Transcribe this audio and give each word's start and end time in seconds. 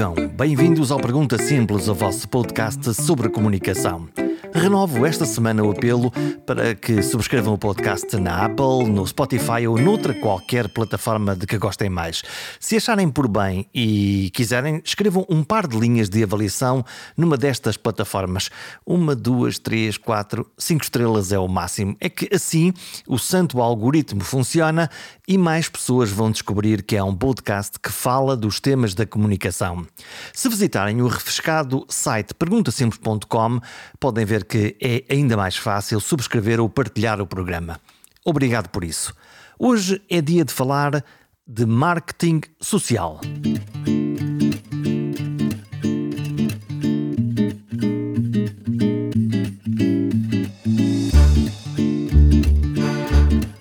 Vivam! 0.00 0.14
Bem-vindos 0.34 0.90
ao 0.90 0.98
Pergunta 0.98 1.36
Simples, 1.36 1.86
o 1.86 1.94
vosso 1.94 2.26
podcast 2.26 2.94
sobre 2.94 3.28
comunicação. 3.28 4.08
Renovo 4.52 5.06
esta 5.06 5.24
semana 5.26 5.62
o 5.62 5.70
apelo 5.70 6.10
para 6.44 6.74
que 6.74 7.02
subscrevam 7.02 7.54
o 7.54 7.58
podcast 7.58 8.16
na 8.16 8.46
Apple, 8.46 8.88
no 8.88 9.06
Spotify 9.06 9.66
ou 9.68 9.78
noutra 9.78 10.12
qualquer 10.14 10.68
plataforma 10.68 11.36
de 11.36 11.46
que 11.46 11.56
gostem 11.56 11.88
mais. 11.88 12.22
Se 12.58 12.76
acharem 12.76 13.08
por 13.08 13.28
bem 13.28 13.66
e 13.72 14.30
quiserem, 14.34 14.82
escrevam 14.84 15.24
um 15.28 15.44
par 15.44 15.68
de 15.68 15.78
linhas 15.78 16.08
de 16.08 16.24
avaliação 16.24 16.84
numa 17.16 17.36
destas 17.36 17.76
plataformas. 17.76 18.50
Uma, 18.84 19.14
duas, 19.14 19.58
três, 19.58 19.96
quatro, 19.96 20.50
cinco 20.58 20.82
estrelas 20.82 21.30
é 21.30 21.38
o 21.38 21.46
máximo. 21.46 21.96
É 22.00 22.08
que 22.08 22.28
assim 22.34 22.72
o 23.06 23.18
santo 23.18 23.60
algoritmo 23.60 24.22
funciona 24.22 24.90
e 25.30 25.38
mais 25.38 25.68
pessoas 25.68 26.10
vão 26.10 26.28
descobrir 26.28 26.82
que 26.82 26.96
é 26.96 27.04
um 27.04 27.14
podcast 27.14 27.78
que 27.78 27.92
fala 27.92 28.36
dos 28.36 28.58
temas 28.58 28.94
da 28.94 29.06
comunicação. 29.06 29.86
Se 30.32 30.48
visitarem 30.48 31.00
o 31.00 31.06
refrescado 31.06 31.86
site 31.88 32.34
perguntasimples.com, 32.34 33.60
podem 34.00 34.24
ver 34.24 34.44
que 34.44 34.76
é 34.82 35.04
ainda 35.08 35.36
mais 35.36 35.56
fácil 35.56 36.00
subscrever 36.00 36.58
ou 36.58 36.68
partilhar 36.68 37.20
o 37.20 37.28
programa. 37.28 37.80
Obrigado 38.24 38.70
por 38.70 38.82
isso. 38.82 39.14
Hoje 39.56 40.02
é 40.10 40.20
dia 40.20 40.44
de 40.44 40.52
falar 40.52 41.04
de 41.46 41.64
marketing 41.64 42.40
social. 42.60 43.20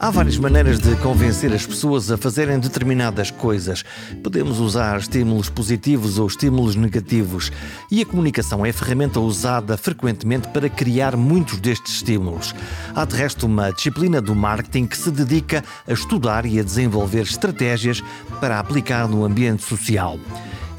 Há 0.02 0.10
várias 0.10 0.38
maneiras 0.38 0.80
de 0.80 0.96
convencer 0.96 1.52
as 1.52 1.66
pessoas 1.66 2.10
a 2.10 2.18
fazerem 2.18 2.58
determinadas 2.58 3.32
coisas. 3.32 3.84
Podemos 4.24 4.58
usar 4.58 4.98
estímulos 4.98 5.50
positivos 5.50 6.18
ou 6.18 6.26
estímulos 6.26 6.74
negativos, 6.74 7.52
e 7.92 8.02
a 8.02 8.06
comunicação 8.06 8.66
é 8.66 8.70
a 8.70 8.74
ferramenta 8.74 9.20
usada 9.20 9.76
frequentemente 9.76 10.48
para 10.48 10.70
criar 10.70 11.18
muitos 11.18 11.60
destes 11.60 11.96
estímulos. 11.96 12.56
Há 12.96 13.04
de 13.04 13.18
resto 13.18 13.46
uma 13.46 13.74
disciplina 13.74 14.22
do 14.22 14.34
marketing 14.34 14.88
que 14.88 14.98
se 14.98 15.12
dedica 15.12 15.66
a 15.86 15.92
estudar 15.92 16.46
e 16.46 16.62
a 16.62 16.64
desenvolver 16.64 17.24
estratégias 17.24 18.02
para 18.40 18.58
aplicar 18.58 19.06
no 19.06 19.26
ambiente 19.26 19.64
social. 19.64 20.18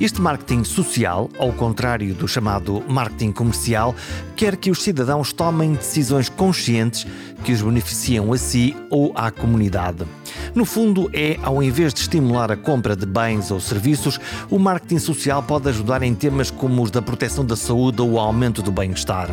Este 0.01 0.19
marketing 0.19 0.65
social, 0.65 1.29
ao 1.39 1.53
contrário 1.53 2.15
do 2.15 2.27
chamado 2.27 2.83
marketing 2.89 3.33
comercial, 3.33 3.95
quer 4.35 4.57
que 4.57 4.71
os 4.71 4.83
cidadãos 4.83 5.31
tomem 5.31 5.75
decisões 5.75 6.31
conscientes 6.31 7.07
que 7.45 7.53
os 7.53 7.61
beneficiam 7.61 8.33
a 8.33 8.39
si 8.39 8.75
ou 8.89 9.13
à 9.15 9.31
comunidade. 9.31 10.07
No 10.55 10.65
fundo, 10.65 11.11
é 11.13 11.39
ao 11.43 11.63
invés 11.63 11.93
de 11.93 12.01
estimular 12.01 12.51
a 12.51 12.57
compra 12.57 12.97
de 12.97 13.05
bens 13.05 13.51
ou 13.51 13.61
serviços, 13.61 14.19
o 14.49 14.59
marketing 14.59 15.01
social 15.01 15.43
pode 15.43 15.69
ajudar 15.69 16.03
em 16.03 16.15
temas 16.15 16.51
como 16.51 16.83
os 16.83 16.91
da 16.91 17.03
proteção 17.03 17.45
da 17.45 17.55
saúde 17.55 18.01
ou 18.01 18.13
o 18.13 18.19
aumento 18.19 18.63
do 18.63 18.73
bem-estar. 18.73 19.29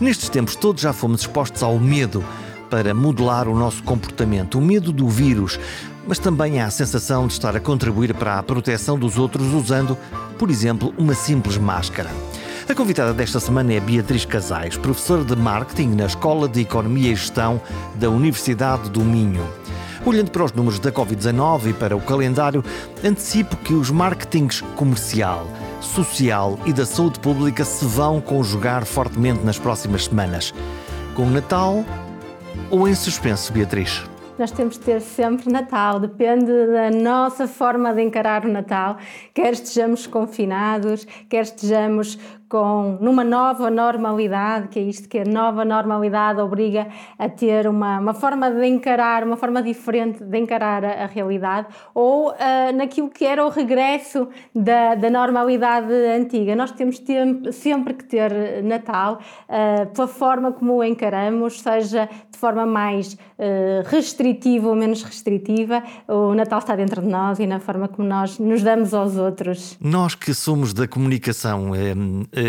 Nestes 0.00 0.28
tempos 0.28 0.54
todos 0.54 0.80
já 0.80 0.92
fomos 0.92 1.22
expostos 1.22 1.60
ao 1.60 1.76
medo 1.76 2.24
para 2.70 2.94
modelar 2.94 3.48
o 3.48 3.58
nosso 3.58 3.82
comportamento, 3.82 4.58
o 4.58 4.62
medo 4.62 4.92
do 4.92 5.08
vírus, 5.08 5.58
mas 6.08 6.18
também 6.18 6.58
há 6.58 6.66
a 6.66 6.70
sensação 6.70 7.26
de 7.26 7.34
estar 7.34 7.54
a 7.54 7.60
contribuir 7.60 8.14
para 8.14 8.38
a 8.38 8.42
proteção 8.42 8.98
dos 8.98 9.18
outros 9.18 9.52
usando, 9.52 9.96
por 10.38 10.48
exemplo, 10.48 10.94
uma 10.96 11.14
simples 11.14 11.58
máscara. 11.58 12.10
A 12.66 12.74
convidada 12.74 13.12
desta 13.12 13.38
semana 13.38 13.74
é 13.74 13.80
Beatriz 13.80 14.24
Casais, 14.24 14.76
professora 14.76 15.22
de 15.22 15.36
marketing 15.36 15.90
na 15.90 16.06
Escola 16.06 16.48
de 16.48 16.62
Economia 16.62 17.12
e 17.12 17.14
Gestão 17.14 17.60
da 17.96 18.08
Universidade 18.08 18.88
do 18.88 19.00
Minho. 19.00 19.46
Olhando 20.04 20.30
para 20.30 20.44
os 20.44 20.52
números 20.52 20.78
da 20.78 20.90
Covid-19 20.90 21.70
e 21.70 21.72
para 21.74 21.94
o 21.94 22.00
calendário, 22.00 22.64
antecipo 23.04 23.56
que 23.58 23.74
os 23.74 23.90
marketings 23.90 24.62
comercial, 24.76 25.46
social 25.82 26.58
e 26.64 26.72
da 26.72 26.86
saúde 26.86 27.20
pública 27.20 27.64
se 27.66 27.84
vão 27.84 28.18
conjugar 28.18 28.86
fortemente 28.86 29.44
nas 29.44 29.58
próximas 29.58 30.04
semanas. 30.04 30.54
Com 31.14 31.24
o 31.24 31.30
Natal 31.30 31.84
ou 32.70 32.88
em 32.88 32.94
suspenso, 32.94 33.52
Beatriz? 33.52 34.02
Nós 34.38 34.52
temos 34.52 34.74
de 34.74 34.84
ter 34.84 35.00
sempre 35.00 35.50
Natal, 35.50 35.98
depende 35.98 36.46
da 36.66 36.90
nossa 36.90 37.48
forma 37.48 37.92
de 37.92 38.02
encarar 38.02 38.44
o 38.44 38.48
Natal, 38.48 38.96
quer 39.34 39.52
estejamos 39.52 40.06
confinados, 40.06 41.06
quer 41.28 41.42
estejamos 41.42 42.18
com 42.48 42.98
numa 43.00 43.24
nova 43.24 43.70
normalidade, 43.70 44.68
que 44.68 44.78
é 44.78 44.82
isto 44.82 45.08
que 45.08 45.18
a 45.18 45.24
nova 45.24 45.64
normalidade 45.64 46.40
obriga 46.40 46.88
a 47.18 47.28
ter 47.28 47.66
uma, 47.66 47.98
uma 47.98 48.14
forma 48.14 48.50
de 48.50 48.66
encarar, 48.66 49.24
uma 49.24 49.36
forma 49.36 49.62
diferente 49.62 50.24
de 50.24 50.38
encarar 50.38 50.84
a, 50.84 51.04
a 51.04 51.06
realidade, 51.06 51.68
ou 51.94 52.30
uh, 52.30 52.34
naquilo 52.74 53.10
que 53.10 53.24
era 53.24 53.44
o 53.44 53.48
regresso 53.48 54.28
da, 54.54 54.94
da 54.94 55.10
normalidade 55.10 55.92
antiga. 55.92 56.56
Nós 56.56 56.70
temos 56.72 57.02
sempre 57.52 57.94
que 57.94 58.04
ter 58.04 58.62
Natal, 58.62 59.20
uh, 59.48 59.86
pela 59.94 60.08
forma 60.08 60.52
como 60.52 60.76
o 60.76 60.84
encaramos, 60.84 61.60
seja 61.60 62.08
de 62.30 62.38
forma 62.38 62.64
mais 62.64 63.14
uh, 63.14 63.18
restritiva 63.86 64.68
ou 64.68 64.74
menos 64.74 65.02
restritiva, 65.02 65.82
o 66.06 66.34
Natal 66.34 66.58
está 66.58 66.76
dentro 66.76 67.02
de 67.02 67.08
nós 67.08 67.38
e 67.38 67.46
na 67.46 67.60
forma 67.60 67.88
como 67.88 68.06
nós 68.06 68.38
nos 68.38 68.62
damos 68.62 68.94
aos 68.94 69.16
outros. 69.16 69.76
Nós 69.80 70.14
que 70.14 70.32
somos 70.32 70.72
da 70.72 70.86
comunicação, 70.86 71.74
eh, 71.74 71.94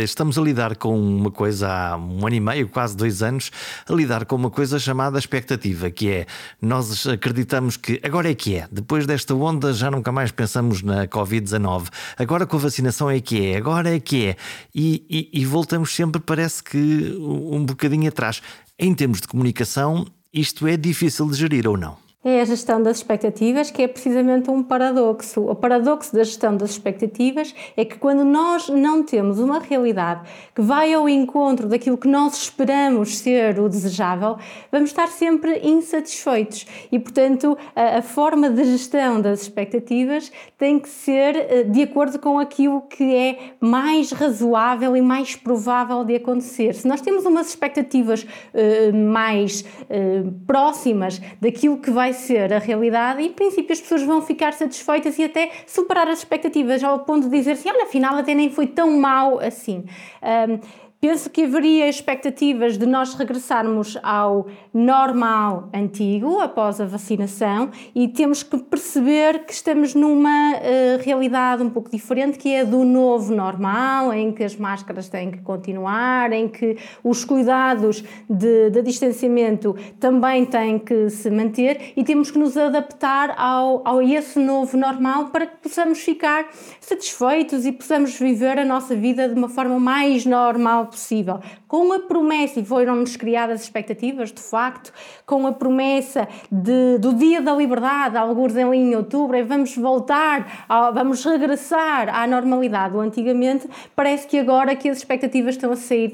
estamos 0.03 0.37
a 0.37 0.41
lidar 0.41 0.75
com 0.75 0.99
uma 0.99 1.31
coisa 1.31 1.67
há 1.67 1.97
um 1.97 2.25
ano 2.25 2.35
e 2.35 2.39
meio, 2.39 2.69
quase 2.69 2.95
dois 2.95 3.21
anos, 3.21 3.51
a 3.87 3.93
lidar 3.93 4.25
com 4.25 4.35
uma 4.35 4.49
coisa 4.49 4.79
chamada 4.79 5.17
expectativa, 5.17 5.89
que 5.89 6.09
é 6.09 6.25
nós 6.61 7.07
acreditamos 7.07 7.77
que 7.77 7.99
agora 8.03 8.29
é 8.29 8.35
que 8.35 8.55
é, 8.55 8.67
depois 8.71 9.05
desta 9.05 9.33
onda 9.33 9.73
já 9.73 9.89
nunca 9.89 10.11
mais 10.11 10.31
pensamos 10.31 10.81
na 10.81 11.07
Covid-19, 11.07 11.87
agora 12.17 12.45
com 12.45 12.57
a 12.57 12.59
vacinação 12.59 13.09
é 13.09 13.19
que 13.19 13.47
é, 13.47 13.57
agora 13.57 13.95
é 13.95 13.99
que 13.99 14.27
é, 14.27 14.35
e, 14.73 15.05
e, 15.09 15.41
e 15.41 15.45
voltamos 15.45 15.95
sempre, 15.95 16.21
parece 16.21 16.63
que 16.63 17.17
um 17.19 17.65
bocadinho 17.65 18.07
atrás. 18.09 18.41
Em 18.77 18.93
termos 18.93 19.19
de 19.19 19.27
comunicação, 19.27 20.05
isto 20.33 20.67
é 20.67 20.77
difícil 20.77 21.29
de 21.29 21.35
gerir 21.35 21.67
ou 21.67 21.77
não? 21.77 22.08
É 22.21 22.41
a 22.41 22.45
gestão 22.45 22.83
das 22.83 22.97
expectativas, 22.97 23.71
que 23.71 23.81
é 23.81 23.87
precisamente 23.87 24.51
um 24.51 24.61
paradoxo. 24.61 25.49
O 25.49 25.55
paradoxo 25.55 26.13
da 26.13 26.21
gestão 26.21 26.57
das 26.57 26.71
expectativas 26.71 27.55
é 27.77 27.85
que 27.85 27.97
quando 27.97 28.25
nós 28.25 28.67
não 28.67 29.03
temos 29.03 29.39
uma 29.39 29.59
realidade 29.59 30.29
que 30.53 30.61
vai 30.61 30.93
ao 30.93 31.07
encontro 31.07 31.69
daquilo 31.69 31.97
que 31.97 32.09
nós 32.09 32.35
esperamos 32.35 33.19
ser 33.19 33.57
o 33.57 33.69
desejável, 33.69 34.35
vamos 34.69 34.89
estar 34.89 35.07
sempre 35.07 35.61
insatisfeitos. 35.65 36.67
E, 36.91 36.99
portanto, 36.99 37.57
a, 37.73 37.99
a 37.99 38.01
forma 38.01 38.49
de 38.49 38.65
gestão 38.65 39.21
das 39.21 39.43
expectativas 39.43 40.29
tem 40.57 40.77
que 40.77 40.89
ser 40.89 41.37
eh, 41.37 41.63
de 41.63 41.83
acordo 41.83 42.19
com 42.19 42.37
aquilo 42.37 42.81
que 42.81 43.15
é 43.15 43.53
mais 43.61 44.11
razoável 44.11 44.97
e 44.97 45.01
mais 45.01 45.37
provável 45.37 46.03
de 46.03 46.15
acontecer. 46.15 46.75
Se 46.75 46.85
nós 46.85 46.99
temos 46.99 47.25
umas 47.25 47.47
expectativas 47.47 48.23
uh, 48.23 48.93
mais 48.93 49.61
uh, 49.61 50.31
próximas 50.45 51.21
daquilo 51.39 51.77
que 51.77 51.89
vai 51.89 52.08
vai 52.09 52.13
ser 52.13 52.51
a 52.51 52.59
realidade 52.59 53.21
e, 53.21 53.27
em 53.27 53.33
princípio, 53.33 53.71
as 53.71 53.79
pessoas 53.79 54.01
vão 54.01 54.21
ficar 54.21 54.53
satisfeitas 54.53 55.17
e 55.19 55.23
até 55.23 55.51
superar 55.67 56.07
as 56.07 56.19
expectativas 56.19 56.83
ao 56.83 56.99
ponto 56.99 57.29
de 57.29 57.37
dizer 57.37 57.51
assim: 57.51 57.69
olha, 57.69 57.83
afinal, 57.83 58.15
até 58.15 58.33
nem 58.33 58.49
foi 58.49 58.67
tão 58.67 58.99
mal 58.99 59.39
assim. 59.39 59.85
Um, 60.21 60.59
Penso 61.01 61.29
que 61.29 61.43
haveria 61.43 61.87
expectativas 61.87 62.77
de 62.77 62.85
nós 62.85 63.13
regressarmos 63.13 63.97
ao 64.03 64.47
normal 64.73 65.69
antigo 65.73 66.41
após 66.41 66.81
a 66.81 66.85
vacinação 66.85 67.69
e 67.95 68.09
temos 68.09 68.43
que 68.43 68.57
perceber 68.57 69.45
que 69.45 69.53
estamos 69.53 69.95
numa 69.95 70.55
uh, 70.55 71.01
realidade 71.01 71.63
um 71.63 71.69
pouco 71.69 71.89
diferente 71.89 72.37
que 72.37 72.53
é 72.53 72.65
do 72.65 72.83
novo 72.83 73.33
normal, 73.33 74.13
em 74.13 74.33
que 74.33 74.43
as 74.43 74.57
máscaras 74.57 75.07
têm 75.07 75.31
que 75.31 75.37
continuar, 75.37 76.33
em 76.33 76.49
que 76.49 76.75
os 77.01 77.23
cuidados 77.23 78.03
de, 78.29 78.69
de 78.69 78.81
distanciamento 78.81 79.77
também 80.01 80.45
têm 80.45 80.77
que 80.77 81.09
se 81.09 81.31
manter 81.31 81.93
e 81.95 82.03
temos 82.03 82.29
que 82.29 82.37
nos 82.37 82.57
adaptar 82.57 83.33
ao, 83.37 83.87
ao 83.87 84.01
esse 84.01 84.37
novo 84.37 84.75
normal 84.75 85.27
para 85.27 85.47
que 85.47 85.55
possamos 85.63 85.99
ficar 85.99 86.49
satisfeitos 86.81 87.65
e 87.65 87.71
possamos 87.71 88.19
viver 88.19 88.59
a 88.59 88.65
nossa 88.65 88.93
vida 88.97 89.29
de 89.29 89.35
uma 89.35 89.47
forma 89.47 89.79
mais 89.79 90.25
normal 90.25 90.88
possível, 90.89 91.39
com 91.67 91.93
a 91.93 91.99
promessa, 91.99 92.59
e 92.59 92.65
foram-nos 92.65 93.15
criadas 93.15 93.61
expectativas, 93.61 94.31
de 94.31 94.41
facto, 94.41 94.91
com 95.25 95.47
a 95.47 95.51
promessa 95.51 96.27
de, 96.51 96.97
do 96.99 97.13
Dia 97.13 97.41
da 97.41 97.53
Liberdade, 97.53 98.17
alguns 98.17 98.55
em 98.55 98.95
outubro, 98.95 99.37
e 99.37 99.43
vamos 99.43 99.75
voltar, 99.75 100.65
vamos 100.93 101.23
regressar 101.23 102.13
à 102.13 102.25
normalidade. 102.27 102.93
Do 102.93 102.99
antigamente, 102.99 103.69
parece 103.95 104.27
que 104.27 104.39
agora 104.39 104.75
que 104.75 104.89
as 104.89 104.97
expectativas 104.97 105.55
estão 105.55 105.71
a 105.71 105.75
sair 105.75 106.11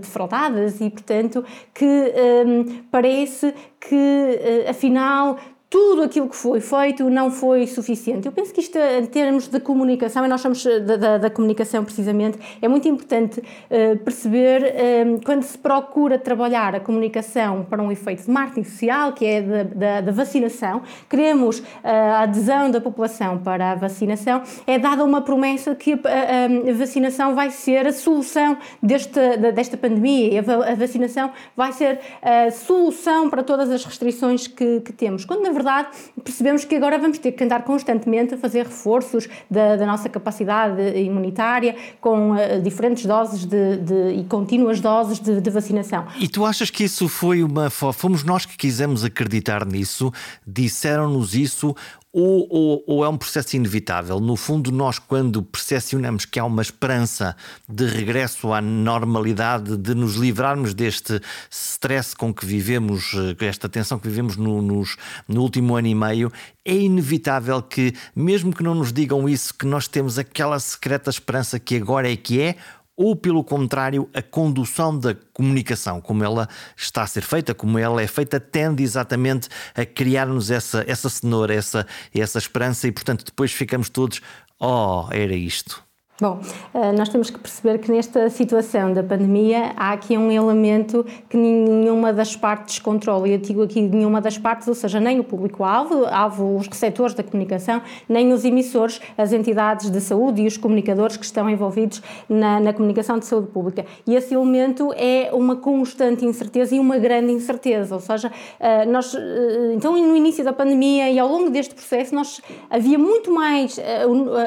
defraudadas 0.00 0.80
e, 0.80 0.90
portanto, 0.90 1.44
que 1.72 1.84
hum, 1.84 2.82
parece 2.90 3.54
que, 3.80 3.94
uh, 3.94 4.70
afinal, 4.70 5.36
tudo 5.72 6.02
aquilo 6.02 6.28
que 6.28 6.36
foi 6.36 6.60
feito 6.60 7.08
não 7.08 7.30
foi 7.30 7.66
suficiente. 7.66 8.26
Eu 8.26 8.32
penso 8.32 8.52
que 8.52 8.60
isto, 8.60 8.76
em 8.76 9.06
termos 9.06 9.48
de 9.48 9.58
comunicação, 9.58 10.22
e 10.22 10.28
nós 10.28 10.42
somos 10.42 10.62
da, 10.62 10.96
da, 10.96 11.16
da 11.16 11.30
comunicação 11.30 11.82
precisamente, 11.82 12.38
é 12.60 12.68
muito 12.68 12.86
importante 12.86 13.40
uh, 13.40 13.96
perceber 14.04 14.62
uh, 14.62 15.20
quando 15.24 15.42
se 15.44 15.56
procura 15.56 16.18
trabalhar 16.18 16.74
a 16.74 16.80
comunicação 16.80 17.64
para 17.64 17.82
um 17.82 17.90
efeito 17.90 18.22
de 18.22 18.30
marketing 18.30 18.64
social, 18.64 19.12
que 19.14 19.24
é 19.24 19.40
da, 19.40 20.02
da 20.02 20.12
vacinação, 20.12 20.82
queremos 21.08 21.60
uh, 21.60 21.64
a 21.82 22.20
adesão 22.24 22.70
da 22.70 22.78
população 22.78 23.38
para 23.38 23.72
a 23.72 23.74
vacinação, 23.74 24.42
é 24.66 24.78
dada 24.78 25.02
uma 25.02 25.22
promessa 25.22 25.74
que 25.74 25.94
a, 25.94 26.68
a, 26.68 26.70
a 26.70 26.74
vacinação 26.74 27.34
vai 27.34 27.48
ser 27.48 27.86
a 27.86 27.92
solução 27.94 28.58
deste, 28.82 29.38
desta 29.54 29.78
pandemia, 29.78 30.44
a, 30.46 30.72
a 30.72 30.74
vacinação 30.74 31.30
vai 31.56 31.72
ser 31.72 31.98
a 32.20 32.50
solução 32.50 33.30
para 33.30 33.42
todas 33.42 33.70
as 33.70 33.82
restrições 33.86 34.46
que, 34.46 34.80
que 34.80 34.92
temos. 34.92 35.24
Quando, 35.24 35.40
na 35.40 35.48
verdade, 35.48 35.61
verdade, 35.62 35.88
percebemos 36.22 36.64
que 36.64 36.74
agora 36.74 36.98
vamos 36.98 37.18
ter 37.18 37.32
que 37.32 37.44
andar 37.44 37.62
constantemente 37.62 38.34
a 38.34 38.36
fazer 38.36 38.66
reforços 38.66 39.28
da, 39.50 39.76
da 39.76 39.86
nossa 39.86 40.08
capacidade 40.08 40.82
imunitária 40.98 41.76
com 42.00 42.32
uh, 42.32 42.60
diferentes 42.62 43.06
doses 43.06 43.44
de, 43.44 43.76
de, 43.78 44.20
e 44.20 44.24
contínuas 44.24 44.80
doses 44.80 45.20
de, 45.20 45.40
de, 45.40 45.50
vacinação. 45.50 46.06
E 46.18 46.28
tu 46.28 46.44
achas 46.44 46.70
que 46.70 46.84
isso 46.84 47.08
foi 47.08 47.42
uma. 47.42 47.70
Fomos 47.70 48.24
nós 48.24 48.44
que 48.44 48.56
quisemos 48.56 49.04
acreditar 49.04 49.64
nisso? 49.64 50.12
Disseram-nos 50.46 51.34
isso? 51.34 51.74
Ou, 52.12 52.46
ou, 52.50 52.84
ou, 52.86 53.04
é 53.06 53.08
um 53.08 53.16
processo 53.16 53.56
inevitável? 53.56 54.20
No 54.20 54.36
fundo, 54.36 54.70
nós, 54.70 54.98
quando 54.98 55.42
percepcionamos 55.42 56.26
que 56.26 56.38
há 56.38 56.44
uma 56.44 56.60
esperança 56.60 57.34
de 57.66 57.86
regresso 57.86 58.52
à 58.52 58.60
normalidade, 58.60 59.78
de 59.78 59.94
nos 59.94 60.16
livrarmos 60.16 60.74
deste 60.74 61.18
stress 61.50 62.14
com 62.14 62.32
que 62.34 62.44
vivemos, 62.44 63.14
eh, 63.14 63.46
esta 63.46 63.66
tensão 63.66 63.98
que 63.98 64.06
vivemos 64.08 64.36
no, 64.36 64.60
nos, 64.60 64.96
no 65.26 65.40
último 65.40 65.74
ano 65.74 65.88
e 65.88 65.94
meio, 65.94 66.30
é 66.66 66.74
inevitável 66.74 67.62
que, 67.62 67.94
mesmo 68.14 68.54
que 68.54 68.62
não 68.62 68.74
nos 68.74 68.92
digam 68.92 69.26
isso, 69.26 69.54
que 69.54 69.64
nós 69.64 69.88
temos 69.88 70.18
aquela 70.18 70.60
secreta 70.60 71.08
esperança 71.08 71.58
que 71.58 71.76
agora 71.76 72.12
é 72.12 72.16
que 72.16 72.42
é, 72.42 72.56
ou, 72.96 73.16
pelo 73.16 73.42
contrário, 73.42 74.08
a 74.14 74.22
condução 74.22 74.98
da 74.98 75.14
comunicação, 75.32 76.00
como 76.00 76.22
ela 76.22 76.48
está 76.76 77.02
a 77.02 77.06
ser 77.06 77.22
feita, 77.22 77.54
como 77.54 77.78
ela 77.78 78.02
é 78.02 78.06
feita, 78.06 78.38
tende 78.38 78.82
exatamente 78.82 79.48
a 79.74 79.84
criar-nos 79.84 80.50
essa, 80.50 80.84
essa 80.86 81.08
cenoura, 81.08 81.54
essa, 81.54 81.86
essa 82.14 82.38
esperança 82.38 82.86
e, 82.86 82.92
portanto, 82.92 83.24
depois 83.24 83.52
ficamos 83.52 83.88
todos, 83.88 84.20
oh, 84.60 85.06
era 85.10 85.34
isto. 85.34 85.82
Bom, 86.22 86.38
eh, 86.72 86.92
nós 86.92 87.08
temos 87.08 87.30
que 87.30 87.38
perceber 87.40 87.78
que 87.78 87.90
nesta 87.90 88.30
situação 88.30 88.92
da 88.92 89.02
pandemia 89.02 89.72
há 89.76 89.90
aqui 89.90 90.16
um 90.16 90.30
elemento 90.30 91.04
que 91.28 91.36
nenhuma 91.36 92.12
das 92.12 92.36
partes 92.36 92.78
controla. 92.78 93.26
E 93.26 93.32
eu 93.32 93.38
digo 93.38 93.60
aqui 93.60 93.82
nenhuma 93.82 94.20
das 94.20 94.38
partes, 94.38 94.68
ou 94.68 94.74
seja, 94.74 95.00
nem 95.00 95.18
o 95.18 95.24
público-alvo, 95.24 96.06
alvo 96.06 96.56
os 96.56 96.68
receptores 96.68 97.12
da 97.12 97.24
comunicação, 97.24 97.82
nem 98.08 98.32
os 98.32 98.44
emissores, 98.44 99.00
as 99.18 99.32
entidades 99.32 99.90
de 99.90 100.00
saúde 100.00 100.42
e 100.42 100.46
os 100.46 100.56
comunicadores 100.56 101.16
que 101.16 101.24
estão 101.24 101.50
envolvidos 101.50 102.00
na, 102.28 102.60
na 102.60 102.72
comunicação 102.72 103.18
de 103.18 103.26
saúde 103.26 103.48
pública. 103.48 103.84
E 104.06 104.14
esse 104.14 104.32
elemento 104.32 104.94
é 104.96 105.28
uma 105.32 105.56
constante 105.56 106.24
incerteza 106.24 106.76
e 106.76 106.78
uma 106.78 106.98
grande 106.98 107.32
incerteza. 107.32 107.96
Ou 107.96 108.00
seja, 108.00 108.30
eh, 108.60 108.86
nós, 108.86 109.12
eh, 109.12 109.72
então 109.74 110.00
no 110.00 110.16
início 110.16 110.44
da 110.44 110.52
pandemia 110.52 111.10
e 111.10 111.18
ao 111.18 111.26
longo 111.26 111.50
deste 111.50 111.74
processo, 111.74 112.14
nós 112.14 112.40
havia 112.70 112.96
muito 112.96 113.28
mais 113.32 113.76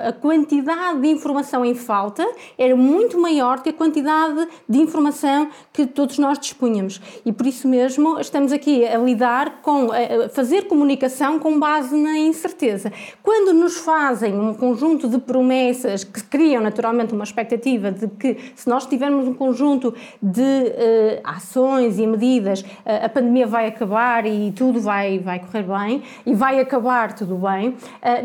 a 0.07 0.13
quantidade 0.13 1.01
de 1.01 1.10
informação 1.10 1.65
em 1.66 1.76
falta 1.76 2.26
era 2.58 2.76
muito 2.76 3.20
maior 3.20 3.62
que 3.62 3.70
a 3.70 3.74
quantidade 3.74 4.48
de 4.68 4.80
informação 4.80 5.50
que 5.74 5.86
todos 5.86 6.18
nós 6.18 6.40
dispunhamos. 6.40 7.02
E 7.26 7.32
por 7.32 7.46
isso 7.46 7.68
mesmo 7.68 8.20
estamos 8.20 8.52
aqui 8.52 8.86
a 8.86 8.98
lidar 8.98 9.62
com, 9.62 9.90
a 9.92 10.30
fazer 10.30 10.68
comunicação 10.68 11.40
com 11.40 11.60
base 11.60 11.96
na 11.96 12.18
incerteza. 12.18 12.92
Quando 13.22 13.54
nos 13.54 13.78
fazem 13.78 14.34
um 14.34 14.54
conjunto 14.54 15.08
de 15.08 15.18
promessas 15.18 16.04
que 16.04 16.24
criam 16.24 16.62
naturalmente 16.62 17.14
uma 17.14 17.24
expectativa 17.24 17.92
de 17.92 18.08
que 18.08 18.38
se 18.56 18.70
nós 18.70 18.86
tivermos 18.86 19.28
um 19.28 19.34
conjunto 19.34 19.94
de 20.22 20.42
uh, 20.42 21.22
ações 21.24 22.00
e 22.00 22.08
medidas, 22.08 22.62
uh, 22.62 23.06
a 23.06 23.10
pandemia 23.10 23.48
vai 23.48 23.68
acabar 23.68 24.26
e 24.26 24.52
tudo 24.52 24.80
vai, 24.80 25.20
vai 25.20 25.40
correr 25.40 25.64
bem 25.64 26.04
e 26.26 26.34
vai 26.34 26.60
acabar 26.60 27.14
tudo 27.14 27.36
bem, 27.36 27.70
uh, 27.70 27.76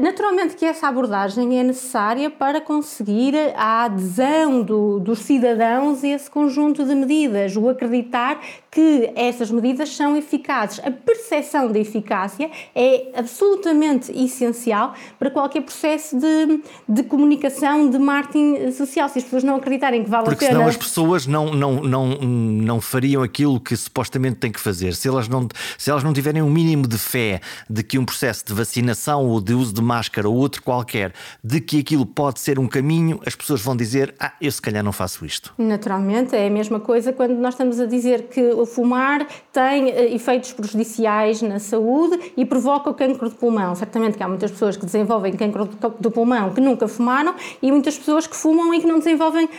naturalmente 0.03 0.57
que 0.57 0.65
essa 0.65 0.89
abordagem 0.89 1.59
é 1.59 1.63
necessária 1.63 2.31
para 2.31 2.61
conseguir 2.61 3.20
a 3.57 3.85
adesão 3.85 4.63
do, 4.63 4.99
dos 5.01 5.21
cidadãos 5.21 6.03
a 6.03 6.09
esse 6.09 6.31
conjunto 6.31 6.85
de 6.85 6.95
medidas, 6.95 7.57
o 7.57 7.69
acreditar 7.69 8.41
que 8.71 9.11
essas 9.17 9.51
medidas 9.51 9.95
são 9.97 10.17
eficazes. 10.17 10.81
A 10.85 10.91
percepção 10.91 11.71
da 11.71 11.79
eficácia 11.79 12.51
é 12.75 13.09
absolutamente 13.17 14.13
essencial 14.17 14.95
para 15.19 15.31
qualquer 15.31 15.63
processo 15.63 16.17
de, 16.17 16.63
de 16.89 17.03
comunicação, 17.03 17.91
de 17.91 17.99
marketing 17.99 18.71
social. 18.71 19.09
Se 19.09 19.19
as 19.19 19.25
pessoas 19.25 19.43
não 19.43 19.57
acreditarem 19.57 20.05
que 20.05 20.11
vale 20.11 20.25
Porque 20.25 20.45
a 20.45 20.49
pena. 20.49 20.61
Porque 20.61 20.73
senão 20.73 20.85
as 20.85 20.89
pessoas 20.89 21.27
não, 21.27 21.53
não, 21.53 21.83
não, 21.83 22.07
não 22.19 22.81
fariam 22.81 23.23
aquilo 23.23 23.59
que 23.59 23.77
supostamente 23.77 24.37
têm 24.37 24.53
que 24.53 24.61
fazer. 24.61 24.95
Se 24.95 25.09
elas, 25.09 25.27
não, 25.27 25.49
se 25.77 25.91
elas 25.91 26.05
não 26.05 26.13
tiverem 26.13 26.41
um 26.41 26.51
mínimo 26.51 26.87
de 26.87 26.99
fé 26.99 27.41
de 27.69 27.83
que 27.83 27.99
um 27.99 28.05
processo 28.05 28.45
de 28.47 28.53
vacinação 28.53 29.27
ou 29.27 29.41
de 29.41 29.53
uso 29.53 29.75
de 29.75 29.83
máscara 29.83 30.29
ou 30.29 30.37
outro 30.37 30.63
qualquer, 30.63 31.13
de 31.43 31.61
que 31.61 31.81
aquilo 31.81 32.07
pode 32.07 32.39
ser 32.39 32.59
um 32.59 32.69
caminho, 32.69 33.21
as 33.27 33.35
pessoas 33.35 33.61
vão 33.61 33.77
dizer: 33.77 34.15
Ah, 34.21 34.33
eu 34.41 34.53
se 34.53 34.63
calhar 34.63 34.85
não 34.85 34.93
faço 34.93 35.27
isto. 35.27 35.53
Naturalmente, 35.59 36.37
é 36.37 36.47
a 36.47 36.51
mesma 36.51 36.79
coisa 36.79 37.13
quando 37.13 37.35
nós 37.35 37.55
estamos 37.55 37.81
a 37.81 37.87
dizer 37.87 38.29
que 38.29 38.60
fumar 38.67 39.27
tem 39.53 39.91
eh, 39.91 40.15
efeitos 40.15 40.53
prejudiciais 40.53 41.43
na 41.43 41.59
saúde 41.59 42.33
e 42.37 42.45
provoca 42.45 42.91
o 42.91 42.95
cancro 42.95 43.29
de 43.29 43.35
pulmão. 43.35 43.75
Certamente 43.75 44.17
que 44.17 44.23
há 44.23 44.29
muitas 44.29 44.51
pessoas 44.51 44.77
que 44.77 44.85
desenvolvem 44.85 45.33
cancro 45.33 45.69
do 45.99 46.11
pulmão 46.11 46.51
que 46.51 46.61
nunca 46.61 46.87
fumaram 46.87 47.35
e 47.61 47.71
muitas 47.71 47.99
pessoas 47.99 48.27
que 48.27 48.37
fumam 48.37 48.73
e 48.75 48.81
que 48.81 48.87
não 48.87 48.99
desenvolvem 48.99 49.47
uh, 49.47 49.51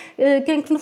cancro 0.46 0.78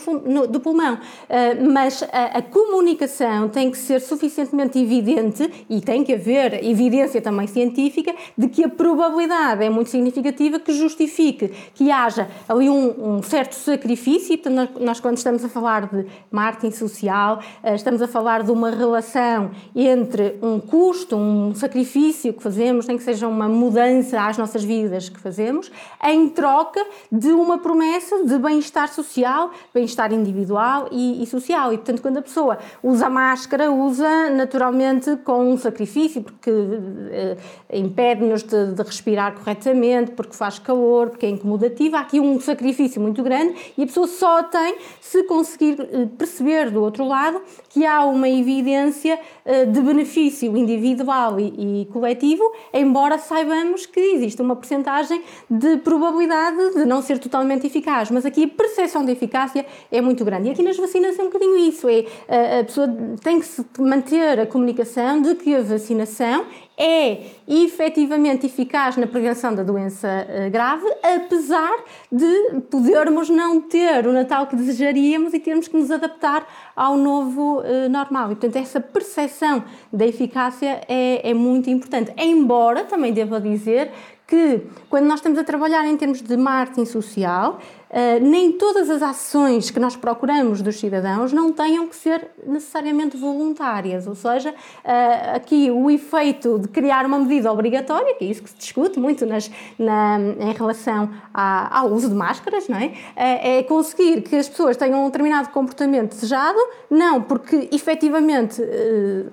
do 0.48 0.60
pulmão. 0.60 0.96
Uh, 0.96 1.72
mas 1.72 2.04
a, 2.12 2.42
comunicação 2.42 3.50
tem 3.50 3.72
que 3.72 3.78
ser 3.78 4.00
suficientemente 4.02 4.78
evidente 4.80 5.66
e 5.70 5.82
tem 5.82 6.04
que 6.04 6.14
haver 6.14 6.64
evidência 6.64 7.22
também 7.22 7.48
científica 7.48 8.14
de 8.38 8.48
que 8.48 8.64
a 8.64 8.70
probabilidade 8.70 9.64
é 9.64 9.70
muito 9.70 9.90
significativa 9.90 10.60
que 10.60 10.74
justifique 10.74 11.52
que 11.74 11.92
haja 11.92 12.28
ali 12.48 12.70
um, 12.70 13.18
um 13.18 13.24
certo 13.24 13.54
sacrifício. 13.54 14.38
Portanto, 14.38 14.80
nós, 14.80 15.00
quando 15.00 15.18
estamos 15.18 15.44
a 15.44 15.50
falar 15.50 15.88
de 15.88 16.06
marketing 16.32 16.72
social, 16.72 17.40
estamos 17.64 18.02
a 18.02 18.08
falar 18.10 18.44
de 18.44 18.52
uma 18.52 18.70
relação 18.70 19.52
entre 19.76 20.38
um 20.42 20.60
custo, 20.60 21.16
um 21.16 21.56
sacrifício 21.56 22.34
que 22.34 22.44
fazemos, 22.44 22.88
nem 22.88 22.98
que 22.98 23.04
seja 23.04 23.28
uma 23.28 23.48
mudança 23.48 24.22
às 24.22 24.38
nossas 24.38 24.64
vidas 24.64 25.08
que 25.08 25.20
fazemos, 25.20 25.72
em 26.04 26.28
troca 26.30 26.86
de 27.12 27.30
uma 27.30 27.58
promessa 27.58 28.24
de 28.24 28.38
bem-estar 28.38 28.90
social, 28.90 29.52
bem-estar 29.74 30.12
individual 30.12 30.88
e, 30.92 31.24
e, 31.24 31.28
social. 31.28 31.72
E, 31.74 31.78
portanto, 31.78 32.02
quando 32.02 32.18
a 32.18 32.22
pessoa 32.22 32.58
usa 32.84 33.10
máscara, 33.10 33.72
usa 33.72 34.30
naturalmente 34.30 35.16
com 35.18 35.52
um 35.52 35.58
sacrifício, 35.58 36.22
porque 36.22 36.52
eh, 36.52 37.38
impede-nos 37.74 38.44
de, 38.44 38.74
de, 38.74 38.82
respirar 38.82 39.34
corretamente, 39.34 40.12
porque 40.12 40.36
faz 40.36 40.60
calor, 40.60 41.10
porque 41.10 41.26
é 41.26 41.30
incomodativo. 41.30 41.96
Há 41.96 42.02
aqui 42.02 42.20
um 42.20 42.40
sacrifício 42.40 43.02
muito 43.02 43.22
grande 43.22 43.56
e 43.78 43.84
a 43.84 43.86
pessoa 43.86 44.08
só 44.08 44.44
tem 44.44 44.78
se 45.00 45.24
conseguir 45.24 45.80
eh, 45.80 46.08
perceber 46.18 46.72
do 46.72 46.82
outro 46.82 47.06
lado 47.06 47.42
que 47.70 47.86
há 47.86 48.04
uma 48.04 48.28
evidência 48.28 49.20
eh, 49.46 49.66
de 49.66 49.82
benefício 49.82 50.56
individual 50.58 51.40
e, 51.40 51.88
coletivo, 51.92 52.52
embora 52.74 53.18
saibamos 53.18 53.86
que 53.86 54.00
existe 54.00 54.42
uma 54.42 54.56
percentagem 54.56 55.22
de 55.50 55.78
probabilidade 55.78 56.74
de 56.74 56.86
não 56.86 57.02
ser 57.02 57.20
totalmente 57.20 57.68
eficaz. 57.68 58.10
Mas 58.12 58.26
aqui 58.26 58.44
a 58.44 58.48
percepção 58.48 59.06
de 59.06 59.12
eficácia 59.12 59.66
é 59.92 60.02
muito 60.02 60.26
grande. 60.26 60.50
E 60.50 60.52
aqui 60.52 60.64
nas 60.64 60.78
vacinas 60.78 61.18
é 61.18 61.22
um 61.22 61.26
bocadinho 61.26 61.58
isso: 61.58 61.88
é, 61.88 62.60
a 62.60 62.64
pessoa 62.64 62.88
tem 63.24 63.40
que 63.40 63.46
se 63.46 63.64
manter 63.80 64.40
a 64.40 64.46
comunicação 64.46 65.22
de 65.22 65.36
que 65.36 65.56
a 65.56 65.62
vacinação 65.62 66.46
é 66.80 67.26
efetivamente 67.46 68.46
eficaz 68.46 68.96
na 68.96 69.06
prevenção 69.06 69.54
da 69.54 69.64
doença 69.64 70.08
eh, 70.08 70.50
grave, 70.50 70.88
apesar 71.04 71.84
de 72.10 72.62
podermos 72.72 73.30
não 73.30 73.60
ter 73.60 74.08
o 74.08 74.14
Natal 74.14 74.48
que 74.48 74.56
desejaríamos 74.56 75.34
e 75.34 75.40
termos 75.40 75.68
que 75.68 75.76
nos 75.76 75.92
adaptar 75.92 76.48
ao 76.74 76.96
novo 76.96 77.60
uh, 77.60 77.90
normal. 77.90 78.32
E, 78.32 78.36
portanto, 78.36 78.56
essa 78.56 78.80
percepção 78.80 79.62
da 79.92 80.08
eficácia 80.08 80.82
é, 80.88 81.30
é 81.30 81.34
muito 81.34 81.70
importante. 81.70 82.14
Embora, 82.18 82.86
também 82.86 83.12
devo 83.12 83.38
dizer, 83.42 83.92
que 84.30 84.62
quando 84.90 85.06
nós 85.06 85.20
estamos 85.20 85.40
a 85.40 85.44
trabalhar 85.44 85.86
em 85.88 85.98
termos 85.98 86.22
de 86.22 86.38
marketing 86.38 86.86
social, 86.86 87.60
uh, 87.90 88.24
nem 88.24 88.52
todas 88.54 88.90
as 88.90 89.02
ações 89.02 89.70
que 89.70 89.80
nós 89.80 89.96
procuramos 89.96 90.62
dos 90.62 90.80
cidadãos 90.80 91.34
não 91.34 91.52
tenham 91.52 91.88
que 91.88 91.96
ser 91.96 92.30
necessariamente 92.46 93.18
voluntárias, 93.18 94.08
ou 94.08 94.16
seja, 94.16 94.52
uh, 94.52 95.36
aqui 95.36 95.70
o 95.72 95.90
efeito 95.90 96.60
de 96.60 96.68
criar 96.68 97.06
uma 97.06 97.20
medida 97.20 97.52
obrigatória, 97.52 98.16
que 98.16 98.26
é 98.26 98.28
isso 98.28 98.44
que 98.44 98.50
se 98.50 98.58
discute 98.58 99.00
muito 99.00 99.26
nas, 99.26 99.50
na, 99.78 100.20
em 100.20 100.54
relação 100.54 101.10
à, 101.34 101.80
ao 101.80 101.92
uso 101.92 102.10
de 102.10 102.16
máscaras, 102.16 102.68
não 102.68 102.78
é? 102.78 102.94
é 103.16 103.64
conseguir 103.64 104.22
que 104.22 104.36
as 104.36 104.48
pessoas 104.48 104.78
tenham 104.78 105.04
um 105.04 105.06
determinado 105.06 105.50
comportamento 105.50 106.16
desejado, 106.16 106.58
não 106.90 107.22
porque 107.22 107.70
efetivamente 107.72 108.62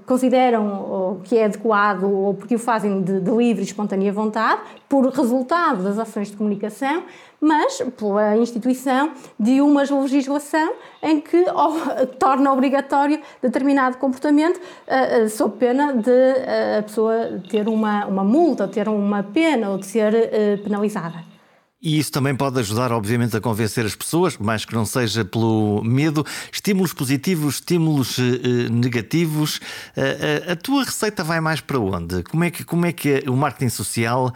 consideram 0.06 1.20
que 1.24 1.36
é 1.36 1.44
adequado 1.44 2.04
ou 2.04 2.34
porque 2.34 2.54
o 2.54 2.58
fazem 2.58 3.02
de, 3.02 3.20
de 3.20 3.30
livre 3.30 3.62
e 3.62 3.66
espontânea 3.66 4.12
vontade, 4.12 4.60
por 4.88 5.06
resultado 5.08 5.82
das 5.82 5.98
ações 5.98 6.30
de 6.30 6.36
comunicação, 6.36 7.04
mas 7.40 7.82
pela 7.96 8.36
instituição 8.36 9.12
de 9.38 9.60
uma 9.60 9.82
legislação 9.82 10.74
em 11.02 11.20
que 11.20 11.44
torna 12.18 12.52
obrigatório 12.52 13.20
determinado 13.42 13.98
comportamento, 13.98 14.56
uh, 14.58 15.24
uh, 15.24 15.28
sob 15.28 15.56
pena 15.58 15.92
de 15.92 16.10
uh, 16.10 16.78
a 16.78 16.82
pessoa 16.82 17.42
ter 17.48 17.68
uma, 17.68 18.06
uma 18.06 18.24
multa, 18.24 18.66
ter 18.66 18.88
uma 18.88 19.22
pena 19.22 19.70
ou 19.70 19.78
de 19.78 19.86
ser 19.86 20.60
penalizada. 20.62 21.35
E 21.80 21.98
isso 21.98 22.10
também 22.10 22.34
pode 22.34 22.58
ajudar, 22.58 22.90
obviamente, 22.90 23.36
a 23.36 23.40
convencer 23.40 23.84
as 23.84 23.94
pessoas, 23.94 24.38
mais 24.38 24.64
que 24.64 24.74
não 24.74 24.86
seja 24.86 25.24
pelo 25.26 25.82
medo. 25.84 26.24
Estímulos 26.50 26.94
positivos, 26.94 27.56
estímulos 27.56 28.18
eh, 28.18 28.70
negativos. 28.70 29.58
Uh, 29.96 30.52
a 30.52 30.56
tua 30.56 30.84
receita 30.84 31.22
vai 31.22 31.38
mais 31.38 31.60
para 31.60 31.78
onde? 31.78 32.22
Como 32.22 32.44
é 32.44 32.50
que, 32.50 32.64
como 32.64 32.86
é 32.86 32.92
que 32.92 33.22
o 33.28 33.36
marketing 33.36 33.68
social 33.68 34.32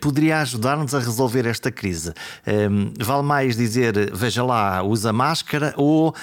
poderia 0.00 0.40
ajudar-nos 0.40 0.94
a 0.94 0.98
resolver 0.98 1.46
esta 1.46 1.70
crise? 1.70 2.12
Um, 2.46 2.92
vale 2.98 3.22
mais 3.22 3.56
dizer, 3.56 4.10
veja 4.14 4.42
lá, 4.42 4.82
usa 4.82 5.12
máscara, 5.12 5.74
ou, 5.76 6.14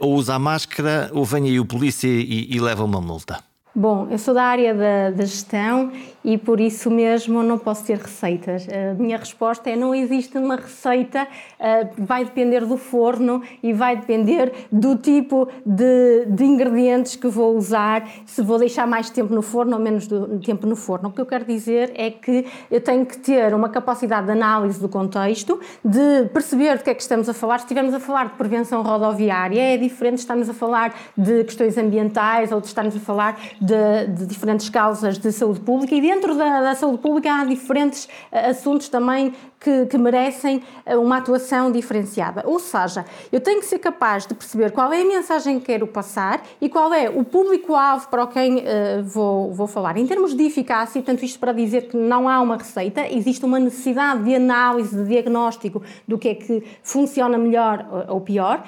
ou 0.00 0.14
usa 0.14 0.34
a 0.34 0.38
máscara, 0.38 1.10
ou 1.12 1.24
venha 1.24 1.50
aí 1.50 1.60
o 1.60 1.66
polícia 1.66 2.08
e, 2.08 2.48
e 2.50 2.60
leva 2.60 2.82
uma 2.82 3.00
multa? 3.00 3.42
Bom, 3.78 4.08
eu 4.10 4.18
sou 4.18 4.34
da 4.34 4.42
área 4.42 4.74
da, 4.74 5.10
da, 5.12 5.24
gestão 5.24 5.92
e 6.24 6.36
por 6.36 6.58
isso 6.58 6.90
mesmo 6.90 7.44
não 7.44 7.56
posso 7.56 7.84
ter 7.84 7.96
receitas. 7.96 8.66
A 8.68 8.94
minha 9.00 9.16
resposta 9.16 9.70
é 9.70 9.76
não 9.76 9.94
existe 9.94 10.36
uma 10.36 10.56
receita, 10.56 11.28
eh, 11.60 11.86
vai 11.96 12.24
depender 12.24 12.66
do 12.66 12.76
forno 12.76 13.40
e 13.62 13.72
vai 13.72 13.96
depender 13.96 14.52
do 14.72 14.96
tipo 14.96 15.46
de, 15.64 16.26
de 16.26 16.44
ingredientes 16.44 17.14
que 17.14 17.28
vou 17.28 17.56
usar, 17.56 18.04
se 18.26 18.42
vou 18.42 18.58
deixar 18.58 18.84
mais 18.84 19.10
tempo 19.10 19.32
no 19.32 19.42
forno 19.42 19.76
ou 19.76 19.80
menos 19.80 20.08
do, 20.08 20.40
tempo 20.40 20.66
no 20.66 20.74
forno. 20.74 21.10
O 21.10 21.12
que 21.12 21.20
eu 21.20 21.26
quero 21.26 21.44
dizer 21.44 21.92
é 21.94 22.10
que 22.10 22.46
eu 22.68 22.80
tenho 22.80 23.06
que 23.06 23.16
ter 23.16 23.54
uma 23.54 23.68
capacidade 23.68 24.26
de 24.26 24.32
análise 24.32 24.80
do 24.80 24.88
contexto, 24.88 25.60
de 25.84 26.28
perceber 26.32 26.78
do 26.78 26.82
que 26.82 26.90
é 26.90 26.94
que 26.94 27.02
estamos 27.02 27.28
a 27.28 27.32
falar. 27.32 27.60
Se 27.60 27.66
estivermos 27.66 27.94
a 27.94 28.00
falar 28.00 28.24
de 28.24 28.34
prevenção 28.34 28.82
rodoviária, 28.82 29.60
é 29.60 29.76
diferente 29.76 30.18
estarmos 30.18 30.50
a 30.50 30.52
falar 30.52 30.92
de 31.16 31.44
questões 31.44 31.78
ambientais 31.78 32.50
ou 32.50 32.60
de 32.60 32.66
estarmos 32.66 32.96
a 32.96 32.98
falar 32.98 33.38
de, 33.68 34.06
de 34.06 34.26
diferentes 34.26 34.68
causas 34.70 35.18
de 35.18 35.30
saúde 35.30 35.60
pública 35.60 35.94
e 35.94 36.00
dentro 36.00 36.34
da, 36.34 36.62
da 36.62 36.74
saúde 36.74 36.98
pública 36.98 37.32
há 37.32 37.44
diferentes 37.44 38.06
uh, 38.32 38.50
assuntos 38.50 38.88
também 38.88 39.34
que, 39.60 39.86
que, 39.86 39.98
merecem 39.98 40.62
eh, 40.86 40.96
uma 40.96 41.18
atuação 41.18 41.70
diferenciada. 41.70 42.42
Ou 42.46 42.58
seja, 42.58 43.04
eu 43.32 43.40
tenho 43.40 43.60
que 43.60 43.66
ser 43.66 43.78
capaz 43.78 44.26
de 44.26 44.34
perceber 44.34 44.70
qual 44.70 44.92
é 44.92 45.02
a 45.02 45.04
mensagem 45.04 45.58
que 45.58 45.66
quero 45.66 45.86
passar 45.86 46.42
e 46.60 46.68
qual 46.68 46.92
é 46.92 47.10
o 47.10 47.24
público-alvo 47.24 48.08
para 48.08 48.26
quem 48.28 48.58
uh, 48.58 48.62
vou, 49.04 49.52
vou 49.52 49.66
falar. 49.66 49.96
Em 49.96 50.06
termos 50.06 50.34
de 50.34 50.44
eficácia, 50.44 51.02
tanto 51.02 51.24
isto 51.24 51.38
para 51.38 51.52
dizer 51.52 51.88
que 51.88 51.96
não 51.96 52.28
há 52.28 52.40
uma 52.40 52.56
receita, 52.56 53.06
existe 53.08 53.44
uma 53.44 53.58
necessidade 53.58 54.22
de 54.24 54.34
análise, 54.34 54.96
de 54.96 55.04
diagnóstico 55.08 55.82
do 56.06 56.18
que 56.18 56.28
é 56.28 56.34
que 56.34 56.62
funciona 56.82 57.36
melhor 57.36 58.06
ou 58.08 58.20
pior, 58.20 58.64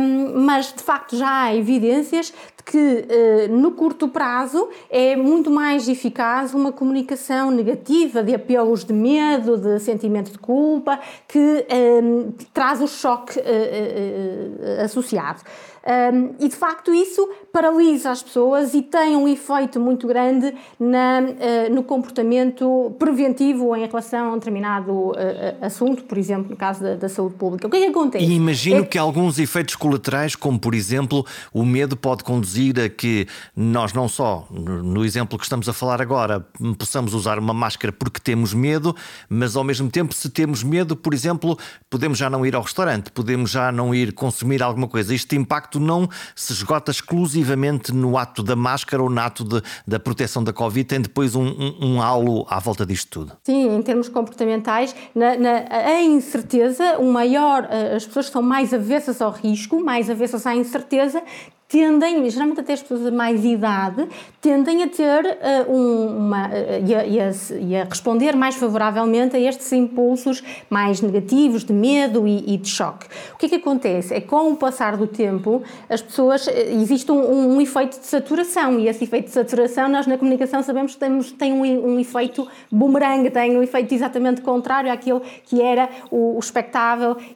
um, 0.00 0.44
mas 0.44 0.72
de 0.72 0.82
facto 0.82 1.16
já 1.16 1.44
há 1.44 1.56
evidências 1.56 2.32
que 2.70 3.04
eh, 3.08 3.48
no 3.48 3.72
curto 3.72 4.06
prazo 4.08 4.68
é 4.88 5.16
muito 5.16 5.50
mais 5.50 5.88
eficaz 5.88 6.54
uma 6.54 6.70
comunicação 6.70 7.50
negativa 7.50 8.22
de 8.22 8.34
apelos 8.34 8.84
de 8.84 8.92
medo, 8.92 9.56
de 9.56 9.78
sentimento 10.20 10.32
de 10.32 10.38
culpa, 10.38 11.00
que 11.26 11.66
eh, 11.68 12.02
traz 12.52 12.80
o 12.80 12.88
choque 12.88 13.40
eh, 13.44 14.80
associado. 14.84 15.40
Um, 15.82 16.34
e 16.38 16.48
de 16.48 16.56
facto 16.56 16.92
isso 16.92 17.26
paralisa 17.50 18.10
as 18.10 18.22
pessoas 18.22 18.74
e 18.74 18.82
tem 18.82 19.16
um 19.16 19.26
efeito 19.26 19.80
muito 19.80 20.06
grande 20.06 20.54
na, 20.78 21.20
uh, 21.20 21.74
no 21.74 21.82
comportamento 21.82 22.94
preventivo 22.98 23.74
em 23.74 23.86
relação 23.86 24.26
a 24.26 24.32
um 24.32 24.34
determinado 24.34 24.92
uh, 24.92 25.14
assunto, 25.62 26.04
por 26.04 26.18
exemplo, 26.18 26.50
no 26.50 26.56
caso 26.56 26.82
da, 26.82 26.96
da, 26.96 27.08
saúde 27.08 27.34
pública. 27.36 27.66
O 27.66 27.70
que 27.70 27.78
é 27.78 27.80
que 27.80 27.86
acontece? 27.86 28.24
E 28.24 28.34
imagino 28.34 28.80
é... 28.80 28.84
que 28.84 28.98
alguns 28.98 29.38
efeitos 29.38 29.74
colaterais, 29.74 30.36
como 30.36 30.58
por 30.58 30.74
exemplo 30.74 31.24
o 31.52 31.64
medo, 31.64 31.96
pode 31.96 32.24
conduzir 32.24 32.78
a 32.78 32.88
que 32.88 33.26
nós 33.56 33.94
não 33.94 34.06
só, 34.06 34.46
no 34.50 35.04
exemplo 35.04 35.38
que 35.38 35.44
estamos 35.44 35.68
a 35.68 35.72
falar 35.72 36.02
agora, 36.02 36.46
possamos 36.78 37.14
usar 37.14 37.38
uma 37.38 37.54
máscara 37.54 37.92
porque 37.92 38.20
temos 38.20 38.52
medo, 38.52 38.94
mas 39.28 39.56
ao 39.56 39.64
mesmo 39.64 39.90
tempo, 39.90 40.14
se 40.14 40.28
temos 40.28 40.62
medo, 40.62 40.94
por 40.94 41.14
exemplo, 41.14 41.58
podemos 41.88 42.18
já 42.18 42.28
não 42.28 42.44
ir 42.44 42.54
ao 42.54 42.62
restaurante, 42.62 43.10
podemos 43.10 43.50
já 43.50 43.72
não 43.72 43.94
ir 43.94 44.12
consumir 44.12 44.62
alguma 44.62 44.86
coisa. 44.86 45.14
Este 45.14 45.36
impacto 45.36 45.69
não 45.78 46.08
se 46.34 46.52
esgota 46.52 46.90
exclusivamente 46.90 47.92
no 47.92 48.16
ato 48.16 48.42
da 48.42 48.56
máscara 48.56 49.02
ou 49.02 49.10
no 49.10 49.20
ato 49.20 49.44
de, 49.44 49.62
da 49.86 50.00
proteção 50.00 50.42
da 50.42 50.52
Covid, 50.52 50.84
tem 50.84 51.00
depois 51.00 51.36
um, 51.36 51.46
um, 51.46 51.76
um 51.80 52.02
halo 52.02 52.46
à 52.48 52.58
volta 52.58 52.84
disto 52.86 53.10
tudo. 53.10 53.32
Sim, 53.44 53.76
em 53.76 53.82
termos 53.82 54.08
comportamentais, 54.08 54.94
na, 55.14 55.36
na, 55.36 55.50
a 55.70 56.02
incerteza, 56.02 56.98
o 56.98 57.12
maior, 57.12 57.68
eh, 57.70 57.94
as 57.94 58.06
pessoas 58.06 58.26
são 58.26 58.42
mais 58.42 58.72
avessas 58.72 59.20
ao 59.20 59.30
risco, 59.30 59.82
mais 59.82 60.08
avessas 60.08 60.46
à 60.46 60.54
incerteza, 60.54 61.22
tendem, 61.70 62.28
geralmente 62.28 62.60
até 62.60 62.72
as 62.72 62.82
pessoas 62.82 63.04
de 63.04 63.12
mais 63.12 63.44
idade, 63.44 64.08
tendem 64.40 64.82
a 64.82 64.88
ter 64.88 65.24
uh, 65.24 65.72
uma. 65.72 66.48
Uh, 66.48 66.50
e, 66.84 66.94
a, 66.94 67.06
e, 67.06 67.20
a, 67.20 67.30
e, 67.60 67.76
a, 67.76 67.84
responder 67.84 68.34
mais 68.34 68.56
favoravelmente 68.56 69.36
a 69.36 69.40
estes 69.40 69.72
impulsos 69.72 70.42
mais 70.68 71.00
negativos, 71.00 71.64
de 71.64 71.72
medo 71.72 72.26
e, 72.26 72.54
e, 72.54 72.56
de 72.56 72.68
choque. 72.68 73.06
O 73.34 73.38
que 73.38 73.46
é 73.46 73.48
que 73.50 73.54
acontece? 73.54 74.12
É 74.12 74.20
com 74.20 74.50
o 74.50 74.56
passar 74.56 74.96
do 74.96 75.06
tempo, 75.06 75.62
as 75.88 76.02
pessoas. 76.02 76.48
existe 76.48 77.12
um, 77.12 77.54
um, 77.54 77.60
efeito 77.60 78.00
de 78.00 78.06
saturação 78.06 78.80
e 78.80 78.88
esse 78.88 79.04
efeito 79.04 79.26
de 79.26 79.32
saturação, 79.32 79.88
nós 79.88 80.08
na 80.08 80.18
comunicação 80.18 80.64
sabemos 80.64 80.94
que 80.94 80.98
temos, 80.98 81.30
tem 81.30 81.52
um, 81.52 81.62
um 81.62 82.00
efeito 82.00 82.48
boomerang, 82.70 83.30
tem 83.30 83.56
um 83.56 83.62
efeito 83.62 83.94
exatamente 83.94 84.40
contrário 84.40 84.90
àquele 84.90 85.20
que 85.44 85.62
era 85.62 85.88
o, 86.10 86.36
o 86.36 86.40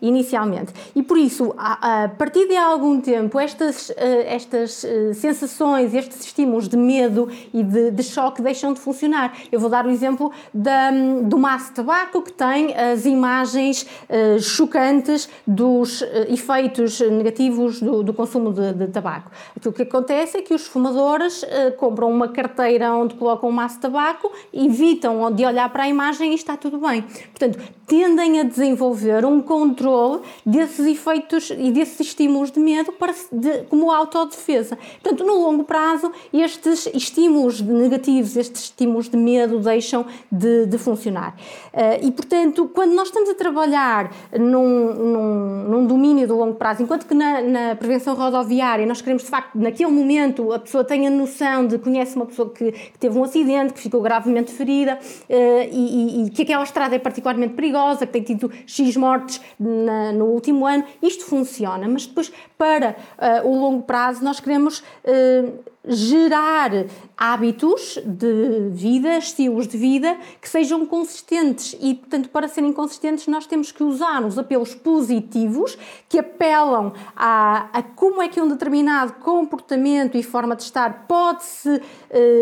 inicialmente. 0.02 0.72
E 0.96 1.04
por 1.04 1.16
isso, 1.16 1.54
a, 1.56 2.04
a 2.04 2.08
partir 2.08 2.48
de 2.48 2.56
algum 2.56 3.00
tempo, 3.00 3.38
estas. 3.38 3.92
Uh, 4.24 4.34
estas 4.34 4.82
uh, 4.84 5.14
sensações, 5.14 5.94
estes 5.94 6.24
estímulos 6.24 6.68
de 6.68 6.76
medo 6.76 7.28
e 7.52 7.62
de, 7.62 7.90
de, 7.90 8.02
choque 8.02 8.42
deixam 8.42 8.72
de 8.72 8.80
funcionar. 8.80 9.36
Eu 9.50 9.60
vou 9.60 9.70
dar 9.70 9.86
o 9.86 9.90
exemplo 9.90 10.32
da, 10.52 10.90
do 11.22 11.38
maço 11.38 11.68
de 11.68 11.76
tabaco, 11.76 12.22
que 12.22 12.32
tem 12.32 12.74
as 12.74 13.06
imagens 13.06 13.82
uh, 13.82 14.40
chocantes 14.40 15.28
dos 15.46 16.00
uh, 16.00 16.06
efeitos 16.28 17.00
negativos 17.00 17.80
do, 17.80 18.02
do 18.02 18.12
consumo 18.12 18.52
de, 18.52 18.72
de, 18.72 18.86
tabaco. 18.88 19.30
Aquilo 19.56 19.72
que 19.72 19.82
acontece 19.82 20.38
é 20.38 20.42
que 20.42 20.54
os 20.54 20.66
fumadores 20.66 21.44
compram 21.78 22.10
uma 22.10 22.28
carteira 22.28 22.92
onde 22.94 23.14
colocam 23.14 23.48
um 23.48 23.52
maço 23.52 23.76
de 23.76 23.82
tabaco, 23.82 24.30
evitam 24.52 25.30
de 25.32 25.44
olhar 25.44 25.68
para 25.70 25.84
a 25.84 25.88
imagem 25.88 26.32
e 26.32 26.34
está 26.34 26.56
tudo 26.56 26.78
bem. 26.78 27.02
Portanto, 27.02 27.58
tendem 27.86 28.40
a 28.40 28.42
desenvolver 28.44 29.24
um 29.24 29.40
controle 29.40 30.20
desses 30.44 30.86
efeitos 30.86 31.50
e 31.50 31.70
desses 31.70 32.00
estímulos 32.00 32.50
de 32.50 32.60
medo 32.60 32.92
para, 32.92 33.14
de, 33.32 33.64
como 33.68 33.90
auto 33.90 34.13
autodefesa. 34.18 34.76
Portanto, 35.02 35.24
no 35.24 35.34
longo 35.34 35.64
prazo, 35.64 36.10
estes 36.32 36.86
estímulos 36.94 37.60
negativos, 37.60 38.36
estes 38.36 38.64
estímulos 38.64 39.08
de 39.08 39.16
medo 39.16 39.58
deixam 39.58 40.06
de, 40.30 40.66
de 40.66 40.78
funcionar. 40.78 41.36
Uh, 41.72 42.06
e, 42.06 42.12
portanto, 42.12 42.70
quando 42.72 42.92
nós 42.92 43.08
estamos 43.08 43.28
a 43.30 43.34
trabalhar 43.34 44.12
num, 44.32 44.94
num, 44.94 45.68
num 45.68 45.86
domínio 45.86 46.26
de 46.26 46.32
longo 46.32 46.54
prazo, 46.54 46.82
enquanto 46.82 47.06
que 47.06 47.14
na, 47.14 47.40
na, 47.40 47.76
prevenção 47.76 48.14
rodoviária 48.14 48.86
nós 48.86 49.00
queremos, 49.00 49.24
de 49.24 49.30
facto, 49.30 49.56
naquele 49.56 49.90
momento 49.90 50.52
a 50.52 50.58
pessoa 50.58 50.84
tenha 50.84 51.10
noção 51.10 51.66
de 51.66 51.78
conhece 51.78 52.16
uma 52.16 52.26
pessoa 52.26 52.50
que, 52.50 52.72
que 52.72 52.98
teve 52.98 53.18
um 53.18 53.24
acidente, 53.24 53.72
que 53.72 53.80
ficou 53.80 54.00
gravemente 54.00 54.52
ferida 54.52 54.98
uh, 54.98 55.68
e, 55.70 56.22
e, 56.22 56.26
e, 56.26 56.30
que 56.30 56.42
aquela 56.42 56.62
estrada 56.62 56.94
é 56.94 56.98
particularmente 56.98 57.54
perigosa, 57.54 58.06
que 58.06 58.12
tem 58.12 58.22
tido 58.22 58.50
X 58.66 58.96
mortes 58.96 59.40
na, 59.58 60.12
no 60.12 60.26
último 60.26 60.66
ano, 60.66 60.84
isto 61.02 61.24
funciona, 61.24 61.88
mas 61.88 62.06
depois, 62.06 62.32
para 62.56 62.96
uh, 63.18 63.48
o 63.48 63.60
longo 63.60 63.82
prazo, 63.82 64.03
nós 64.20 64.40
queremos 64.40 64.82
uh, 65.04 65.73
gerar 65.86 66.70
hábitos 67.16 67.98
de 68.04 68.70
vida, 68.70 69.16
estilos 69.18 69.68
de 69.68 69.76
vida 69.76 70.16
que 70.40 70.48
sejam 70.48 70.84
consistentes. 70.86 71.76
E, 71.80 71.94
portanto, 71.94 72.28
para 72.28 72.48
serem 72.48 72.72
consistentes, 72.72 73.26
nós 73.26 73.46
temos 73.46 73.70
que 73.70 73.82
usar 73.82 74.24
os 74.24 74.38
apelos 74.38 74.74
positivos 74.74 75.78
que 76.08 76.18
apelam 76.18 76.92
a, 77.14 77.68
a 77.72 77.82
como 77.82 78.20
é 78.22 78.28
que 78.28 78.40
um 78.40 78.48
determinado 78.48 79.14
comportamento 79.14 80.16
e 80.16 80.22
forma 80.22 80.56
de 80.56 80.62
estar 80.62 81.06
pode, 81.06 81.44
-se, 81.44 81.80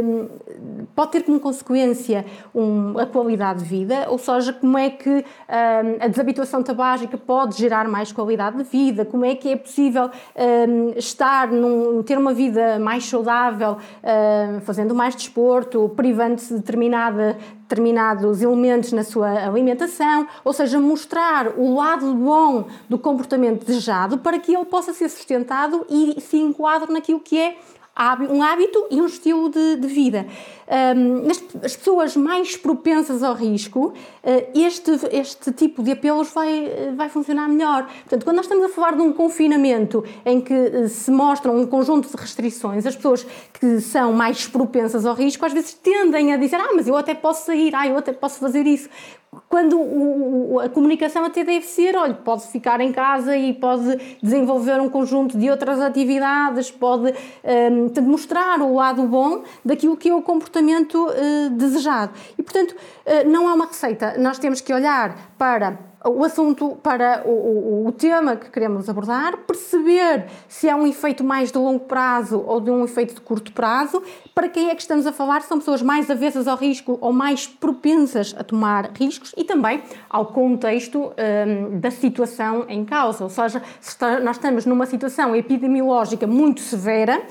um, 0.02 0.28
pode 0.94 1.12
ter 1.12 1.22
como 1.22 1.38
consequência 1.40 2.24
um, 2.54 2.98
a 2.98 3.06
qualidade 3.06 3.62
de 3.62 3.68
vida, 3.68 4.06
ou 4.08 4.18
seja, 4.18 4.52
como 4.52 4.78
é 4.78 4.90
que 4.90 5.10
um, 5.10 5.24
a 6.00 6.08
desabituação 6.08 6.62
tabágica 6.62 7.18
pode 7.18 7.56
gerar 7.56 7.88
mais 7.88 8.12
qualidade 8.12 8.56
de 8.58 8.64
vida, 8.64 9.04
como 9.04 9.24
é 9.24 9.34
que 9.34 9.50
é 9.50 9.56
possível 9.56 10.06
hum, 10.08 10.92
estar, 10.96 11.48
num, 11.48 12.02
ter 12.02 12.16
uma 12.16 12.32
vida 12.32 12.78
mais 12.78 13.04
saudável, 13.04 13.31
hum, 13.72 14.60
fazendo 14.60 14.94
mais 14.94 15.14
desporto, 15.14 15.90
privando-se 15.96 16.54
de 16.54 16.60
determinada, 16.60 17.36
determinados 17.62 18.42
elementos 18.42 18.92
na 18.92 19.04
sua 19.04 19.46
alimentação, 19.46 20.26
ou 20.44 20.52
seja, 20.52 20.80
mostrar 20.80 21.48
o 21.58 21.74
lado 21.74 22.12
bom 22.14 22.66
do 22.88 22.98
comportamento 22.98 23.64
desejado 23.64 24.18
para 24.18 24.38
que 24.38 24.54
ele 24.54 24.64
possa 24.64 24.92
ser 24.92 25.08
sustentado 25.08 25.86
e 25.88 26.20
se 26.20 26.36
enquadre 26.36 26.92
naquilo 26.92 27.20
que 27.20 27.38
é 27.38 27.56
um 28.30 28.42
hábito 28.42 28.86
e 28.90 29.00
um 29.00 29.06
estilo 29.06 29.50
de, 29.50 29.76
de 29.76 29.86
vida. 29.86 30.26
As 31.62 31.76
pessoas 31.76 32.16
mais 32.16 32.56
propensas 32.56 33.22
ao 33.22 33.34
risco, 33.34 33.88
uh, 33.88 33.94
este, 34.54 34.90
este 35.12 35.52
tipo 35.52 35.82
de 35.82 35.92
apelos 35.92 36.32
vai, 36.32 36.92
vai 36.96 37.08
funcionar 37.08 37.48
melhor. 37.48 37.86
Portanto, 37.86 38.24
quando 38.24 38.36
nós 38.36 38.46
estamos 38.46 38.64
a 38.64 38.68
falar 38.68 38.96
de 38.96 39.02
um 39.02 39.12
confinamento 39.12 40.04
em 40.24 40.40
que 40.40 40.54
uh, 40.54 40.88
se 40.88 41.10
mostram 41.10 41.56
um 41.58 41.66
conjunto 41.66 42.08
de 42.08 42.16
restrições, 42.16 42.86
as 42.86 42.96
pessoas 42.96 43.26
que 43.52 43.80
são 43.80 44.12
mais 44.12 44.46
propensas 44.46 45.04
ao 45.04 45.14
risco 45.14 45.44
às 45.44 45.52
vezes 45.52 45.74
tendem 45.74 46.32
a 46.32 46.36
dizer: 46.36 46.56
Ah, 46.56 46.70
mas 46.74 46.88
eu 46.88 46.96
até 46.96 47.14
posso 47.14 47.46
sair, 47.46 47.74
ah, 47.74 47.86
eu 47.86 47.98
até 47.98 48.12
posso 48.12 48.38
fazer 48.38 48.66
isso 48.66 48.88
quando 49.48 49.80
o, 49.80 50.60
a 50.60 50.68
comunicação 50.68 51.24
até 51.24 51.42
deve 51.42 51.64
ser, 51.64 51.96
olha, 51.96 52.12
pode 52.12 52.46
ficar 52.48 52.80
em 52.80 52.92
casa 52.92 53.34
e 53.34 53.54
pode 53.54 53.96
desenvolver 54.22 54.78
um 54.78 54.90
conjunto 54.90 55.38
de 55.38 55.50
outras 55.50 55.80
atividades, 55.80 56.70
pode 56.70 57.14
um, 57.42 58.02
mostrar 58.02 58.60
o 58.60 58.74
lado 58.74 59.02
bom 59.04 59.42
daquilo 59.64 59.96
que 59.96 60.10
é 60.10 60.14
o 60.14 60.20
comportamento 60.20 60.61
uh, 61.06 61.50
desejado. 61.50 62.12
E, 62.38 62.42
portanto, 62.42 62.72
uh, 62.72 63.28
não 63.28 63.48
há 63.48 63.54
uma 63.54 63.66
receita. 63.66 64.14
Nós 64.18 64.38
temos 64.38 64.60
que 64.60 64.72
olhar 64.72 65.34
para 65.36 65.78
o 66.04 66.24
assunto 66.24 66.76
para 66.82 67.22
o, 67.24 67.30
o, 67.30 67.86
o, 67.86 67.92
tema 67.92 68.36
que 68.36 68.50
queremos 68.50 68.88
abordar, 68.88 69.36
perceber 69.38 70.26
se 70.48 70.68
é 70.68 70.74
um 70.74 70.86
efeito 70.86 71.22
mais 71.22 71.52
de 71.52 71.58
longo 71.58 71.80
prazo 71.80 72.42
ou 72.46 72.60
de 72.60 72.70
um 72.70 72.84
efeito 72.84 73.14
de 73.14 73.20
curto 73.20 73.52
prazo, 73.52 74.02
para 74.34 74.48
quem 74.48 74.70
é 74.70 74.74
que 74.74 74.80
estamos 74.80 75.06
a 75.06 75.12
falar, 75.12 75.42
são 75.42 75.58
pessoas 75.58 75.82
mais 75.82 76.10
avessas 76.10 76.48
ao 76.48 76.56
risco 76.56 76.98
ou 77.00 77.12
mais 77.12 77.46
propensas 77.46 78.34
a 78.36 78.42
tomar 78.42 78.90
riscos 78.92 79.32
e 79.36 79.44
também 79.44 79.82
ao 80.10 80.26
contexto 80.26 81.12
um, 81.12 81.78
da 81.78 81.90
situação 81.90 82.64
em 82.68 82.84
causa, 82.84 83.24
ou 83.24 83.30
seja, 83.30 83.62
se 83.80 83.90
está, 83.90 84.18
nós 84.20 84.36
estamos 84.36 84.66
numa 84.66 84.86
situação 84.86 85.36
epidemiológica 85.36 86.26
muito 86.26 86.60
severa, 86.60 87.22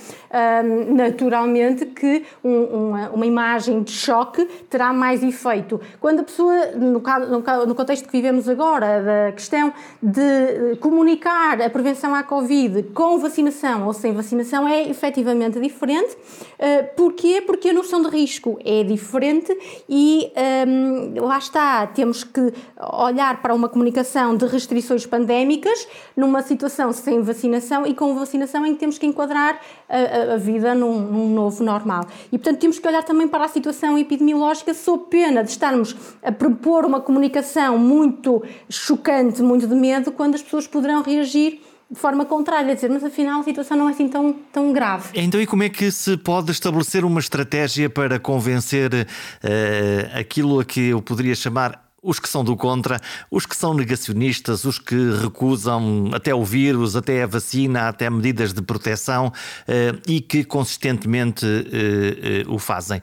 um, 0.64 0.96
naturalmente 0.96 1.86
que 1.88 2.24
um, 2.44 2.64
uma, 2.64 3.10
uma, 3.10 3.26
imagem 3.26 3.84
de 3.84 3.92
choque 3.92 4.46
terá 4.70 4.94
mais 4.94 5.24
efeito. 5.24 5.80
Quando 6.00 6.22
a 6.22 6.24
pessoa, 6.24 6.68
no, 6.76 7.00
no, 7.00 7.66
no 7.66 7.76
contexto 7.76 8.06
que 8.06 8.12
vivemos 8.12 8.48
agora, 8.48 8.61
agora 8.62 9.02
da 9.02 9.32
questão 9.32 9.74
de 10.02 10.22
eh, 10.22 10.78
comunicar 10.80 11.60
a 11.60 11.70
prevenção 11.70 12.14
à 12.14 12.22
Covid 12.22 12.84
com 12.94 13.18
vacinação 13.18 13.88
ou 13.88 13.94
sem 13.94 14.14
vacinação 14.14 14.68
é 14.68 14.88
efetivamente 14.88 15.60
diferente. 15.60 16.16
Eh, 16.60 16.84
porquê? 16.84 17.42
Porque 17.42 17.70
a 17.70 17.74
noção 17.74 18.04
de 18.04 18.10
risco 18.10 18.60
é 18.64 18.84
diferente 18.84 19.52
e 19.90 20.32
um, 20.68 21.14
ehm, 21.16 21.26
lá 21.26 21.40
está, 21.40 21.88
temos 21.88 22.24
que 22.24 22.54
olhar 22.94 23.42
para 23.42 23.56
uma 23.56 23.68
comunicação 23.68 24.38
de 24.38 24.46
restrições 24.46 25.08
pandémicas 25.08 25.88
numa 26.16 26.44
situação 26.44 26.94
sem 26.94 27.20
vacinação 27.22 27.88
e 27.88 27.96
com 27.96 28.14
vacinação 28.14 28.64
em 28.64 28.74
que 28.74 28.80
temos 28.80 29.00
que 29.00 29.08
enquadrar 29.08 29.60
a, 29.90 30.34
a 30.36 30.38
vida 30.38 30.76
num, 30.76 31.00
num, 31.00 31.34
novo 31.34 31.64
normal. 31.64 32.06
E 32.32 32.38
portanto 32.38 32.60
temos 32.60 32.78
que 32.78 32.88
olhar 32.88 33.04
também 33.04 33.28
para 33.28 33.46
a 33.46 33.48
situação 33.48 33.98
epidemiológica 33.98 34.74
sob 34.76 35.06
pena 35.10 35.44
de 35.44 35.50
estarmos 35.50 35.96
a 36.22 36.32
propor 36.32 36.86
uma 36.86 37.02
comunicação 37.02 37.78
muito 37.78 38.44
chocante, 38.70 39.42
muito 39.42 39.68
de 39.68 39.76
medo, 39.76 40.12
quando 40.12 40.36
as 40.36 40.42
pessoas 40.42 40.68
poderão 40.68 41.02
reagir 41.02 41.60
de 41.92 42.00
forma 42.00 42.24
contrária, 42.24 42.74
dizer, 42.74 42.90
mas 42.90 43.04
afinal 43.04 43.42
a 43.42 43.44
situação 43.44 43.76
não 43.76 43.90
é 43.90 43.92
assim 43.92 44.08
tão, 44.08 44.34
tão 44.54 44.72
grave. 44.72 45.10
Então, 45.14 45.42
e 45.42 45.46
como 45.46 45.64
é 45.64 45.70
que 45.70 45.92
se 45.92 46.16
pode 46.16 46.50
estabelecer 46.52 47.04
uma 47.04 47.20
estratégia 47.20 47.90
para 47.90 48.18
convencer 48.18 48.90
uh, 48.94 50.18
aquilo 50.18 50.62
a 50.62 50.66
que 50.66 50.88
eu 50.88 51.02
poderia 51.02 51.36
chamar 51.36 51.91
os 52.04 52.20
que 52.20 52.28
são 52.28 52.44
do 52.44 52.58
contra, 52.58 53.00
os 53.30 53.46
que 53.46 53.56
são 53.56 53.74
negacionistas, 53.74 54.66
os 54.66 54.80
que 54.80 54.96
recusam 55.22 56.10
até 56.14 56.34
o 56.34 56.44
vírus, 56.44 56.96
até 56.96 57.24
a 57.24 57.28
vacina, 57.28 57.88
até 57.88 58.10
medidas 58.10 58.54
de 58.54 58.62
proteção 58.62 59.32
eh, 59.68 59.94
e 60.08 60.20
que 60.20 60.44
consistentemente 60.44 61.46
eh, 61.46 62.42
eh, 62.42 62.44
o 62.48 62.58
fazem. 62.58 63.02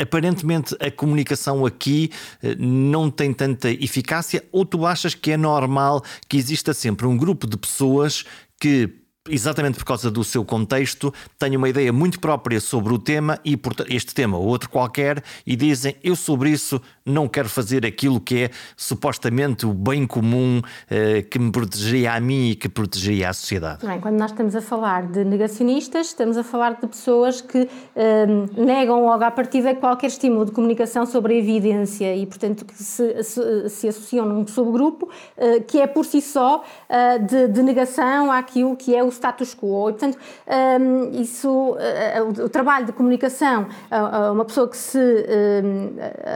Aparentemente 0.00 0.76
a 0.80 0.90
comunicação 0.90 1.64
aqui 1.64 2.10
não 2.58 3.10
tem 3.10 3.32
tanta 3.32 3.70
eficácia 3.70 4.44
ou 4.52 4.64
tu 4.64 4.86
achas 4.86 5.14
que 5.14 5.32
é 5.32 5.36
normal 5.36 6.02
que 6.28 6.36
exista 6.36 6.74
sempre 6.74 7.06
um 7.06 7.16
grupo 7.16 7.46
de 7.46 7.56
pessoas 7.56 8.24
que 8.60 9.02
exatamente 9.28 9.78
por 9.78 9.84
causa 9.84 10.10
do 10.10 10.24
seu 10.24 10.44
contexto, 10.44 11.12
têm 11.38 11.56
uma 11.56 11.68
ideia 11.68 11.92
muito 11.92 12.18
própria 12.18 12.60
sobre 12.60 12.92
o 12.92 12.98
tema 12.98 13.38
e 13.44 13.58
este 13.88 14.14
tema 14.14 14.36
ou 14.36 14.46
outro 14.46 14.68
qualquer 14.68 15.22
e 15.46 15.54
dizem 15.54 15.96
eu 16.02 16.16
sobre 16.16 16.50
isso 16.50 16.80
não 17.04 17.28
quero 17.28 17.48
fazer 17.48 17.84
aquilo 17.84 18.20
que 18.20 18.44
é 18.44 18.50
supostamente 18.76 19.66
o 19.66 19.72
bem 19.72 20.06
comum 20.06 20.60
eh, 20.90 21.22
que 21.22 21.38
me 21.38 21.50
protegeria 21.50 22.14
a 22.14 22.20
mim 22.20 22.50
e 22.50 22.54
que 22.54 22.68
protegeria 22.68 23.30
a 23.30 23.32
sociedade. 23.32 23.86
Bem, 23.86 24.00
quando 24.00 24.18
nós 24.18 24.30
estamos 24.30 24.54
a 24.54 24.60
falar 24.60 25.06
de 25.06 25.24
negacionistas, 25.24 26.08
estamos 26.08 26.36
a 26.36 26.44
falar 26.44 26.74
de 26.80 26.86
pessoas 26.86 27.40
que 27.40 27.68
eh, 27.94 28.26
negam 28.56 29.04
logo 29.04 29.24
à 29.24 29.30
partida 29.30 29.74
qualquer 29.74 30.06
estímulo 30.06 30.44
de 30.44 30.52
comunicação 30.52 31.04
sobre 31.06 31.34
a 31.34 31.36
evidência 31.36 32.14
e, 32.14 32.26
portanto, 32.26 32.64
que 32.64 32.74
se, 32.74 33.22
se, 33.68 33.88
associam 33.88 34.26
num 34.26 34.46
subgrupo 34.46 35.08
eh, 35.36 35.60
que 35.60 35.80
é 35.80 35.86
por 35.86 36.04
si 36.04 36.20
só 36.20 36.62
eh, 36.88 37.18
de, 37.18 37.48
de 37.48 37.62
negação 37.62 38.30
àquilo 38.30 38.76
que 38.76 38.94
é 38.94 39.02
o 39.02 39.08
status 39.08 39.54
quo. 39.54 39.88
E, 39.88 39.92
portanto, 39.92 40.18
um, 40.80 41.20
isso, 41.20 41.48
uh, 41.48 42.44
o, 42.44 42.48
trabalho 42.48 42.86
de 42.86 42.92
comunicação 42.92 43.66
a, 43.90 44.26
a, 44.26 44.32
uma 44.32 44.44
pessoa 44.44 44.68
que 44.68 44.76
se 44.76 44.98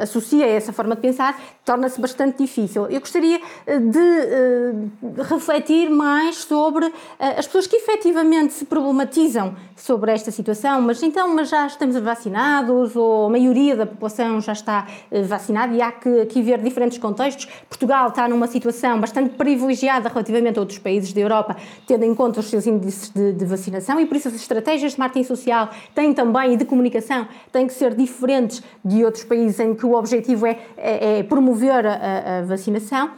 associa 0.00 0.56
essa 0.57 0.73
forma 0.73 0.95
de 0.95 1.01
pensar 1.01 1.40
torna-se 1.64 2.01
bastante 2.01 2.38
difícil. 2.38 2.87
Eu 2.87 3.01
gostaria 3.01 3.38
de, 3.38 3.99
uh, 3.99 5.23
refletir 5.23 5.90
mais 5.90 6.37
sobre 6.37 6.87
uh, 6.87 6.92
as 7.37 7.47
pessoas 7.47 7.66
que 7.66 7.77
efetivamente 7.77 8.53
se 8.55 8.64
problematizam 8.64 9.55
sobre 9.77 10.12
esta 10.12 10.31
situação, 10.31 10.81
mas 10.81 11.03
então, 11.03 11.35
mas 11.35 11.49
já 11.49 11.66
estamos 11.66 11.97
vacinados 11.97 12.97
ou 12.97 13.27
a 13.27 13.31
maioria 13.31 13.77
da 13.77 13.87
população 13.87 14.40
já 14.40 14.53
está 14.53 14.87
vacinada 15.29 15.75
e 15.75 15.83
há 15.83 15.92
que 15.92 16.21
aqui 16.21 16.40
ver 16.42 16.61
diferentes 16.61 16.99
contextos. 16.99 17.47
Portugal 17.69 18.09
está 18.09 18.29
numa 18.29 18.47
situação 18.47 19.01
bastante 19.01 19.31
privilegiada 19.31 20.09
relativamente 20.09 20.59
a 20.59 20.62
outros 20.62 20.79
países 20.79 21.12
da 21.12 21.21
Europa, 21.21 21.57
tendo 21.87 22.05
em 22.05 22.14
conta 22.14 22.40
os 22.40 22.47
seus 22.47 22.66
índices 22.66 23.11
de, 23.11 23.33
de, 23.33 23.45
vacinação 23.45 24.01
e 24.01 24.07
por 24.07 24.16
isso 24.16 24.29
as 24.29 24.35
estratégias 24.35 24.92
de 24.92 24.99
marketing 24.99 25.25
social 25.25 25.71
têm 25.95 26.12
também 26.12 26.55
e 26.55 26.57
de 26.57 26.64
comunicação 26.64 27.29
têm 27.53 27.66
que 27.66 27.75
ser 27.75 27.95
diferentes 27.95 28.62
de 28.85 29.05
outros 29.05 29.25
países 29.25 29.59
em 29.61 29.75
que 29.75 29.85
o 29.85 29.95
objetivo 29.95 30.45
é, 30.46 30.59
é, 30.76 31.18
é 31.18 31.22
promover 31.22 31.87
a, 31.87 32.38
a 32.38 32.42
vacinação. 32.42 33.11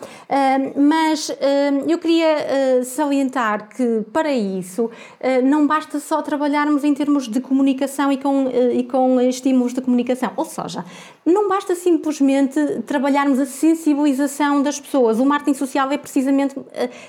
Mas 0.77 1.31
eu 1.87 1.99
queria 1.99 2.37
uh, 2.81 2.85
salientar 2.85 3.69
que 3.69 4.05
para 4.13 4.33
isso 4.33 4.91
não 5.45 5.67
basta 5.67 5.99
só 5.99 6.23
trabalharmos 6.23 6.85
em 6.85 6.95
termos 6.95 7.29
de 7.29 7.41
comunicação 7.41 8.11
e 8.13 8.17
com, 8.17 8.49
e 8.73 8.85
com 8.85 9.21
estímulos 9.21 9.75
de 9.75 9.81
comunicação, 9.81 10.33
ou 10.37 10.45
seja, 10.45 10.85
não 11.33 11.49
basta 11.49 11.75
simplesmente 11.75 12.83
trabalharmos 12.87 13.39
a 13.39 13.47
sensibilização 13.47 14.63
das 14.63 14.81
pessoas. 14.81 15.21
O 15.21 15.27
marketing 15.27 15.55
social 15.55 15.91
é 15.91 15.99
precisamente 15.99 16.55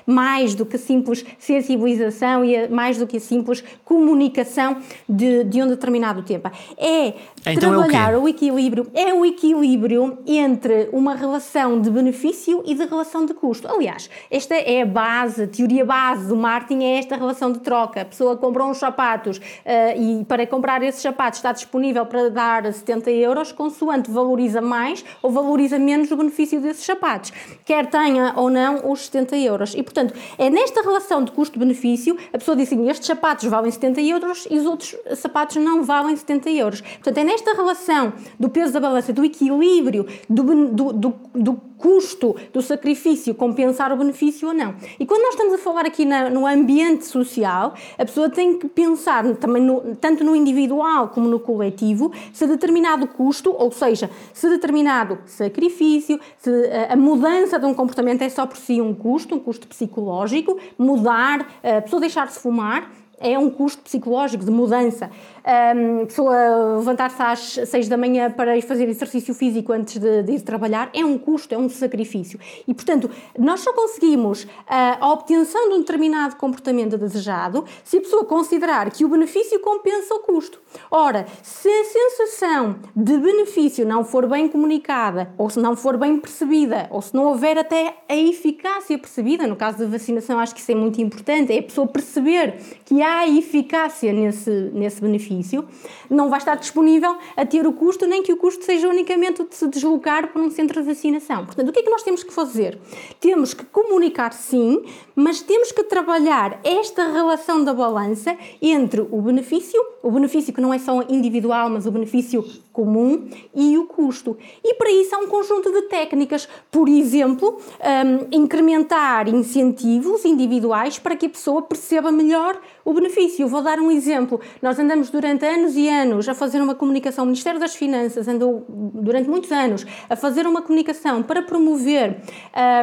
mais 0.05 0.53
do 0.53 0.65
que 0.65 0.77
simples 0.77 1.25
sensibilização 1.37 2.43
e 2.43 2.67
mais 2.67 2.97
do 2.97 3.07
que 3.07 3.17
a 3.17 3.19
simples 3.19 3.63
comunicação 3.83 4.77
de, 5.07 5.43
de 5.43 5.61
um 5.61 5.67
determinado 5.67 6.21
tema. 6.23 6.51
É 6.77 7.13
Então 7.45 7.71
Trabalhar 7.71 8.13
é 8.13 8.17
o, 8.17 8.23
o 8.23 8.29
equilíbrio 8.29 8.89
é 8.93 9.13
o 9.13 9.25
equilíbrio 9.25 10.17
entre 10.25 10.89
uma 10.91 11.15
relação 11.15 11.79
de 11.79 11.89
benefício 11.89 12.61
e 12.65 12.73
de 12.73 12.85
relação 12.85 13.25
de 13.25 13.33
custo. 13.33 13.67
Aliás, 13.67 14.09
esta 14.29 14.55
é 14.55 14.81
a 14.81 14.85
base, 14.85 15.43
a 15.43 15.47
teoria 15.47 15.85
base 15.85 16.27
do 16.27 16.35
marketing 16.35 16.83
é 16.83 16.99
esta 16.99 17.15
relação 17.15 17.51
de 17.51 17.59
troca. 17.59 18.01
A 18.01 18.05
pessoa 18.05 18.35
compra 18.35 18.65
uns 18.65 18.77
sapatos 18.77 19.37
uh, 19.37 20.21
e 20.21 20.25
para 20.25 20.45
comprar 20.45 20.81
esses 20.83 21.01
sapatos 21.01 21.39
está 21.39 21.51
disponível 21.51 22.05
para 22.05 22.29
dar 22.29 22.71
70 22.71 23.11
euros, 23.11 23.51
consoante 23.51 24.08
valoriza 24.11 24.61
mais 24.61 25.03
ou 25.21 25.31
valoriza 25.31 25.79
menos 25.79 26.11
o 26.11 26.17
benefício 26.17 26.59
desses 26.59 26.85
sapatos, 26.85 27.31
quer 27.65 27.87
tenha 27.87 28.33
ou 28.35 28.49
não 28.49 28.91
os 28.91 29.05
70 29.05 29.37
euros. 29.37 29.73
E 29.75 29.83
portanto, 29.83 30.13
é 30.37 30.49
nesta 30.49 30.81
relação 30.81 31.23
de 31.23 31.31
custo-benefício, 31.31 32.17
a 32.33 32.37
pessoa 32.37 32.55
diz 32.55 32.67
assim: 32.67 32.89
estes 32.89 33.07
sapatos 33.07 33.45
valem 33.45 33.71
70 33.71 34.01
euros 34.01 34.47
e 34.49 34.57
os 34.57 34.65
outros 34.65 34.95
sapatos 35.15 35.57
não 35.57 35.83
valem 35.83 36.15
70 36.15 36.49
euros. 36.51 36.81
Portanto, 36.81 37.17
é 37.17 37.23
nesta 37.23 37.53
relação 37.53 38.13
do 38.39 38.49
peso 38.49 38.73
da 38.73 38.79
balança, 38.79 39.13
do 39.13 39.23
equilíbrio, 39.23 40.05
do, 40.29 40.43
do, 40.67 40.93
do, 40.93 41.15
do 41.33 41.68
custo, 41.79 42.35
do 42.53 42.61
sacrifício, 42.61 43.33
compensar 43.33 43.91
o 43.91 43.97
benefício 43.97 44.49
ou 44.49 44.53
não. 44.53 44.75
E 44.99 45.05
quando 45.05 45.21
nós 45.21 45.31
estamos 45.31 45.53
a 45.53 45.57
falar 45.57 45.85
aqui 45.85 46.03
na, 46.03 46.29
no 46.29 46.45
ambiente 46.45 47.05
social, 47.05 47.73
a 47.97 48.05
pessoa 48.05 48.29
tem 48.29 48.59
que 48.59 48.67
pensar 48.67 49.23
também 49.37 49.63
no, 49.63 49.95
tanto 49.95 50.23
no 50.23 50.35
individual 50.35 51.07
como 51.07 51.27
no 51.27 51.39
coletivo, 51.39 52.11
se 52.33 52.45
determinado 52.45 53.07
custo, 53.07 53.55
ou 53.57 53.71
seja, 53.71 54.09
se 54.33 54.49
determinado 54.49 55.17
sacrifício, 55.25 56.19
se 56.37 56.49
a, 56.69 56.93
a 56.93 56.95
mudança 56.97 57.57
de 57.57 57.65
um 57.65 57.73
comportamento 57.73 58.21
é 58.21 58.29
só 58.29 58.45
por 58.45 58.57
si 58.57 58.81
um 58.81 58.93
custo, 58.93 59.35
um 59.35 59.39
custo 59.39 59.65
psicológico, 59.65 60.59
mudar, 60.77 61.47
a 61.63 61.81
pessoa 61.81 62.01
deixar 62.01 62.27
de 62.27 62.33
fumar, 62.33 62.91
é 63.19 63.37
um 63.37 63.49
custo 63.49 63.81
psicológico 63.83 64.43
de 64.43 64.51
mudança. 64.51 65.09
Um, 65.49 66.05
pessoa 66.05 66.75
levantar-se 66.77 67.21
às 67.21 67.69
6 67.69 67.87
da 67.87 67.97
manhã 67.97 68.29
para 68.29 68.57
ir 68.57 68.61
fazer 68.61 68.87
exercício 68.87 69.33
físico 69.33 69.71
antes 69.73 69.97
de, 69.97 70.21
de, 70.23 70.33
ir 70.33 70.41
trabalhar 70.41 70.89
é 70.93 71.03
um 71.03 71.17
custo, 71.17 71.53
é 71.55 71.57
um 71.57 71.69
sacrifício. 71.69 72.39
E, 72.67 72.73
portanto, 72.73 73.09
nós 73.37 73.61
só 73.61 73.73
conseguimos 73.73 74.47
a, 74.67 75.03
a 75.03 75.11
obtenção 75.11 75.69
de 75.69 75.75
um 75.75 75.79
determinado 75.79 76.35
comportamento 76.35 76.97
desejado 76.97 77.65
se 77.83 77.97
a 77.97 78.01
pessoa 78.01 78.25
considerar 78.25 78.91
que 78.91 79.03
o 79.05 79.09
benefício 79.09 79.59
compensa 79.59 80.13
o 80.13 80.19
custo. 80.19 80.59
Ora, 80.91 81.25
se 81.41 81.67
a 81.67 81.83
sensação 81.85 82.75
de 82.95 83.17
benefício 83.17 83.85
não 83.85 84.03
for 84.03 84.27
bem 84.27 84.47
comunicada, 84.47 85.33
ou 85.37 85.49
se 85.49 85.59
não 85.59 85.75
for 85.75 85.97
bem 85.97 86.17
percebida, 86.19 86.87
ou 86.91 87.01
se 87.01 87.15
não 87.15 87.25
houver 87.25 87.57
até 87.57 87.95
a 88.07 88.15
eficácia 88.15 88.97
percebida, 88.97 89.47
no 89.47 89.55
caso 89.55 89.79
da 89.79 89.85
vacinação, 89.85 90.39
acho 90.39 90.53
que 90.53 90.61
isso 90.61 90.71
é 90.71 90.75
muito 90.75 91.01
importante, 91.01 91.51
é 91.51 91.59
a 91.59 91.63
pessoa 91.63 91.87
perceber 91.87 92.55
que 92.85 93.01
há 93.01 93.08
eficácia 93.27 94.11
nesse, 94.13 94.49
nesse 94.73 95.01
benefício, 95.01 95.65
não 96.09 96.29
vai 96.29 96.39
estar 96.39 96.55
disponível 96.55 97.17
a 97.35 97.45
ter 97.45 97.65
o 97.67 97.73
custo, 97.73 98.05
nem 98.05 98.23
que 98.23 98.33
o 98.33 98.37
custo 98.37 98.65
seja 98.65 98.87
unicamente 98.87 99.41
o 99.41 99.47
de 99.47 99.55
se 99.55 99.67
deslocar 99.67 100.27
para 100.31 100.41
um 100.41 100.49
centro 100.49 100.81
de 100.81 100.87
vacinação. 100.87 101.45
Portanto, 101.45 101.69
o 101.69 101.71
que 101.71 101.79
é 101.79 101.83
que 101.83 101.89
nós 101.89 102.03
temos 102.03 102.23
que 102.23 102.33
fazer? 102.33 102.79
Temos 103.19 103.53
que 103.53 103.65
comunicar 103.65 104.33
sim, 104.33 104.83
mas 105.15 105.41
temos 105.41 105.71
que 105.71 105.83
trabalhar 105.83 106.59
esta 106.63 107.11
relação 107.11 107.63
da 107.63 107.73
balança 107.73 108.37
entre 108.61 109.01
o 109.01 109.21
benefício, 109.21 109.79
o 110.01 110.11
benefício 110.11 110.53
que 110.53 110.61
não 110.61 110.73
é 110.73 110.79
só 110.79 111.03
individual, 111.09 111.69
mas 111.69 111.85
o 111.85 111.91
benefício 111.91 112.43
comum 112.71 113.27
e 113.53 113.77
o 113.77 113.85
custo. 113.85 114.37
E 114.63 114.73
para 114.75 114.89
isso 114.91 115.13
há 115.13 115.19
um 115.19 115.27
conjunto 115.27 115.71
de 115.71 115.81
técnicas, 115.83 116.47
por 116.71 116.87
exemplo, 116.87 117.57
um, 117.79 118.27
incrementar 118.31 119.27
incentivos 119.27 120.23
individuais 120.23 120.97
para 120.97 121.15
que 121.15 121.25
a 121.25 121.29
pessoa 121.29 121.61
perceba 121.61 122.11
melhor 122.11 122.59
o 122.85 122.93
benefício. 122.99 123.47
Vou 123.47 123.61
dar 123.61 123.79
um 123.79 123.91
exemplo. 123.91 124.39
Nós 124.61 124.77
andamos 124.77 125.09
durante 125.09 125.45
anos 125.45 125.75
e 125.75 125.87
anos 125.89 126.27
a 126.27 126.33
fazer 126.33 126.61
uma 126.61 126.75
comunicação, 126.75 127.23
o 127.23 127.27
Ministério 127.27 127.59
das 127.59 127.75
Finanças 127.75 128.27
andou 128.27 128.65
durante 128.67 129.29
muitos 129.29 129.51
anos 129.51 129.85
a 130.09 130.15
fazer 130.15 130.45
uma 130.45 130.61
comunicação 130.61 131.23
para 131.23 131.41
promover 131.41 132.17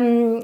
um, 0.03 0.41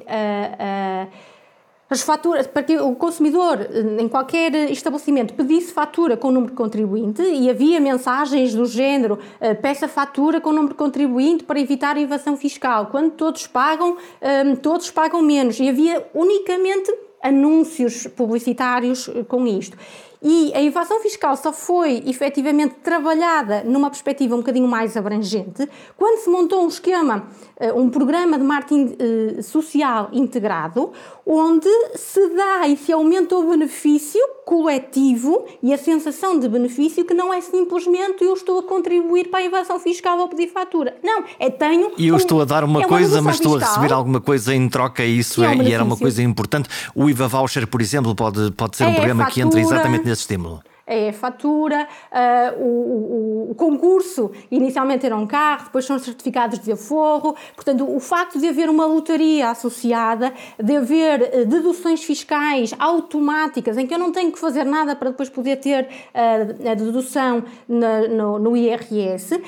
as 1.92 2.00
faturas, 2.00 2.46
para 2.46 2.62
que 2.62 2.78
o 2.78 2.94
consumidor, 2.94 3.58
em 3.98 4.08
qualquer 4.08 4.54
estabelecimento, 4.70 5.34
pedisse 5.34 5.74
fatura 5.74 6.16
com 6.16 6.28
o 6.28 6.30
número 6.30 6.50
de 6.50 6.56
contribuinte 6.56 7.20
e 7.20 7.50
havia 7.50 7.78
mensagens 7.78 8.54
do 8.54 8.64
género 8.64 9.18
eh, 9.38 9.52
peça 9.52 9.86
fatura 9.86 10.40
com 10.40 10.48
o 10.48 10.52
número 10.54 10.72
de 10.72 10.78
contribuinte 10.78 11.44
para 11.44 11.60
evitar 11.60 11.96
a 11.98 12.00
evasão 12.00 12.34
fiscal. 12.34 12.86
Quando 12.86 13.10
todos 13.10 13.46
pagam, 13.46 13.98
eh, 14.22 14.56
todos 14.56 14.90
pagam 14.90 15.20
menos. 15.20 15.60
E 15.60 15.68
havia 15.68 16.02
unicamente 16.14 16.90
anúncios 17.22 18.06
publicitários 18.08 19.08
com 19.28 19.46
isto. 19.46 19.76
E 20.22 20.52
a 20.54 20.62
evasão 20.62 21.00
fiscal 21.00 21.36
só 21.36 21.52
foi 21.52 22.02
efetivamente 22.06 22.76
trabalhada 22.82 23.64
numa 23.64 23.90
perspectiva 23.90 24.34
um 24.34 24.38
bocadinho 24.38 24.68
mais 24.68 24.96
abrangente 24.96 25.68
quando 25.96 26.18
se 26.18 26.30
montou 26.30 26.64
um 26.64 26.68
esquema, 26.68 27.26
eh, 27.58 27.72
um 27.72 27.90
programa 27.90 28.38
de 28.38 28.44
marketing 28.44 28.96
eh, 28.98 29.42
social 29.42 30.08
integrado, 30.12 30.92
onde 31.26 31.68
se 31.96 32.28
dá 32.36 32.68
e 32.68 32.76
se 32.76 32.92
aumenta 32.92 33.36
o 33.36 33.50
benefício 33.50 34.20
coletivo 34.44 35.44
e 35.62 35.72
a 35.72 35.78
sensação 35.78 36.38
de 36.38 36.48
benefício 36.48 37.04
que 37.04 37.14
não 37.14 37.32
é 37.32 37.40
simplesmente 37.40 38.24
eu 38.24 38.34
estou 38.34 38.58
a 38.58 38.62
contribuir 38.62 39.28
para 39.28 39.40
a 39.40 39.44
evasão 39.44 39.78
fiscal 39.78 40.18
ou 40.18 40.28
pedir 40.28 40.48
fatura. 40.48 40.96
Não, 41.02 41.24
é 41.38 41.48
tenho. 41.48 41.92
E 41.96 42.08
eu 42.08 42.14
um, 42.14 42.16
estou 42.16 42.40
a 42.42 42.44
dar 42.44 42.64
uma, 42.64 42.82
é 42.82 42.86
uma 42.86 42.88
coisa, 42.88 43.22
mas 43.22 43.36
estou 43.36 43.52
fiscal, 43.52 43.68
a 43.68 43.74
receber 43.74 43.94
alguma 43.94 44.20
coisa 44.20 44.54
em 44.54 44.68
troca, 44.68 45.04
isso 45.04 45.42
é, 45.42 45.54
é 45.54 45.62
e 45.62 45.72
era 45.72 45.82
uma 45.82 45.96
coisa 45.96 46.22
importante. 46.22 46.68
O 46.94 47.08
IVA 47.08 47.28
Voucher, 47.28 47.66
por 47.66 47.80
exemplo, 47.80 48.14
pode, 48.14 48.50
pode 48.52 48.76
ser 48.76 48.84
um 48.84 48.90
é 48.90 48.94
programa 48.94 49.24
fatura, 49.24 49.34
que 49.34 49.40
entra 49.40 49.60
exatamente 49.60 50.11
nesse 50.12 50.22
estímulo 50.22 50.62
é 50.68 50.71
a 50.86 51.12
fatura, 51.12 51.86
uh, 52.10 52.62
o, 52.62 52.66
o, 52.66 53.50
o, 53.50 53.54
concurso 53.54 54.32
inicialmente 54.50 55.06
era 55.06 55.16
um 55.16 55.26
carro, 55.26 55.64
depois 55.64 55.84
são 55.84 55.98
certificados 55.98 56.58
de 56.58 56.72
aforro, 56.72 57.36
portanto 57.54 57.88
o 57.88 58.00
facto 58.00 58.38
de 58.38 58.48
haver 58.48 58.68
uma 58.68 58.84
lotaria 58.84 59.50
associada, 59.50 60.32
de 60.60 60.76
haver 60.76 61.22
uh, 61.22 61.46
deduções 61.46 62.02
fiscais 62.02 62.74
automáticas, 62.78 63.78
em 63.78 63.86
que 63.86 63.94
eu 63.94 63.98
não 63.98 64.10
tenho 64.10 64.32
que 64.32 64.38
fazer 64.38 64.64
nada 64.64 64.96
para 64.96 65.10
depois 65.10 65.28
poder 65.28 65.56
ter 65.56 65.84
uh, 65.84 66.70
a 66.70 66.74
dedução 66.74 67.44
na, 67.68 68.08
no, 68.08 68.38
no, 68.38 68.56
IRS, 68.56 69.40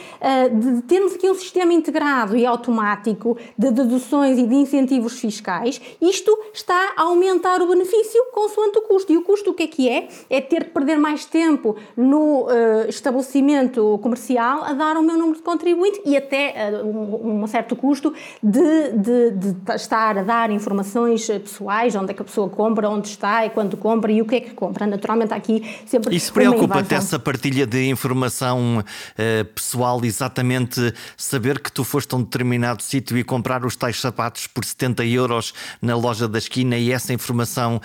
de 0.53 0.83
termos 0.83 1.15
aqui 1.15 1.29
um 1.29 1.35
sistema 1.35 1.73
integrado 1.73 2.37
e 2.37 2.47
automático 2.47 3.37
de 3.57 3.71
deduções 3.71 4.39
e 4.39 4.47
de 4.47 4.55
incentivos 4.55 5.19
fiscais, 5.19 5.81
isto 6.01 6.37
está 6.53 6.95
a 6.97 7.03
aumentar 7.03 7.61
o 7.61 7.67
benefício 7.67 8.25
consoante 8.33 8.79
o 8.79 8.83
custo. 8.83 9.13
E 9.13 9.17
o 9.17 9.23
custo 9.23 9.51
o 9.51 9.55
que 9.55 9.65
é 9.65 9.67
que 9.67 9.89
é? 9.89 10.09
É 10.31 10.41
ter 10.41 10.65
que 10.65 10.71
perder 10.71 10.99
mais 10.99 11.24
tempo 11.27 11.77
no 11.97 12.45
uh, 12.45 12.89
estabelecimento 12.89 13.99
comercial 14.03 14.65
a 14.65 14.73
dar 14.73 14.97
o 14.97 15.03
meu 15.03 15.17
número 15.17 15.37
de 15.37 15.43
contribuinte 15.43 16.01
e 16.05 16.17
até 16.17 16.71
uh, 16.73 16.87
um, 16.87 17.43
um, 17.43 17.47
certo 17.47 17.77
custo 17.77 18.13
de, 18.43 18.93
de, 18.93 19.31
de, 19.31 19.75
estar 19.75 20.19
a 20.19 20.23
dar 20.23 20.51
informações 20.51 21.27
pessoais, 21.27 21.95
onde 21.95 22.11
é 22.11 22.15
que 22.15 22.23
a 22.23 22.25
pessoa 22.25 22.49
compra, 22.49 22.89
onde 22.89 23.09
está 23.09 23.47
e 23.47 23.51
quando 23.51 23.77
compra 23.77 24.11
e 24.11 24.21
o 24.21 24.25
que 24.25 24.37
é 24.37 24.41
que 24.41 24.55
compra. 24.55 24.87
Naturalmente 24.87 25.33
aqui 25.33 25.63
sempre 25.87 26.15
Isso 26.15 26.33
preocupa-te 26.33 26.95
essa 26.95 27.19
partilha 27.19 27.67
de 27.67 27.89
informação 27.89 28.79
uh, 28.79 29.45
pessoal, 29.55 30.05
exatamente 30.05 30.95
saber 31.17 31.61
que 31.61 31.71
tu 31.71 31.85
foste 31.85 32.15
a 32.15 32.19
um 32.19 32.23
determinado 32.23 32.83
sítio 32.83 33.17
e 33.17 33.25
comprar 33.25 33.65
os 33.65 33.77
tais 33.77 34.01
sapatos 34.01 34.47
por 34.47 34.65
70 34.65 35.05
euros 35.07 35.55
na 35.81 35.97
loja 35.97 36.29
da 36.29 36.39
esquina 36.39 36.77
e 36.77 36.93
essa 36.93 37.13
informação 37.13 37.81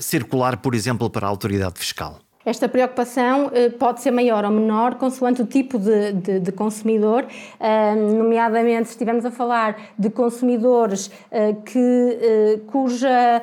circular, 0.00 0.56
por 0.58 0.74
exemplo, 0.74 1.08
para 1.10 1.26
a 1.26 1.30
autoridade 1.30 1.78
fiscal? 1.78 2.18
Esta 2.48 2.66
preocupação 2.66 3.50
eh, 3.52 3.68
pode 3.68 4.00
ser 4.00 4.10
maior 4.10 4.42
ou 4.42 4.50
menor, 4.50 4.94
consoante 4.94 5.42
o 5.42 5.46
tipo 5.46 5.78
de, 5.78 6.12
de, 6.12 6.40
de 6.40 6.50
consumidor, 6.50 7.26
nomeadamente 8.16 8.86
se 8.86 8.92
estivermos 8.92 9.26
a 9.26 9.30
falar 9.30 9.76
de 9.98 10.08
consumidores 10.08 11.10
eh, 11.30 11.54
que, 11.62 11.78
eh, 11.78 12.60
cuja 12.66 13.42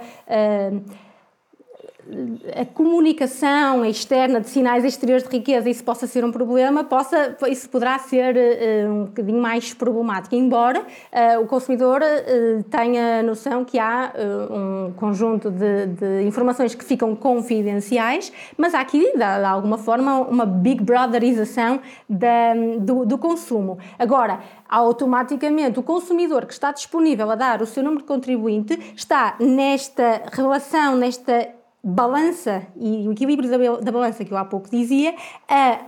a 2.56 2.66
comunicação 2.66 3.84
externa 3.84 4.40
de 4.40 4.50
sinais 4.50 4.86
exteriores 4.86 5.28
de 5.28 5.30
riqueza 5.30 5.70
isso 5.70 5.84
possa 5.84 6.06
ser 6.06 6.24
um 6.24 6.32
problema, 6.32 6.84
possa, 6.84 7.36
isso 7.50 7.68
poderá 7.68 7.98
ser 7.98 8.36
uh, 8.36 8.92
um 8.92 9.06
bocadinho 9.06 9.42
mais 9.42 9.74
problemático, 9.74 10.36
embora 10.36 10.82
uh, 10.82 11.42
o 11.42 11.48
consumidor 11.48 12.02
uh, 12.02 12.64
tenha 12.64 13.24
noção 13.24 13.66
que 13.66 13.80
há 13.80 14.14
um 14.52 14.94
conjunto 14.94 15.50
de, 15.50 15.88
de, 15.88 16.24
informações 16.28 16.76
que 16.76 16.84
ficam 16.84 17.16
confidenciais, 17.16 18.32
mas 18.58 18.76
há 18.76 18.82
aqui, 18.82 19.00
de, 19.00 19.18
de 19.18 19.24
alguma 19.24 19.78
forma, 19.78 20.20
uma 20.20 20.46
big 20.46 20.84
brotherização 20.84 21.80
da, 22.08 22.54
do, 22.80 23.06
do 23.06 23.18
consumo. 23.18 23.80
Agora, 23.98 24.40
automaticamente 24.70 25.80
o 25.80 25.84
consumidor 25.84 26.46
que 26.46 26.54
está 26.54 26.72
disponível 26.72 27.30
a 27.32 27.36
dar 27.36 27.62
o 27.62 27.66
seu 27.66 27.84
número 27.84 28.02
de 28.02 28.08
contribuinte 28.08 28.94
está 28.96 29.36
nesta 29.40 30.24
relação, 30.32 30.96
nesta 30.96 31.50
balança 31.88 32.66
e 32.76 33.08
o 33.08 33.12
equilíbrio 33.12 33.48
da, 33.48 33.58
da 33.78 33.92
balança 33.92 34.26
que 34.26 34.34
eu 34.34 34.38
há 34.38 34.44
pouco 34.44 34.68
dizia, 34.72 35.14
a 35.48 35.86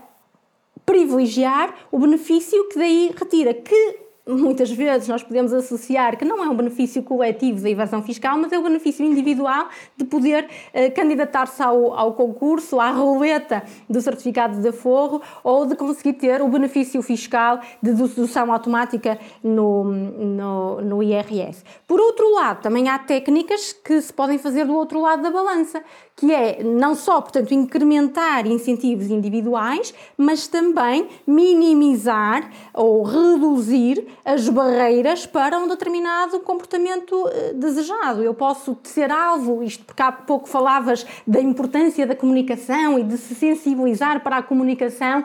privilegiar 0.85 1.73
o 1.91 1.97
benefício 1.97 2.69
que 2.69 2.77
daí 2.77 3.11
retira, 3.17 3.51
que 3.55 4.06
muitas 4.27 4.69
vezes 4.69 5.07
nós 5.07 5.23
podemos 5.23 5.53
associar 5.53 6.17
que 6.17 6.25
não 6.25 6.43
é 6.43 6.49
um 6.49 6.55
benefício 6.55 7.01
coletivo 7.01 7.61
da 7.61 7.69
evasão 7.69 8.03
fiscal, 8.03 8.37
mas 8.37 8.51
é 8.51 8.59
um 8.59 8.63
benefício 8.63 9.05
individual 9.05 9.69
de 9.95 10.05
poder 10.05 10.45
uh, 10.45 10.93
candidatar-se 10.93 11.61
ao, 11.61 11.93
ao 11.93 12.13
concurso, 12.13 12.79
à 12.79 12.91
roleta 12.91 13.63
do 13.89 14.01
certificado 14.01 14.61
de 14.61 14.67
aforro 14.67 15.21
ou 15.43 15.65
de 15.65 15.75
conseguir 15.75 16.13
ter 16.13 16.41
o 16.41 16.47
benefício 16.47 17.01
fiscal 17.01 17.59
de 17.81 17.93
dedução 17.93 18.51
automática 18.51 19.17
no, 19.43 19.83
no, 19.85 20.81
no 20.81 21.03
IRS. 21.03 21.63
Por 21.87 21.99
outro 21.99 22.33
lado, 22.33 22.61
também 22.61 22.89
há 22.89 22.99
técnicas 22.99 23.73
que 23.73 24.01
se 24.01 24.11
podem 24.11 24.37
fazer 24.37 24.65
do 24.65 24.73
outro 24.73 25.01
lado 25.01 25.21
da 25.21 25.31
balança, 25.31 25.81
que 26.17 26.33
é 26.33 26.63
não 26.63 26.95
só, 26.95 27.21
portanto, 27.21 27.53
incrementar 27.53 28.47
incentivos 28.47 29.11
individuais, 29.11 29.93
mas 30.17 30.47
também 30.47 31.07
minimizar 31.27 32.49
ou 32.73 33.03
reduzir 33.03 34.07
as 34.25 34.49
barreiras 34.49 35.27
para 35.27 35.59
um 35.59 35.67
determinado 35.67 36.39
comportamento 36.39 37.29
eh, 37.29 37.53
desejado. 37.53 38.23
Eu 38.23 38.33
posso 38.33 38.75
ser 38.81 39.11
alvo, 39.11 39.61
isto 39.61 39.85
porque 39.85 40.01
há 40.01 40.11
pouco 40.11 40.49
falavas 40.49 41.05
da 41.25 41.39
importância 41.39 42.07
da 42.07 42.15
comunicação 42.15 42.97
e 42.97 43.03
de 43.03 43.15
se 43.15 43.35
sensibilizar 43.35 44.23
para 44.23 44.37
a 44.37 44.41
comunicação, 44.41 45.23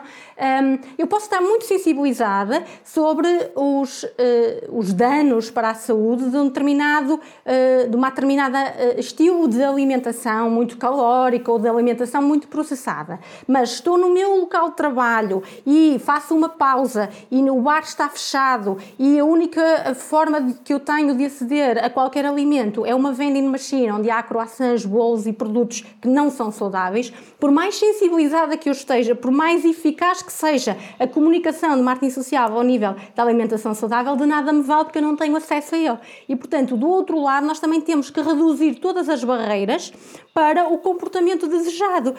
eu 0.97 1.07
posso 1.07 1.25
estar 1.25 1.41
muito 1.41 1.65
sensibilizada 1.65 2.63
sobre 2.83 3.27
os, 3.55 4.05
eh, 4.17 4.67
os 4.71 4.93
danos 4.93 5.49
para 5.49 5.69
a 5.69 5.73
saúde 5.73 6.29
de 6.29 6.37
um 6.37 6.47
determinado, 6.47 7.19
eh, 7.45 7.87
de 7.87 7.95
uma 7.95 8.09
determinada 8.09 8.59
estilo 8.97 9.47
de 9.47 9.63
alimentação 9.63 10.49
muito 10.49 10.77
calórica 10.77 11.51
ou 11.51 11.59
de 11.59 11.67
alimentação 11.67 12.21
muito 12.21 12.47
processada, 12.47 13.19
mas 13.47 13.73
estou 13.73 13.97
no 13.97 14.09
meu 14.09 14.35
local 14.41 14.69
de 14.69 14.75
trabalho 14.75 15.41
e 15.65 15.99
faço 15.99 16.35
uma 16.35 16.49
pausa 16.49 17.09
e 17.31 17.41
o 17.49 17.61
bar 17.61 17.83
está 17.83 18.09
fechado 18.09 18.77
e 18.99 19.19
a 19.19 19.25
única 19.25 19.93
forma 19.95 20.55
que 20.63 20.73
eu 20.73 20.79
tenho 20.79 21.15
de 21.15 21.25
aceder 21.25 21.83
a 21.83 21.89
qualquer 21.89 22.25
alimento 22.25 22.85
é 22.85 22.93
uma 22.93 23.11
vending 23.13 23.47
machine 23.47 23.91
onde 23.91 24.09
há 24.09 24.21
croissants, 24.21 24.85
bolos 24.85 25.25
e 25.27 25.33
produtos 25.33 25.85
que 26.01 26.07
não 26.07 26.29
são 26.29 26.51
saudáveis, 26.51 27.11
por 27.39 27.51
mais 27.51 27.75
sensibilizada 27.75 28.57
que 28.57 28.69
eu 28.69 28.73
esteja, 28.73 29.15
por 29.15 29.31
mais 29.31 29.63
eficaz 29.63 30.21
que 30.21 30.32
seja 30.33 30.77
a 30.99 31.07
comunicação 31.07 31.75
de 31.75 31.81
marketing 31.81 32.11
social 32.11 32.51
ao 32.51 32.63
nível 32.63 32.95
da 33.15 33.23
alimentação 33.23 33.73
saudável, 33.73 34.15
de 34.15 34.25
nada 34.25 34.51
me 34.51 34.61
vale 34.61 34.85
porque 34.85 34.97
eu 34.97 35.03
não 35.03 35.15
tenho 35.15 35.35
acesso 35.35 35.75
a 35.75 35.77
ele. 35.77 35.97
E, 36.27 36.35
portanto, 36.35 36.75
do 36.75 36.87
outro 36.87 37.21
lado, 37.21 37.45
nós 37.45 37.59
também 37.59 37.79
temos 37.79 38.09
que 38.09 38.21
reduzir 38.21 38.75
todas 38.75 39.07
as 39.09 39.23
barreiras 39.23 39.93
para 40.33 40.67
o 40.67 40.77
comportamento 40.77 41.47
desejado 41.47 42.11
uh, 42.11 42.15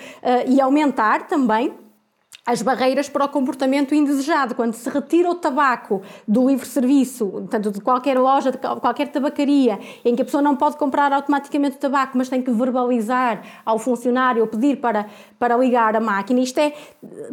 e 0.47 0.61
aumentar 0.61 1.27
também 1.27 1.73
as 2.47 2.61
barreiras 2.61 3.09
para 3.09 3.25
o 3.25 3.29
comportamento 3.29 3.95
indesejado. 3.95 4.55
Quando 4.55 4.75
se 4.75 4.89
retira 4.91 5.31
o 5.31 5.35
tabaco 5.35 6.03
do 6.29 6.47
livre-serviço, 6.49 7.47
tanto 7.49 7.71
de 7.71 7.81
qualquer 7.81 8.19
loja, 8.19 8.51
de 8.51 8.59
qualquer 8.59 9.09
tabacaria, 9.09 9.79
em 10.05 10.15
que 10.15 10.23
a 10.23 10.25
pessoa 10.25 10.43
não 10.43 10.55
pode 10.55 10.77
comprar 10.77 11.13
automaticamente 11.13 11.77
o 11.77 11.81
tabaco, 11.81 12.19
mas 12.19 12.29
tem 12.29 12.43
que 12.43 12.51
verbalizar 12.51 13.43
ao 13.65 13.79
funcionário 13.79 14.43
ou 14.43 14.49
pedir 14.49 14.77
para, 14.77 15.07
para 15.39 15.57
ligar 15.57 15.97
a 15.97 16.01
máquina, 16.01 16.41
isto 16.41 16.59
é 16.59 16.75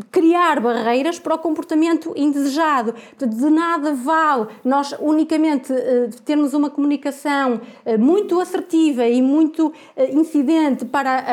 criar 0.09 0.61
barreiras 0.61 1.19
para 1.19 1.35
o 1.35 1.37
comportamento 1.37 2.13
indesejado. 2.15 2.95
De 3.17 3.49
nada 3.49 3.93
vale 3.93 4.47
nós 4.63 4.95
unicamente 4.99 5.73
uh, 5.73 6.09
termos 6.23 6.53
uma 6.53 6.69
comunicação 6.69 7.59
uh, 7.85 7.99
muito 7.99 8.39
assertiva 8.39 9.05
e 9.05 9.21
muito 9.21 9.67
uh, 9.67 9.73
incidente 10.11 10.85
para 10.85 11.23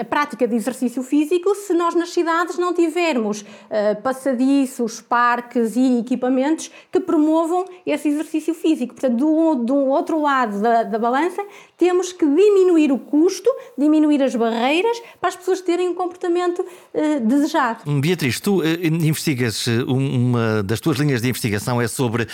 a 0.00 0.04
prática 0.04 0.46
de 0.46 0.54
exercício 0.54 1.02
físico 1.02 1.54
se 1.54 1.74
nós 1.74 1.94
nas 1.94 2.10
cidades 2.10 2.58
não 2.58 2.72
tivermos 2.72 3.25
temos 3.26 3.40
uh, 3.40 4.00
passadiços, 4.02 5.00
parques 5.00 5.76
e 5.76 5.98
equipamentos 5.98 6.70
que 6.92 7.00
promovam 7.00 7.64
esse 7.84 8.08
exercício 8.08 8.54
físico. 8.54 8.94
Portanto, 8.94 9.16
do, 9.16 9.54
do 9.56 9.74
outro 9.74 10.20
lado 10.20 10.60
da, 10.60 10.84
da 10.84 10.98
balança, 10.98 11.42
temos 11.76 12.12
que 12.12 12.24
diminuir 12.24 12.92
o 12.92 12.98
custo, 12.98 13.50
diminuir 13.76 14.22
as 14.22 14.34
barreiras 14.34 15.00
para 15.20 15.28
as 15.28 15.36
pessoas 15.36 15.60
terem 15.60 15.88
um 15.88 15.94
comportamento 15.94 16.60
uh, 16.60 17.20
desejado. 17.20 17.84
Beatriz, 18.00 18.38
tu 18.38 18.60
uh, 18.60 18.64
investigas, 18.84 19.66
uma 19.86 20.62
das 20.62 20.80
tuas 20.80 20.98
linhas 20.98 21.20
de 21.20 21.28
investigação 21.28 21.80
é 21.80 21.88
sobre 21.88 22.26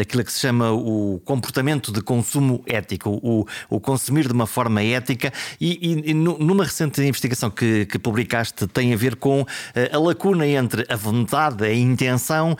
aquilo 0.00 0.24
que 0.24 0.32
se 0.32 0.40
chama 0.40 0.72
o 0.72 1.20
comportamento 1.24 1.92
de 1.92 2.00
consumo 2.00 2.62
ético, 2.66 3.10
o, 3.22 3.46
o 3.70 3.80
consumir 3.80 4.26
de 4.26 4.32
uma 4.32 4.46
forma 4.46 4.82
ética, 4.82 5.32
e, 5.60 6.04
e, 6.06 6.10
e 6.10 6.14
numa 6.14 6.64
recente 6.64 7.00
investigação 7.02 7.50
que, 7.50 7.86
que, 7.86 7.98
publicaste 7.98 8.66
tem 8.66 8.92
a 8.92 8.96
ver 8.96 9.16
com 9.16 9.46
a 9.94 9.98
lacuna 9.98 10.46
entre 10.46 10.84
a 10.88 10.96
vontade, 10.96 11.64
a 11.64 11.72
intenção, 11.72 12.56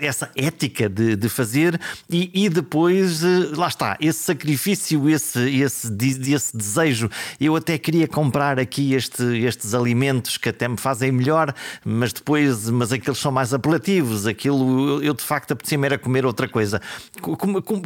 essa 0.00 0.30
ética 0.36 0.88
de, 0.88 1.16
de 1.16 1.28
fazer, 1.28 1.80
e, 2.08 2.30
e 2.44 2.48
depois, 2.48 3.22
lá 3.56 3.68
está, 3.68 3.96
esse 4.00 4.18
sacrifício 4.18 5.08
esse, 5.08 5.38
esse, 5.60 5.88
esse 6.32 6.56
desejo. 6.56 7.10
Eu 7.40 7.56
até 7.56 7.78
queria 7.78 8.06
comprar 8.06 8.58
aqui 8.58 8.94
este, 8.94 9.22
estes 9.44 9.74
alimentos 9.74 10.36
que 10.36 10.48
até 10.48 10.68
me 10.68 10.76
fazem 10.76 11.12
melhor, 11.12 11.54
mas 11.84 12.12
depois, 12.12 12.68
mas 12.68 12.92
aqueles 12.92 13.18
são 13.18 13.32
mais 13.32 13.54
apelativos. 13.54 14.26
Aquilo 14.26 15.02
eu 15.02 15.14
de 15.14 15.22
facto 15.22 15.52
apetecia-me 15.52 15.86
era 15.86 15.98
comer 15.98 16.26
outra 16.26 16.48
coisa. 16.48 16.80
Como, 17.20 17.62
como, 17.62 17.82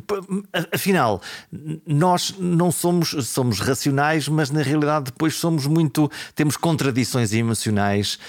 afinal, 0.72 1.20
nós 1.86 2.34
não 2.38 2.70
somos, 2.70 3.10
somos 3.26 3.60
racionais, 3.60 4.28
mas 4.28 4.50
na 4.50 4.62
realidade 4.62 5.06
depois 5.06 5.34
somos 5.34 5.66
muito. 5.66 6.10
temos 6.34 6.56
contradições 6.56 7.32
emocionais 7.32 8.18
eh, 8.18 8.23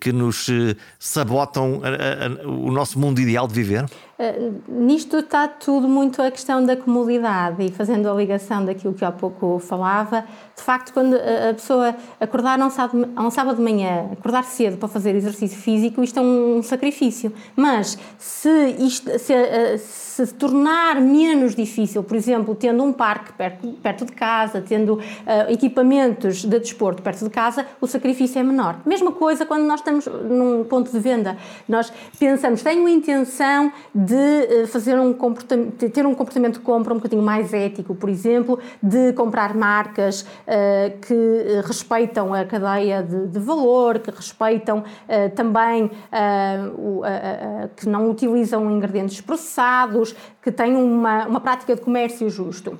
que 0.00 0.12
nos 0.12 0.48
eh, 0.48 0.76
sabotam 0.98 1.80
a, 1.82 2.44
a, 2.44 2.48
o 2.48 2.70
nosso 2.70 2.98
mundo 2.98 3.20
ideal 3.20 3.46
de 3.46 3.54
viver. 3.54 3.86
Eh, 4.18 4.50
nisto 4.68 5.18
está 5.18 5.48
tudo 5.48 5.88
muito 5.88 6.22
a 6.22 6.30
questão 6.30 6.64
da 6.64 6.76
comodidade 6.76 7.64
e 7.64 7.70
fazendo 7.70 8.08
a 8.08 8.14
ligação 8.14 8.64
daquilo 8.64 8.94
que 8.94 9.04
há 9.04 9.10
pouco 9.10 9.58
falava, 9.58 10.24
de 10.56 10.62
facto, 10.62 10.92
quando 10.92 11.16
a 11.16 11.52
pessoa 11.52 11.94
acordar 12.20 12.60
a 12.60 12.66
um 12.66 12.70
sábado, 12.70 13.08
um 13.18 13.30
sábado 13.30 13.56
de 13.56 13.62
manhã, 13.62 14.10
acordar 14.12 14.44
cedo 14.44 14.76
para 14.76 14.88
fazer 14.88 15.16
exercício 15.16 15.58
físico, 15.58 16.02
isto 16.02 16.18
é 16.18 16.22
um 16.22 16.62
sacrifício. 16.62 17.32
Mas 17.56 17.98
se 18.18 18.76
isto 18.78 19.18
se, 19.18 19.32
eh, 19.32 19.78
se 20.14 20.32
tornar 20.34 21.00
menos 21.00 21.56
difícil, 21.56 22.04
por 22.04 22.16
exemplo, 22.16 22.54
tendo 22.54 22.84
um 22.84 22.92
parque 22.92 23.32
perto, 23.32 24.04
de 24.04 24.12
casa, 24.12 24.60
tendo 24.60 24.94
uh, 24.94 25.00
equipamentos 25.48 26.42
de 26.42 26.58
desporto 26.60 27.02
perto 27.02 27.24
de 27.24 27.30
casa, 27.30 27.66
o 27.80 27.86
sacrifício 27.86 28.38
é 28.38 28.42
menor. 28.42 28.76
Mesma 28.86 29.10
coisa 29.10 29.44
quando 29.44 29.64
nós 29.64 29.80
estamos 29.80 30.06
num 30.06 30.62
ponto 30.64 30.92
de 30.92 30.98
venda. 31.00 31.36
Nós 31.68 31.92
pensamos, 32.18 32.62
tenho 32.62 32.86
a 32.86 32.90
intenção 32.90 33.72
de 33.94 34.14
eh, 34.14 34.66
fazer 34.66 34.98
um 34.98 35.12
comportamento, 35.12 35.90
ter 35.90 36.06
um 36.06 36.14
comportamento 36.14 36.54
de 36.54 36.60
compra 36.60 36.92
um 36.92 36.96
bocadinho 36.96 37.22
mais 37.22 37.52
ético, 37.52 37.94
por 37.94 38.08
exemplo, 38.08 38.58
de 38.82 39.12
comprar 39.14 39.54
marcas 39.54 40.22
uh, 40.22 40.98
que 41.00 41.60
respeitam 41.66 42.34
a 42.34 42.44
cadeia 42.44 43.02
de, 43.02 43.28
de 43.28 43.38
valor, 43.38 43.98
que 43.98 44.10
respeitam 44.10 44.80
uh, 44.80 45.30
também 45.34 45.84
uh, 45.84 47.68
que 47.76 47.88
não 47.88 48.10
utilizam 48.10 48.70
ingredientes 48.70 49.20
processados, 49.20 50.03
Jesús 50.04 50.16
que 50.44 50.52
têm 50.52 50.76
uma, 50.76 51.26
uma 51.26 51.40
prática 51.40 51.74
de 51.74 51.80
comércio 51.80 52.28
justo. 52.28 52.78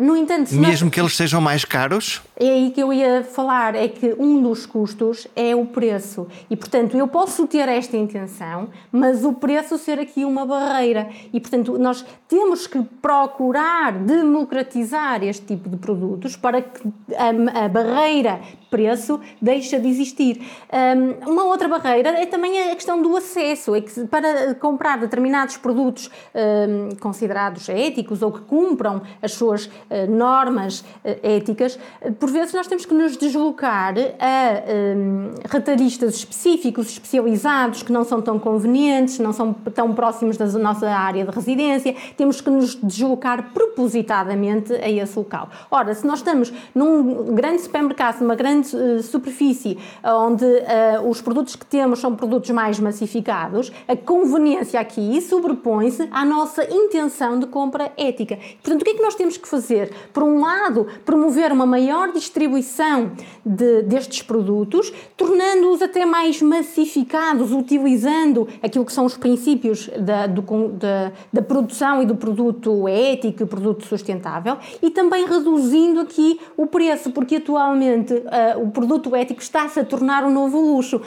no 0.00 0.16
entanto, 0.16 0.52
mesmo 0.52 0.86
nós... 0.86 0.94
que 0.94 1.00
eles 1.00 1.16
sejam 1.16 1.40
mais 1.40 1.64
caros, 1.64 2.20
é 2.34 2.48
aí 2.48 2.72
que 2.72 2.82
eu 2.82 2.92
ia 2.92 3.22
falar, 3.22 3.76
é 3.76 3.86
que 3.86 4.16
um 4.18 4.42
dos 4.42 4.66
custos 4.66 5.28
é 5.36 5.54
o 5.54 5.64
preço 5.64 6.26
e, 6.50 6.56
portanto, 6.56 6.96
eu 6.96 7.06
posso 7.06 7.46
ter 7.46 7.68
esta 7.68 7.96
intenção, 7.96 8.68
mas 8.90 9.24
o 9.24 9.32
preço 9.32 9.78
ser 9.78 10.00
aqui 10.00 10.24
uma 10.24 10.44
barreira. 10.44 11.08
E, 11.32 11.38
portanto, 11.38 11.78
nós 11.78 12.04
temos 12.28 12.66
que 12.66 12.82
procurar 13.00 13.92
democratizar 13.92 15.22
este 15.22 15.46
tipo 15.46 15.68
de 15.68 15.76
produtos 15.76 16.34
para 16.34 16.60
que 16.62 16.82
a, 17.16 17.64
a 17.64 17.68
barreira 17.68 18.40
preço 18.70 19.20
deixe 19.40 19.78
de 19.78 19.88
existir. 19.88 20.42
Um, 20.72 21.30
uma 21.30 21.44
outra 21.44 21.68
barreira 21.68 22.10
é 22.10 22.26
também 22.26 22.70
a 22.70 22.74
questão 22.74 23.00
do 23.00 23.16
acesso, 23.16 23.74
é 23.74 23.80
que 23.80 24.06
para 24.06 24.54
comprar 24.54 24.98
determinados 24.98 25.56
produtos 25.56 26.10
um, 26.34 26.87
considerados 26.96 27.68
éticos 27.68 28.22
ou 28.22 28.32
que 28.32 28.40
cumpram 28.40 29.02
as 29.22 29.32
suas 29.32 29.66
uh, 29.66 29.70
normas 30.08 30.80
uh, 30.80 30.84
éticas, 31.22 31.78
uh, 32.02 32.12
por 32.12 32.30
vezes 32.30 32.54
nós 32.54 32.66
temos 32.66 32.84
que 32.84 32.94
nos 32.94 33.16
deslocar 33.16 33.94
a 34.18 34.96
um, 34.96 35.34
retalhistas 35.48 36.16
específicos, 36.16 36.88
especializados, 36.90 37.82
que 37.82 37.92
não 37.92 38.04
são 38.04 38.20
tão 38.20 38.38
convenientes, 38.38 39.18
não 39.18 39.32
são 39.32 39.52
tão 39.52 39.94
próximos 39.94 40.36
da 40.36 40.46
nossa 40.58 40.88
área 40.88 41.24
de 41.24 41.30
residência, 41.30 41.94
temos 42.16 42.40
que 42.40 42.50
nos 42.50 42.74
deslocar 42.74 43.52
propositadamente 43.52 44.72
a 44.74 44.90
esse 44.90 45.18
local. 45.18 45.48
Ora, 45.70 45.94
se 45.94 46.06
nós 46.06 46.18
estamos 46.18 46.52
num 46.74 47.34
grande 47.34 47.62
supermercado, 47.62 48.20
numa 48.20 48.34
grande 48.34 48.68
superfície, 49.02 49.78
onde 50.04 50.44
uh, 50.44 51.08
os 51.08 51.20
produtos 51.20 51.56
que 51.56 51.66
temos 51.66 52.00
são 52.00 52.14
produtos 52.14 52.50
mais 52.50 52.78
massificados, 52.78 53.72
a 53.86 53.96
conveniência 53.96 54.80
aqui 54.80 55.20
sobrepõe-se 55.20 56.08
à 56.10 56.24
nossa 56.24 56.64
intenção 56.84 57.38
de 57.38 57.46
compra 57.46 57.92
ética. 57.96 58.38
Portanto, 58.62 58.82
o 58.82 58.84
que 58.84 58.90
é 58.90 58.94
que 58.94 59.02
nós 59.02 59.14
temos 59.14 59.36
que 59.36 59.48
fazer? 59.48 59.92
Por 60.12 60.22
um 60.22 60.40
lado, 60.40 60.86
promover 61.04 61.52
uma 61.52 61.66
maior 61.66 62.12
distribuição 62.12 63.12
de, 63.44 63.82
destes 63.82 64.22
produtos, 64.22 64.92
tornando-os 65.16 65.82
até 65.82 66.04
mais 66.04 66.40
massificados, 66.40 67.52
utilizando 67.52 68.48
aquilo 68.62 68.84
que 68.84 68.92
são 68.92 69.04
os 69.04 69.16
princípios 69.16 69.88
da, 69.98 70.26
do, 70.26 70.42
da, 70.68 71.12
da 71.32 71.42
produção 71.42 72.02
e 72.02 72.06
do 72.06 72.16
produto 72.16 72.88
ético 72.88 73.42
e 73.42 73.46
produto 73.46 73.86
sustentável 73.86 74.56
e 74.82 74.90
também 74.90 75.26
reduzindo 75.26 76.00
aqui 76.00 76.40
o 76.56 76.66
preço, 76.66 77.10
porque 77.10 77.36
atualmente 77.36 78.14
uh, 78.14 78.62
o 78.62 78.70
produto 78.70 79.14
ético 79.14 79.40
está-se 79.40 79.80
a 79.80 79.84
tornar 79.84 80.24
um 80.24 80.30
novo 80.30 80.60
luxo. 80.60 81.00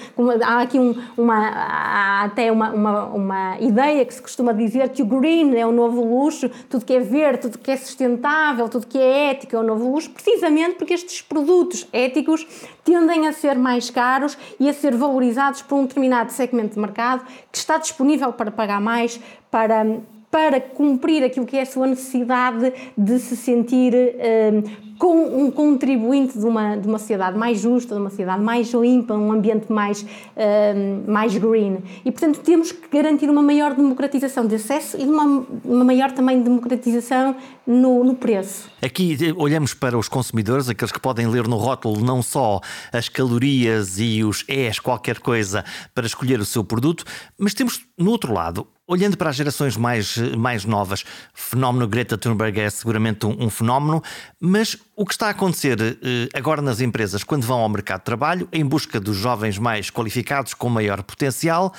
Há 0.43 0.61
aqui 0.61 0.79
um, 0.79 0.95
uma, 1.17 1.49
há 1.49 2.23
até 2.23 2.51
uma, 2.51 2.71
uma, 2.71 3.05
uma 3.05 3.59
ideia 3.59 4.05
que 4.05 4.13
se 4.13 4.21
costuma 4.21 4.51
dizer 4.51 4.89
que 4.89 5.01
o 5.01 5.05
green 5.05 5.55
é 5.61 5.65
o 5.65 5.71
novo 5.71 6.03
luxo, 6.03 6.49
tudo 6.69 6.85
que 6.85 6.93
é 6.93 6.99
verde, 6.99 7.43
tudo 7.43 7.57
que 7.57 7.71
é 7.71 7.77
sustentável, 7.77 8.67
tudo 8.67 8.87
que 8.87 8.97
é 8.97 9.31
ético 9.31 9.55
é 9.55 9.59
o 9.59 9.63
novo 9.63 9.91
luxo, 9.91 10.09
precisamente 10.09 10.75
porque 10.75 10.93
estes 10.93 11.21
produtos 11.21 11.87
éticos 11.93 12.45
tendem 12.83 13.27
a 13.27 13.31
ser 13.31 13.55
mais 13.55 13.89
caros 13.89 14.37
e 14.59 14.67
a 14.67 14.73
ser 14.73 14.95
valorizados 14.95 15.61
por 15.61 15.75
um 15.75 15.83
determinado 15.83 16.31
segmento 16.31 16.73
de 16.73 16.79
mercado 16.79 17.25
que 17.51 17.57
está 17.57 17.77
disponível 17.77 18.33
para 18.33 18.51
pagar 18.51 18.81
mais 18.81 19.19
para 19.49 19.85
para 20.31 20.61
cumprir 20.61 21.25
aquilo 21.25 21.45
que 21.45 21.57
é 21.57 21.63
a 21.63 21.65
sua 21.65 21.85
necessidade 21.85 22.73
de 22.97 23.19
se 23.19 23.35
sentir 23.35 23.93
um, 23.93 24.90
com 25.01 25.45
um 25.45 25.49
contribuinte 25.49 26.37
de 26.37 26.45
uma, 26.45 26.75
de 26.75 26.87
uma 26.87 26.99
sociedade 26.99 27.35
mais 27.35 27.59
justa, 27.59 27.95
de 27.95 28.01
uma 28.01 28.11
sociedade 28.11 28.43
mais 28.43 28.71
limpa, 28.71 29.15
um 29.15 29.31
ambiente 29.31 29.73
mais, 29.73 30.05
um, 30.05 31.11
mais 31.11 31.35
green. 31.35 31.79
E, 32.05 32.11
portanto, 32.11 32.39
temos 32.41 32.71
que 32.71 32.87
garantir 32.87 33.27
uma 33.27 33.41
maior 33.41 33.73
democratização 33.73 34.45
de 34.45 34.53
acesso 34.53 35.01
e 35.01 35.03
uma, 35.05 35.43
uma 35.65 35.83
maior 35.83 36.11
também 36.11 36.43
democratização 36.43 37.35
no, 37.65 38.03
no 38.03 38.13
preço. 38.13 38.69
Aqui 38.79 39.17
olhamos 39.37 39.73
para 39.73 39.97
os 39.97 40.07
consumidores, 40.07 40.69
aqueles 40.69 40.91
que 40.91 40.99
podem 40.99 41.25
ler 41.25 41.47
no 41.47 41.57
rótulo 41.57 41.99
não 41.99 42.21
só 42.21 42.59
as 42.93 43.09
calorias 43.09 43.97
e 43.97 44.23
os 44.23 44.45
ES, 44.47 44.79
qualquer 44.79 45.17
coisa, 45.17 45.65
para 45.95 46.05
escolher 46.05 46.39
o 46.39 46.45
seu 46.45 46.63
produto, 46.63 47.05
mas 47.39 47.55
temos 47.55 47.87
no 47.97 48.11
outro 48.11 48.31
lado 48.31 48.67
Olhando 48.91 49.15
para 49.15 49.29
as 49.29 49.37
gerações 49.37 49.77
mais, 49.77 50.17
mais 50.17 50.65
novas, 50.65 51.03
o 51.33 51.39
fenómeno 51.39 51.87
Greta 51.87 52.17
Thunberg 52.17 52.59
é 52.59 52.69
seguramente 52.69 53.25
um, 53.25 53.45
um 53.45 53.49
fenómeno, 53.49 54.03
mas 54.37 54.75
o 54.95 55.05
que 55.05 55.13
está 55.13 55.27
a 55.27 55.31
acontecer 55.31 55.79
eh, 55.81 56.29
agora 56.33 56.61
nas 56.61 56.81
empresas, 56.81 57.23
quando 57.23 57.43
vão 57.43 57.59
ao 57.59 57.69
mercado 57.69 57.99
de 57.99 58.05
trabalho, 58.05 58.47
em 58.51 58.65
busca 58.65 58.99
dos 58.99 59.17
jovens 59.17 59.57
mais 59.57 59.89
qualificados 59.89 60.53
com 60.53 60.69
maior 60.69 61.01
potencial, 61.03 61.73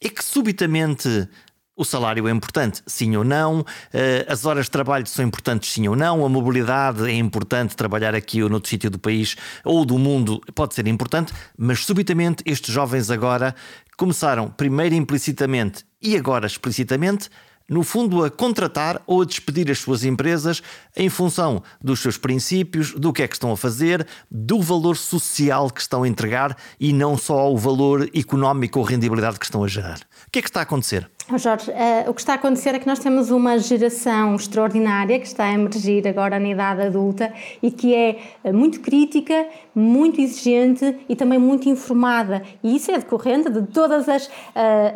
é 0.00 0.08
que 0.08 0.24
subitamente 0.24 1.28
o 1.74 1.84
salário 1.84 2.28
é 2.28 2.30
importante, 2.30 2.82
sim 2.86 3.16
ou 3.16 3.24
não. 3.24 3.64
Eh, 3.92 4.26
as 4.28 4.44
horas 4.44 4.66
de 4.66 4.70
trabalho 4.70 5.06
são 5.06 5.24
importantes, 5.24 5.72
sim 5.72 5.88
ou 5.88 5.96
não. 5.96 6.24
A 6.24 6.28
mobilidade 6.28 7.08
é 7.08 7.14
importante, 7.14 7.74
trabalhar 7.74 8.14
aqui 8.14 8.42
ou 8.42 8.48
noutro 8.48 8.68
sítio 8.68 8.90
do 8.90 8.98
país 8.98 9.36
ou 9.64 9.84
do 9.84 9.98
mundo 9.98 10.40
pode 10.54 10.74
ser 10.74 10.86
importante, 10.86 11.32
mas 11.56 11.84
subitamente 11.84 12.42
estes 12.46 12.72
jovens 12.72 13.10
agora 13.10 13.54
começaram, 13.96 14.50
primeiro 14.50 14.94
implicitamente 14.94 15.84
e 16.00 16.16
agora 16.16 16.46
explicitamente, 16.46 17.30
no 17.72 17.82
fundo, 17.82 18.22
a 18.22 18.30
contratar 18.30 19.00
ou 19.06 19.22
a 19.22 19.24
despedir 19.24 19.70
as 19.70 19.78
suas 19.78 20.04
empresas 20.04 20.62
em 20.94 21.08
função 21.08 21.62
dos 21.80 22.00
seus 22.00 22.18
princípios, 22.18 22.92
do 22.92 23.12
que 23.12 23.22
é 23.22 23.28
que 23.28 23.34
estão 23.34 23.50
a 23.50 23.56
fazer, 23.56 24.06
do 24.30 24.60
valor 24.60 24.96
social 24.96 25.70
que 25.70 25.80
estão 25.80 26.02
a 26.02 26.08
entregar 26.08 26.56
e 26.78 26.92
não 26.92 27.16
só 27.16 27.50
o 27.50 27.56
valor 27.56 28.10
económico 28.14 28.78
ou 28.78 28.84
rendibilidade 28.84 29.38
que 29.38 29.46
estão 29.46 29.64
a 29.64 29.68
gerar. 29.68 30.00
O 30.26 30.30
que 30.30 30.38
é 30.38 30.42
que 30.42 30.48
está 30.48 30.60
a 30.60 30.64
acontecer? 30.64 31.10
Jorge, 31.36 31.70
uh, 31.70 32.10
o 32.10 32.14
que 32.14 32.20
está 32.20 32.32
a 32.32 32.36
acontecer 32.36 32.74
é 32.74 32.78
que 32.78 32.86
nós 32.86 32.98
temos 32.98 33.30
uma 33.30 33.56
geração 33.56 34.34
extraordinária 34.34 35.18
que 35.18 35.26
está 35.26 35.44
a 35.44 35.52
emergir 35.52 36.06
agora 36.06 36.38
na 36.38 36.48
idade 36.48 36.82
adulta 36.82 37.32
e 37.62 37.70
que 37.70 37.94
é 37.94 38.18
uh, 38.44 38.52
muito 38.52 38.80
crítica, 38.80 39.46
muito 39.74 40.20
exigente 40.20 40.98
e 41.08 41.14
também 41.14 41.38
muito 41.38 41.68
informada. 41.68 42.42
E 42.62 42.76
isso 42.76 42.90
é 42.90 42.98
decorrente 42.98 43.48
de 43.50 43.62
todas 43.68 44.08
as, 44.08 44.26
uh, 44.26 44.30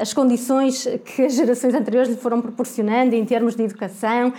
as 0.00 0.12
condições 0.12 0.86
que 1.04 1.22
as 1.22 1.34
gerações 1.34 1.74
anteriores 1.74 2.10
lhe 2.10 2.16
foram 2.16 2.42
proporcionando 2.42 3.14
em 3.14 3.24
termos 3.24 3.54
de 3.54 3.62
educação, 3.62 4.32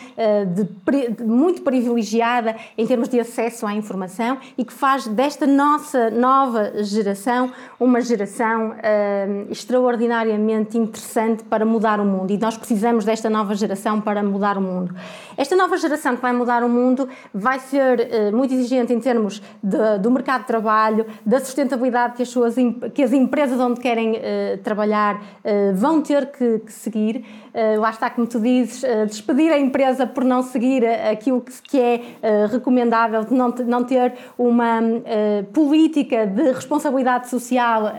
de, 0.54 0.64
de, 0.64 1.24
muito 1.24 1.62
privilegiada 1.62 2.56
em 2.78 2.86
termos 2.86 3.08
de 3.10 3.20
acesso 3.20 3.66
à 3.66 3.74
informação 3.74 4.38
e 4.58 4.64
que 4.64 4.74
faz 4.74 5.08
desta 5.08 5.48
nossa 5.48 6.10
nova 6.10 6.84
geração 6.84 7.52
uma 7.80 8.02
geração 8.02 8.76
extraordinariamente 9.50 10.78
interessante 10.78 11.44
para 11.44 11.66
mudar 11.78 12.00
o 12.00 12.06
mundo 12.06 12.32
e 12.32 12.38
nós 12.38 12.58
precisamos 12.58 13.06
desta 13.06 13.30
nova 13.30 13.54
geração 13.54 14.02
para 14.02 14.24
mudar 14.24 14.58
o 14.58 14.62
mundo. 14.62 14.96
Esta 15.38 15.56
nova 15.56 15.78
geração 15.78 16.16
que 16.16 16.22
vai 16.24 16.34
mudar 16.34 16.64
o 16.64 16.70
mundo 16.70 17.08
vai 17.32 17.60
ser 17.60 18.00
uh, 18.00 18.36
muito 18.36 18.52
exigente 18.52 18.92
em 18.92 19.00
termos 19.00 19.42
de, 19.62 20.00
do 20.00 20.10
mercado 20.10 20.42
de 20.42 20.48
trabalho, 20.48 21.06
da 21.24 21.40
sustentabilidade 21.40 22.16
que 22.16 22.24
as, 22.24 22.30
suas, 22.30 22.56
que 22.96 23.04
as 23.04 23.14
empresas 23.14 23.60
onde 23.60 23.80
querem 23.80 24.14
uh, 24.14 24.58
trabalhar 24.64 25.18
uh, 25.18 25.76
vão 25.76 26.02
ter 26.02 26.32
que, 26.32 26.60
que 26.60 26.74
seguir. 26.74 27.24
Lá 27.80 27.90
está, 27.90 28.10
como 28.10 28.28
tu 28.28 28.40
dizes, 28.40 28.84
despedir 29.08 29.52
a 29.52 29.60
empresa 29.60 30.06
por 30.06 30.24
não 30.24 30.44
seguir 30.44 30.86
aquilo 30.86 31.42
que, 31.42 31.52
que 31.64 31.80
é 31.80 32.02
recomendável, 32.52 33.24
de 33.24 33.34
não, 33.34 33.50
não 33.50 33.84
ter 33.84 34.14
uma 34.38 34.80
política 35.54 36.26
de 36.28 36.52
responsabilidade 36.52 37.30
social 37.30 37.92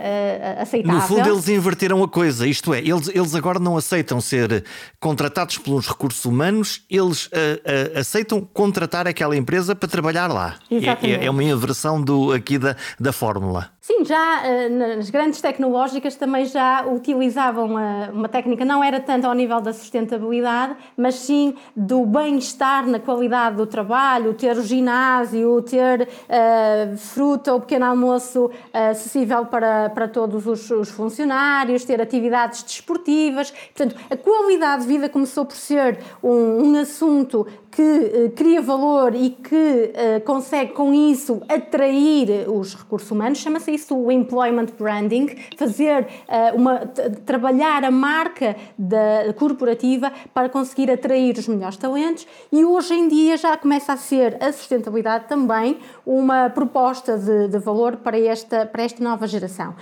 aceitável. 0.58 1.00
No 1.00 1.06
fundo, 1.06 1.28
eles 1.28 1.48
inverteram 1.48 2.02
a 2.02 2.08
coisa, 2.08 2.46
isto 2.46 2.72
é, 2.72 2.78
eles, 2.78 3.08
eles 3.08 3.34
agora 3.34 3.58
não 3.58 3.76
aceitam 3.76 4.20
ser 4.20 4.64
contratados 5.00 5.58
pelos 5.58 5.86
recursos 5.86 6.24
humanos, 6.24 6.84
eles 6.90 7.26
uh, 7.26 7.30
uh, 7.30 7.98
aceitam 7.98 8.40
contratar 8.40 9.06
aquela 9.06 9.36
empresa 9.36 9.74
para 9.74 9.88
trabalhar 9.88 10.28
lá. 10.28 10.56
Exatamente. 10.70 11.20
É, 11.20 11.26
é 11.26 11.30
uma 11.30 11.42
inversão 11.42 12.00
do, 12.00 12.32
aqui 12.32 12.58
da, 12.58 12.76
da 12.98 13.12
fórmula. 13.12 13.70
Sim, 13.88 14.04
já 14.04 14.42
uh, 14.42 14.96
nas 14.96 15.08
grandes 15.08 15.40
tecnológicas 15.40 16.14
também 16.14 16.44
já 16.44 16.84
utilizavam 16.86 17.64
uma, 17.64 18.10
uma 18.10 18.28
técnica, 18.28 18.62
não 18.62 18.84
era 18.84 19.00
tanto 19.00 19.26
ao 19.26 19.32
nível 19.32 19.62
da 19.62 19.72
sustentabilidade, 19.72 20.76
mas 20.94 21.14
sim 21.14 21.54
do 21.74 22.04
bem-estar 22.04 22.86
na 22.86 23.00
qualidade 23.00 23.56
do 23.56 23.64
trabalho, 23.64 24.34
ter 24.34 24.58
o 24.58 24.62
ginásio, 24.62 25.62
ter 25.62 26.02
uh, 26.02 26.98
fruta 26.98 27.54
ou 27.54 27.60
pequeno 27.60 27.86
almoço 27.86 28.48
uh, 28.48 28.90
acessível 28.90 29.46
para, 29.46 29.88
para 29.88 30.06
todos 30.06 30.46
os, 30.46 30.70
os, 30.70 30.90
funcionários, 30.90 31.82
ter 31.82 31.98
atividades 31.98 32.62
desportivas. 32.62 33.50
Portanto, 33.74 33.96
a 34.10 34.16
qualidade 34.18 34.82
de 34.82 34.88
vida 34.88 35.08
começou 35.08 35.46
por 35.46 35.56
ser 35.56 35.98
um, 36.22 36.62
um 36.62 36.78
assunto 36.78 37.46
que 37.78 37.82
uh, 37.82 38.30
cria 38.32 38.60
valor 38.60 39.14
e 39.14 39.30
que 39.30 39.54
uh, 39.54 40.20
consegue 40.24 40.72
com 40.72 40.92
isso 40.92 41.40
atrair 41.48 42.48
os 42.48 42.74
recursos 42.74 43.08
humanos, 43.08 43.38
chama-se 43.38 43.70
isso 43.70 43.96
o 43.96 44.10
employment 44.10 44.66
branding, 44.76 45.28
fazer 45.56 46.02
uh, 46.02 46.56
uma 46.56 46.80
trabalhar 47.24 47.84
a 47.84 47.90
marca 47.92 48.56
da 48.76 49.32
corporativa 49.36 50.12
para 50.34 50.48
conseguir 50.48 50.90
atrair 50.90 51.38
os 51.38 51.46
melhores 51.46 51.76
talentos 51.76 52.26
e 52.50 52.64
hoje 52.64 52.94
em 52.94 53.06
dia 53.06 53.36
já 53.36 53.56
começa 53.56 53.92
a 53.92 53.96
ser 53.96 54.36
a 54.42 54.50
sustentabilidade 54.50 55.26
também 55.28 55.78
uma 56.04 56.50
proposta 56.50 57.16
de, 57.16 57.46
de 57.46 57.58
valor 57.60 57.98
para 57.98 58.18
esta 58.18 58.66
para 58.66 58.82
esta 58.82 59.04
nova 59.04 59.28
geração. 59.28 59.76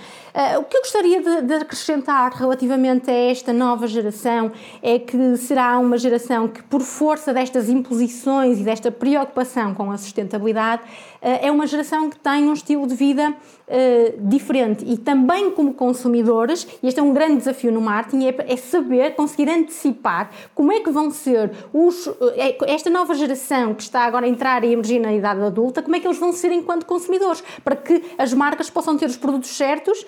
o 0.59 0.63
que 0.65 0.77
eu 0.77 0.81
gostaria 0.81 1.19
de, 1.19 1.41
de 1.41 1.53
acrescentar 1.55 2.31
relativamente 2.33 3.09
a 3.09 3.13
esta 3.13 3.51
nova 3.51 3.87
geração 3.87 4.51
é 4.83 4.99
que 4.99 5.35
será 5.37 5.79
uma 5.79 5.97
geração 5.97 6.47
que 6.47 6.61
por 6.61 6.81
força 6.81 7.33
destas 7.33 7.67
imposições 7.87 8.59
e 8.59 8.63
desta 8.63 8.91
preocupação 8.91 9.73
com 9.73 9.89
a 9.89 9.97
sustentabilidade, 9.97 10.83
é 11.21 11.51
uma 11.51 11.65
geração 11.65 12.09
que 12.09 12.19
tem 12.19 12.47
um 12.47 12.53
estilo 12.53 12.87
de 12.87 12.95
vida 12.95 13.35
eh, 13.69 14.15
diferente 14.19 14.85
e 14.87 14.97
também 14.97 15.51
como 15.51 15.73
consumidores, 15.73 16.65
e 16.81 16.87
este 16.87 17.01
é 17.01 17.03
um 17.03 17.11
grande 17.11 17.37
desafio 17.37 17.69
no 17.69 17.81
marketing, 17.81 18.25
é, 18.27 18.53
é 18.53 18.55
saber, 18.55 19.13
conseguir 19.15 19.49
antecipar 19.49 20.31
como 20.55 20.71
é 20.71 20.79
que 20.79 20.89
vão 20.89 21.11
ser 21.11 21.51
os, 21.73 22.07
eh, 22.37 22.57
esta 22.67 22.89
nova 22.89 23.13
geração 23.13 23.73
que 23.73 23.83
está 23.83 24.03
agora 24.03 24.25
a 24.25 24.29
entrar 24.29 24.63
e 24.63 24.71
emergir 24.71 24.99
na 24.99 25.13
idade 25.13 25.41
adulta, 25.41 25.81
como 25.81 25.95
é 25.97 25.99
que 25.99 26.07
eles 26.07 26.17
vão 26.17 26.31
ser 26.31 26.51
enquanto 26.53 26.85
consumidores, 26.85 27.43
para 27.63 27.75
que 27.75 28.03
as 28.17 28.33
marcas 28.33 28.69
possam 28.69 28.97
ter 28.97 29.07
os 29.07 29.17
produtos 29.17 29.49
certos 29.49 30.05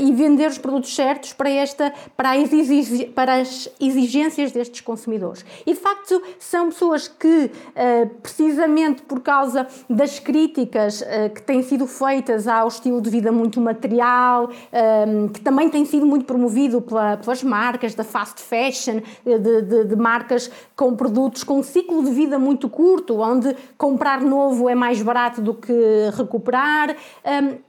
e 0.00 0.12
vender 0.12 0.48
os 0.48 0.58
produtos 0.58 0.94
certos 0.94 1.32
para, 1.32 1.50
esta, 1.50 1.92
para, 2.16 2.30
para 3.14 3.34
as 3.34 3.68
exigências 3.80 4.52
destes 4.52 4.80
consumidores. 4.80 5.44
E 5.64 5.72
de 5.72 5.78
facto 5.78 6.20
são 6.38 6.70
pessoas 6.70 7.08
que, 7.08 7.50
eh, 7.74 8.06
precisamente 8.22 9.02
por 9.02 9.20
causa 9.20 9.66
das 9.88 10.18
críticas 10.46 11.02
eh, 11.02 11.28
que 11.28 11.42
têm 11.42 11.62
sido 11.62 11.86
feitas 11.86 12.46
ao 12.46 12.68
estilo 12.68 13.00
de 13.00 13.10
vida 13.10 13.32
muito 13.32 13.60
material, 13.60 14.50
eh, 14.72 15.04
que 15.32 15.40
também 15.40 15.68
tem 15.68 15.84
sido 15.84 16.06
muito 16.06 16.24
promovido 16.24 16.80
pelas 16.80 17.42
marcas 17.42 17.94
da 17.94 18.04
fast 18.04 18.40
fashion, 18.42 19.00
de, 19.24 19.62
de, 19.62 19.84
de 19.84 19.96
marcas 19.96 20.50
com 20.74 20.94
produtos 20.94 21.42
com 21.42 21.58
um 21.58 21.62
ciclo 21.62 22.04
de 22.04 22.10
vida 22.10 22.38
muito 22.38 22.68
curto, 22.68 23.20
onde 23.20 23.56
comprar 23.76 24.20
novo 24.20 24.68
é 24.68 24.74
mais 24.74 25.02
barato 25.02 25.40
do 25.40 25.54
que 25.54 25.72
recuperar. 26.16 26.94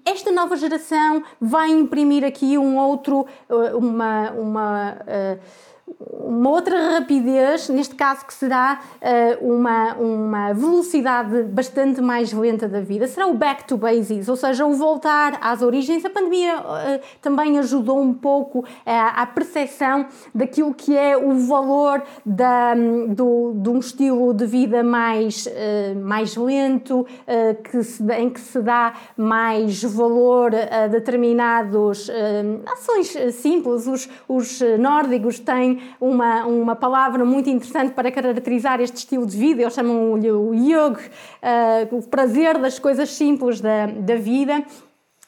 Esta 0.05 0.31
nova 0.31 0.55
geração 0.55 1.23
vai 1.39 1.69
imprimir 1.71 2.23
aqui 2.23 2.57
um 2.57 2.77
outro, 2.77 3.25
uma, 3.73 4.31
uma 4.31 4.97
uma 5.99 6.49
outra 6.49 6.95
rapidez, 6.95 7.69
neste 7.69 7.95
caso 7.95 8.25
que 8.25 8.33
será 8.33 8.81
uh, 9.41 9.53
uma, 9.53 9.93
uma 9.93 10.53
velocidade 10.53 11.43
bastante 11.43 12.01
mais 12.01 12.33
lenta 12.33 12.67
da 12.67 12.81
vida, 12.81 13.07
será 13.07 13.27
o 13.27 13.33
back 13.33 13.65
to 13.65 13.77
basics, 13.77 14.27
ou 14.27 14.35
seja, 14.35 14.65
o 14.65 14.73
voltar 14.73 15.37
às 15.41 15.61
origens. 15.61 16.03
A 16.03 16.09
pandemia 16.09 16.59
uh, 16.59 17.01
também 17.21 17.57
ajudou 17.59 18.01
um 18.01 18.13
pouco 18.13 18.59
uh, 18.59 18.65
à 18.85 19.25
percepção 19.25 20.07
daquilo 20.35 20.73
que 20.73 20.95
é 20.95 21.17
o 21.17 21.33
valor 21.47 22.03
da, 22.25 22.75
do, 23.07 23.53
de 23.55 23.69
um 23.69 23.79
estilo 23.79 24.33
de 24.33 24.45
vida 24.45 24.83
mais, 24.83 25.47
mais 26.03 26.35
lento, 26.35 27.05
que 27.63 27.83
se, 27.83 28.03
em 28.13 28.29
que 28.29 28.39
se 28.39 28.61
dá 28.61 28.93
mais 29.15 29.83
valor 29.83 30.51
a 30.53 30.87
determinados 30.87 32.09
ações 32.71 33.35
simples. 33.35 33.87
Os, 33.87 34.09
os 34.27 34.61
nórdicos 34.79 35.39
têm 35.39 35.76
uma, 35.99 36.45
uma 36.45 36.75
palavra 36.75 37.23
muito 37.25 37.49
interessante 37.49 37.93
para 37.93 38.11
caracterizar 38.11 38.79
este 38.81 38.97
estilo 38.97 39.25
de 39.25 39.37
vida, 39.37 39.61
eles 39.61 39.73
chamam-lhe 39.73 40.31
o 40.31 40.53
yoga, 40.53 41.01
uh, 41.01 41.95
o 41.95 42.01
prazer 42.03 42.57
das 42.57 42.79
coisas 42.79 43.09
simples 43.09 43.61
da, 43.61 43.87
da 43.87 44.15
vida. 44.15 44.63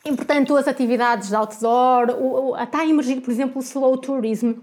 E, 0.05 0.15
portanto, 0.15 0.55
as 0.55 0.67
atividades 0.67 1.29
de 1.29 1.35
outdoor, 1.35 2.11
o, 2.11 2.51
o, 2.51 2.57
está 2.57 2.79
a 2.79 2.87
emergir, 2.87 3.21
por 3.21 3.31
exemplo, 3.31 3.59
o 3.59 3.63
slow 3.63 3.97
tourism, 3.97 4.53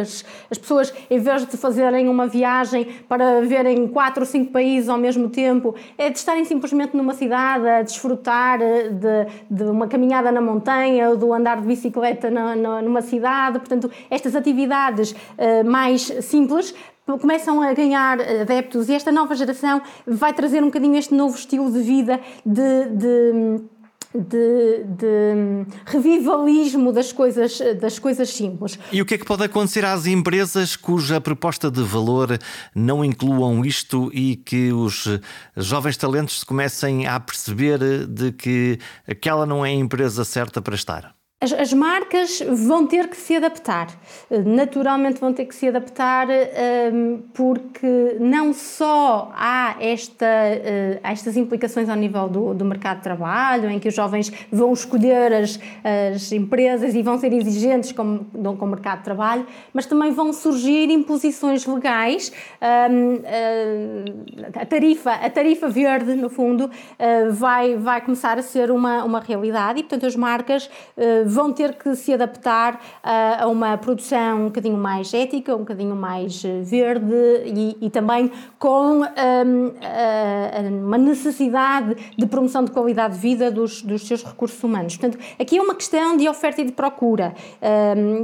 as, 0.00 0.24
as 0.50 0.58
pessoas, 0.58 0.92
em 1.10 1.18
vez 1.18 1.46
de 1.46 1.56
fazerem 1.56 2.08
uma 2.08 2.26
viagem 2.26 2.84
para 3.08 3.40
verem 3.42 3.86
quatro 3.88 4.22
ou 4.22 4.26
cinco 4.26 4.52
países 4.52 4.88
ao 4.88 4.98
mesmo 4.98 5.28
tempo, 5.28 5.74
é 5.96 6.10
de 6.10 6.18
estarem 6.18 6.44
simplesmente 6.44 6.96
numa 6.96 7.14
cidade 7.14 7.66
a 7.68 7.82
desfrutar 7.82 8.58
de, 8.58 9.26
de 9.50 9.64
uma 9.64 9.86
caminhada 9.86 10.30
na 10.30 10.40
montanha 10.40 11.10
ou 11.10 11.16
do 11.16 11.32
andar 11.32 11.60
de 11.60 11.66
bicicleta 11.66 12.30
na, 12.30 12.54
na, 12.54 12.82
numa 12.82 13.02
cidade. 13.02 13.58
Portanto, 13.58 13.90
estas 14.10 14.36
atividades 14.36 15.12
uh, 15.12 15.64
mais 15.64 16.02
simples 16.20 16.74
começam 17.20 17.60
a 17.60 17.72
ganhar 17.72 18.20
adeptos 18.20 18.88
e 18.88 18.94
esta 18.94 19.10
nova 19.10 19.34
geração 19.34 19.82
vai 20.06 20.32
trazer 20.32 20.62
um 20.62 20.66
bocadinho 20.66 20.96
este 20.96 21.12
novo 21.14 21.36
estilo 21.36 21.70
de 21.70 21.82
vida 21.82 22.20
de, 22.46 22.88
de 22.90 23.60
de, 24.14 24.84
de, 24.84 25.66
revivalismo 25.86 26.92
das 26.92 27.12
coisas, 27.12 27.58
das 27.80 27.98
coisas 27.98 28.28
simples. 28.30 28.78
E 28.92 29.00
o 29.00 29.06
que 29.06 29.14
é 29.14 29.18
que 29.18 29.24
pode 29.24 29.44
acontecer 29.44 29.84
às 29.84 30.06
empresas 30.06 30.76
cuja 30.76 31.20
proposta 31.20 31.70
de 31.70 31.82
valor 31.82 32.38
não 32.74 33.04
incluam 33.04 33.64
isto 33.64 34.10
e 34.12 34.36
que 34.36 34.72
os 34.72 35.08
jovens 35.56 35.96
talentos 35.96 36.44
comecem 36.44 37.06
a 37.06 37.18
perceber 37.18 38.06
de 38.06 38.32
que 38.32 38.78
aquela 39.08 39.46
não 39.46 39.64
é 39.64 39.70
a 39.70 39.74
empresa 39.74 40.24
certa 40.24 40.60
para 40.60 40.74
estar? 40.74 41.21
As, 41.42 41.52
as, 41.52 41.72
marcas 41.72 42.40
vão 42.40 42.86
ter 42.86 43.08
que 43.08 43.16
se 43.16 43.34
adaptar, 43.34 43.88
naturalmente 44.46 45.18
vão 45.18 45.32
ter 45.32 45.44
que 45.44 45.54
se 45.56 45.66
adaptar 45.66 46.28
um, 46.94 47.20
porque 47.34 48.16
não 48.20 48.52
só 48.52 49.32
há 49.34 49.74
esta, 49.80 50.24
uh, 50.24 51.00
estas 51.02 51.36
implicações 51.36 51.88
ao 51.88 51.96
nível 51.96 52.28
do, 52.28 52.54
do, 52.54 52.64
mercado 52.64 52.98
de 52.98 53.02
trabalho, 53.02 53.68
em 53.68 53.80
que 53.80 53.88
os 53.88 53.94
jovens 53.94 54.32
vão 54.52 54.72
escolher 54.72 55.32
as, 55.32 55.58
as 56.14 56.30
empresas 56.30 56.94
e 56.94 57.02
vão 57.02 57.18
ser 57.18 57.32
exigentes 57.32 57.90
com, 57.90 58.20
com 58.32 58.64
o 58.64 58.68
mercado 58.68 58.98
de 58.98 59.04
trabalho, 59.04 59.44
mas 59.74 59.84
também 59.84 60.12
vão 60.12 60.32
surgir 60.32 60.90
imposições 60.90 61.66
legais. 61.66 62.30
Um, 62.88 63.14
uh, 63.16 64.60
a, 64.60 64.64
tarifa, 64.64 65.10
a 65.10 65.28
tarifa 65.28 65.68
verde, 65.68 66.14
no 66.14 66.30
fundo, 66.30 66.66
uh, 66.66 67.32
vai, 67.32 67.74
vai 67.74 68.00
começar 68.00 68.38
a 68.38 68.42
ser 68.42 68.70
uma, 68.70 69.02
uma 69.02 69.18
realidade 69.18 69.80
e, 69.80 69.82
portanto, 69.82 70.06
as 70.06 70.14
marcas 70.14 70.70
vão 71.32 71.52
ter 71.52 71.74
que 71.74 71.94
se 71.96 72.12
adaptar 72.12 72.80
a, 73.02 73.44
a 73.44 73.48
uma 73.48 73.76
produção 73.78 74.42
um 74.42 74.44
bocadinho 74.46 74.76
mais 74.76 75.12
ética, 75.12 75.54
um 75.54 75.60
bocadinho 75.60 75.96
mais 75.96 76.44
eh, 76.44 76.60
verde 76.62 77.14
e, 77.46 77.76
e 77.80 77.90
também 77.90 78.30
com 78.58 79.00
um, 79.00 79.04
a, 79.04 80.60
uma 80.70 80.98
necessidade 80.98 81.96
de 82.16 82.26
promoção 82.26 82.64
de 82.64 82.70
qualidade 82.70 83.14
de 83.14 83.20
vida 83.20 83.50
dos, 83.50 83.82
dos 83.82 84.06
seus 84.06 84.22
recursos 84.24 84.62
humanos. 84.62 84.96
Portanto, 84.96 85.22
aqui 85.38 85.58
é 85.58 85.62
uma 85.62 85.74
questão 85.74 86.16
de 86.16 86.28
oferta 86.28 86.60
e 86.60 86.64
de 86.64 86.72
procura. 86.72 87.34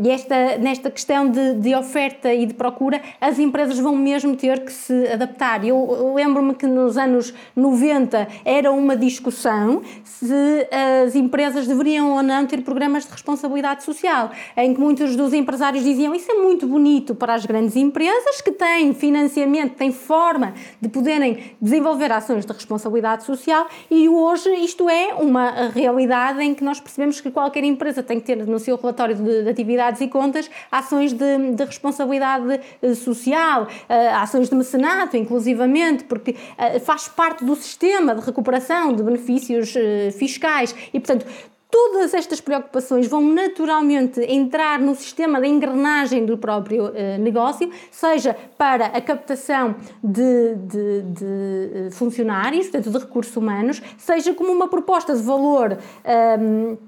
E 0.02 0.10
esta, 0.10 0.58
nesta 0.58 0.90
questão 0.90 1.30
de, 1.30 1.54
de 1.54 1.74
oferta 1.74 2.32
e 2.32 2.46
de 2.46 2.54
procura, 2.54 3.00
as 3.20 3.38
empresas 3.38 3.78
vão 3.78 3.96
mesmo 3.96 4.36
ter 4.36 4.64
que 4.64 4.72
se 4.72 5.08
adaptar. 5.08 5.64
Eu 5.64 6.14
lembro-me 6.14 6.54
que 6.54 6.66
nos 6.66 6.96
anos 6.96 7.34
90 7.54 8.28
era 8.44 8.70
uma 8.70 8.96
discussão 8.96 9.82
se 10.04 10.68
as 11.06 11.14
empresas 11.14 11.66
deveriam 11.66 12.12
ou 12.12 12.22
não 12.22 12.46
ter 12.46 12.62
programas 12.62 12.97
programas 12.98 13.04
de 13.04 13.10
responsabilidade 13.10 13.84
social, 13.84 14.30
em 14.56 14.74
que 14.74 14.80
muitos 14.80 15.14
dos 15.16 15.32
empresários 15.32 15.84
diziam 15.84 16.14
isso 16.14 16.30
é 16.30 16.34
muito 16.34 16.66
bonito 16.66 17.14
para 17.14 17.34
as 17.34 17.44
grandes 17.44 17.76
empresas 17.76 18.40
que 18.40 18.50
têm 18.50 18.94
financiamento, 18.94 19.76
têm 19.76 19.92
forma 19.92 20.54
de 20.80 20.88
poderem 20.88 21.54
desenvolver 21.60 22.10
ações 22.10 22.44
de 22.44 22.52
responsabilidade 22.52 23.24
social 23.24 23.66
e 23.90 24.08
hoje 24.08 24.50
isto 24.56 24.88
é 24.88 25.14
uma 25.14 25.68
realidade 25.68 26.42
em 26.42 26.54
que 26.54 26.64
nós 26.64 26.80
percebemos 26.80 27.20
que 27.20 27.30
qualquer 27.30 27.64
empresa 27.64 28.02
tem 28.02 28.18
que 28.18 28.26
ter 28.26 28.46
no 28.46 28.58
seu 28.58 28.76
relatório 28.76 29.14
de, 29.14 29.48
atividades 29.48 30.00
e 30.00 30.08
contas 30.08 30.50
ações 30.70 31.12
de, 31.12 31.52
de 31.52 31.64
responsabilidade 31.64 32.60
eh, 32.82 32.94
social, 32.94 33.68
eh, 33.88 34.08
ações 34.08 34.48
de 34.48 34.54
mecenato, 34.54 35.16
inclusivamente, 35.16 36.04
porque 36.04 36.36
eh, 36.56 36.78
faz 36.78 37.08
parte 37.08 37.44
do 37.44 37.54
sistema 37.56 38.14
de 38.14 38.20
recuperação 38.24 38.94
de 38.94 39.02
benefícios 39.02 39.74
fiscais. 40.16 40.74
E, 40.92 41.00
portanto, 41.00 41.26
Todas 41.70 42.14
estas 42.14 42.40
preocupações 42.40 43.06
vão 43.06 43.20
naturalmente 43.20 44.20
entrar 44.20 44.78
no 44.78 44.94
sistema 44.94 45.38
de 45.38 45.48
engrenagem 45.48 46.24
do 46.24 46.38
próprio 46.38 46.92
eh, 46.94 47.18
negócio, 47.18 47.70
seja 47.90 48.34
para 48.56 48.86
a 48.86 49.00
captação 49.02 49.76
de, 50.02 50.54
de, 50.54 51.02
de, 51.02 51.26
eh, 51.74 51.90
funcionários, 51.90 52.68
portanto, 52.68 52.90
de 52.90 52.98
recursos 52.98 53.36
humanos, 53.36 53.82
seja 53.98 54.32
como 54.32 54.50
uma 54.50 54.68
proposta 54.68 55.14
de 55.14 55.22
valor 55.22 55.76
ehm, 56.04 56.78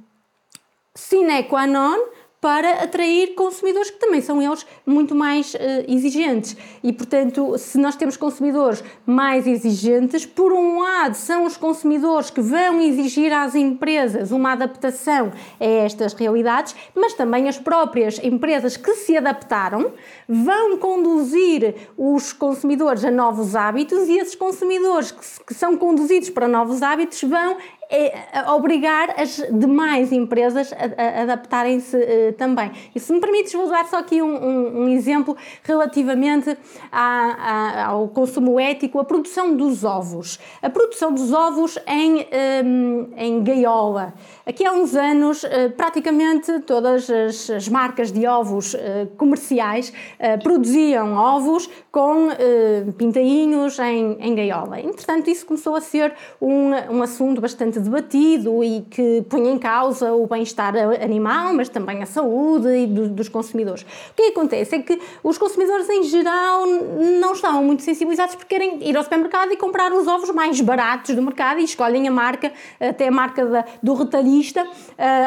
sine 0.95 1.45
qua 1.45 1.67
non 1.67 1.97
para 2.41 2.83
atrair 2.83 3.35
consumidores 3.35 3.91
que 3.91 3.99
também 3.99 4.23
são 4.23 4.41
eles 4.41 4.67
muito 4.87 5.15
mais 5.15 5.53
uh, 5.55 5.59
exigentes. 5.87 6.57
E, 6.83 6.93
portanto, 6.93 7.59
se 7.59 7.77
nós 7.77 7.97
temos 7.97 8.17
consumidores 8.17 8.83
mais 9.05 9.47
exigentes, 9.47 10.25
por 10.25 10.53
um 10.53 10.81
lado, 10.81 11.15
são 11.15 11.45
os 11.45 11.57
consumidores 11.57 12.31
que 12.31 12.41
vão 12.41 12.81
exigir 12.81 13.31
às 13.33 13.55
empresas 13.55 14.31
uma 14.31 14.53
adaptação 14.53 15.33
a 15.61 15.65
estas 15.65 16.15
realidades, 16.15 16.75
mas 16.95 17.13
também 17.13 17.47
as 17.49 17.59
próprias 17.59 18.19
empresas 18.23 18.77
que 18.77 18.95
se 18.95 19.17
adaptaram 19.17 19.93
vão 20.27 20.79
conduzir 20.79 21.75
os 21.97 22.33
consumidores 22.33 23.05
a 23.05 23.11
novos 23.11 23.55
hábitos 23.55 24.09
e 24.09 24.17
esses 24.17 24.35
consumidores 24.35 25.11
que, 25.11 25.45
que 25.47 25.55
são 25.55 25.77
conduzidos 25.77 26.31
para 26.31 26.49
novos 26.49 26.83
hábitos 26.83 27.23
vão 27.23 27.59
é 27.91 28.49
obrigar 28.53 29.21
as 29.21 29.43
demais 29.51 30.13
empresas 30.13 30.73
a, 30.73 31.03
a 31.03 31.23
adaptarem-se 31.23 31.97
uh, 31.97 32.33
também. 32.35 32.71
E 32.95 33.01
se 33.01 33.13
me 33.13 33.21
permites, 33.21 33.53
vou 33.53 33.69
dar 33.69 33.85
só 33.87 33.99
aqui 33.99 34.23
um, 34.23 34.29
um, 34.29 34.83
um 34.83 34.89
exemplo 34.89 35.37
relativamente 35.65 36.57
à, 36.93 37.03
à, 37.03 37.87
ao 37.87 38.09
consumo 38.09 38.61
ético, 38.61 39.01
a 39.01 39.05
produção 39.05 39.57
dos 39.57 39.83
ovos. 39.83 40.39
A 40.63 40.71
produção 40.71 41.13
dos 41.13 41.33
ovos 41.33 41.79
em, 41.87 42.21
um, 42.21 42.25
ehm, 42.31 43.09
em 43.17 43.43
gaiola. 43.43 44.15
Aqui 44.47 44.65
há 44.65 44.73
uns 44.73 44.95
anos, 44.95 45.43
uh, 45.43 45.49
praticamente 45.77 46.61
todas 46.61 47.11
as, 47.11 47.51
as, 47.51 47.69
marcas 47.69 48.13
de 48.13 48.27
ovos 48.27 48.75
uh, 48.75 48.79
comerciais 49.17 49.93
produziam 50.43 51.15
ovos 51.15 51.69
com 51.91 52.29
pintainhos 52.97 53.79
em, 53.79 54.17
em 54.21 54.35
gaiola. 54.35 54.81
Entretanto, 54.81 55.31
isso 55.31 55.47
começou 55.47 55.75
a 55.75 55.81
ser 55.81 56.13
um, 56.41 56.71
um 56.91 57.03
assunto 57.03 57.41
bastante 57.41 57.80
debatido 57.81 58.63
e 58.63 58.83
que 58.83 59.25
põe 59.29 59.49
em 59.49 59.59
causa 59.59 60.13
o 60.13 60.27
bem-estar 60.27 60.75
animal, 61.03 61.53
mas 61.53 61.69
também 61.69 62.03
a 62.03 62.07
saúde 62.07 62.69
e 62.69 62.87
do, 62.87 63.09
dos 63.09 63.29
consumidores. 63.29 63.83
O 63.83 64.15
que 64.15 64.23
acontece 64.25 64.77
é 64.77 64.79
que 64.81 65.01
os 65.23 65.39
consumidores, 65.39 65.89
em 65.89 66.03
geral, 66.05 66.67
não 67.21 67.33
estão 67.33 67.63
muito 67.65 67.83
sensibilizados 67.83 68.35
porque 68.35 68.55
querem 68.55 68.79
ir 68.89 68.97
ao 68.97 69.03
supermercado 69.03 69.53
e 69.53 69.57
comprar 69.57 69.93
os 69.93 70.07
ovos 70.07 70.31
mais 70.31 70.61
baratos 70.61 71.15
do 71.15 71.23
mercado 71.23 71.61
e 71.61 71.65
escolhem 71.65 72.07
a 72.09 72.11
marca, 72.11 72.53
até 72.81 73.09
a 73.09 73.11
marca 73.11 73.45
da, 73.47 73.65
do 73.83 73.95
retalhista, 73.95 74.65
uh, 74.65 74.67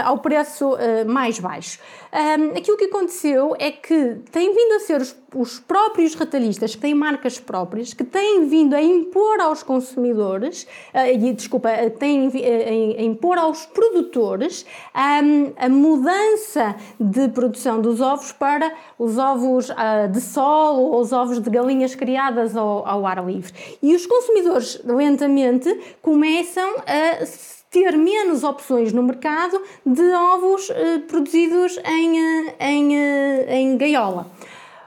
ao 0.05 0.19
preço 0.19 0.73
uh, 0.73 0.77
mais 1.07 1.39
baixo. 1.39 1.79
Um, 2.13 2.57
aquilo 2.57 2.77
que 2.77 2.85
aconteceu 2.85 3.55
é 3.57 3.71
que 3.71 4.17
têm 4.31 4.53
vindo 4.53 4.73
a 4.73 4.79
ser 4.81 5.01
os, 5.01 5.15
os 5.33 5.59
próprios 5.59 6.13
retalhistas, 6.13 6.75
que 6.75 6.81
têm 6.81 6.93
marcas 6.93 7.39
próprias, 7.39 7.93
que 7.93 8.03
têm 8.03 8.45
vindo 8.47 8.75
a 8.75 8.81
impor 8.81 9.39
aos 9.41 9.63
consumidores, 9.63 10.63
uh, 10.93 11.07
e, 11.11 11.33
desculpa, 11.33 11.69
têm 11.97 12.29
a, 12.43 12.99
a 12.99 13.03
impor 13.03 13.37
aos 13.37 13.65
produtores 13.65 14.65
um, 14.95 15.53
a 15.57 15.69
mudança 15.69 16.75
de 16.99 17.27
produção 17.29 17.81
dos 17.81 18.01
ovos 18.01 18.31
para 18.31 18.73
os 18.97 19.17
ovos 19.17 19.69
uh, 19.69 20.11
de 20.11 20.21
sol 20.21 20.81
ou 20.81 21.01
os 21.01 21.11
ovos 21.11 21.39
de 21.39 21.49
galinhas 21.49 21.95
criadas 21.95 22.55
ao, 22.55 22.87
ao 22.87 23.05
ar 23.05 23.25
livre. 23.25 23.53
E 23.81 23.95
os 23.95 24.05
consumidores 24.05 24.81
lentamente 24.83 25.73
começam 26.01 26.75
a 26.79 27.25
ter 27.73 27.97
menos 27.97 28.43
opções 28.43 28.93
no 28.93 29.01
mercado 29.01 29.59
de 29.83 30.11
ovos 30.11 30.69
eh, 30.69 30.99
produzidos 30.99 31.79
em, 31.83 32.19
eh, 32.19 32.55
em, 32.59 32.95
eh, 32.95 33.55
em 33.57 33.77
gaiola. 33.77 34.27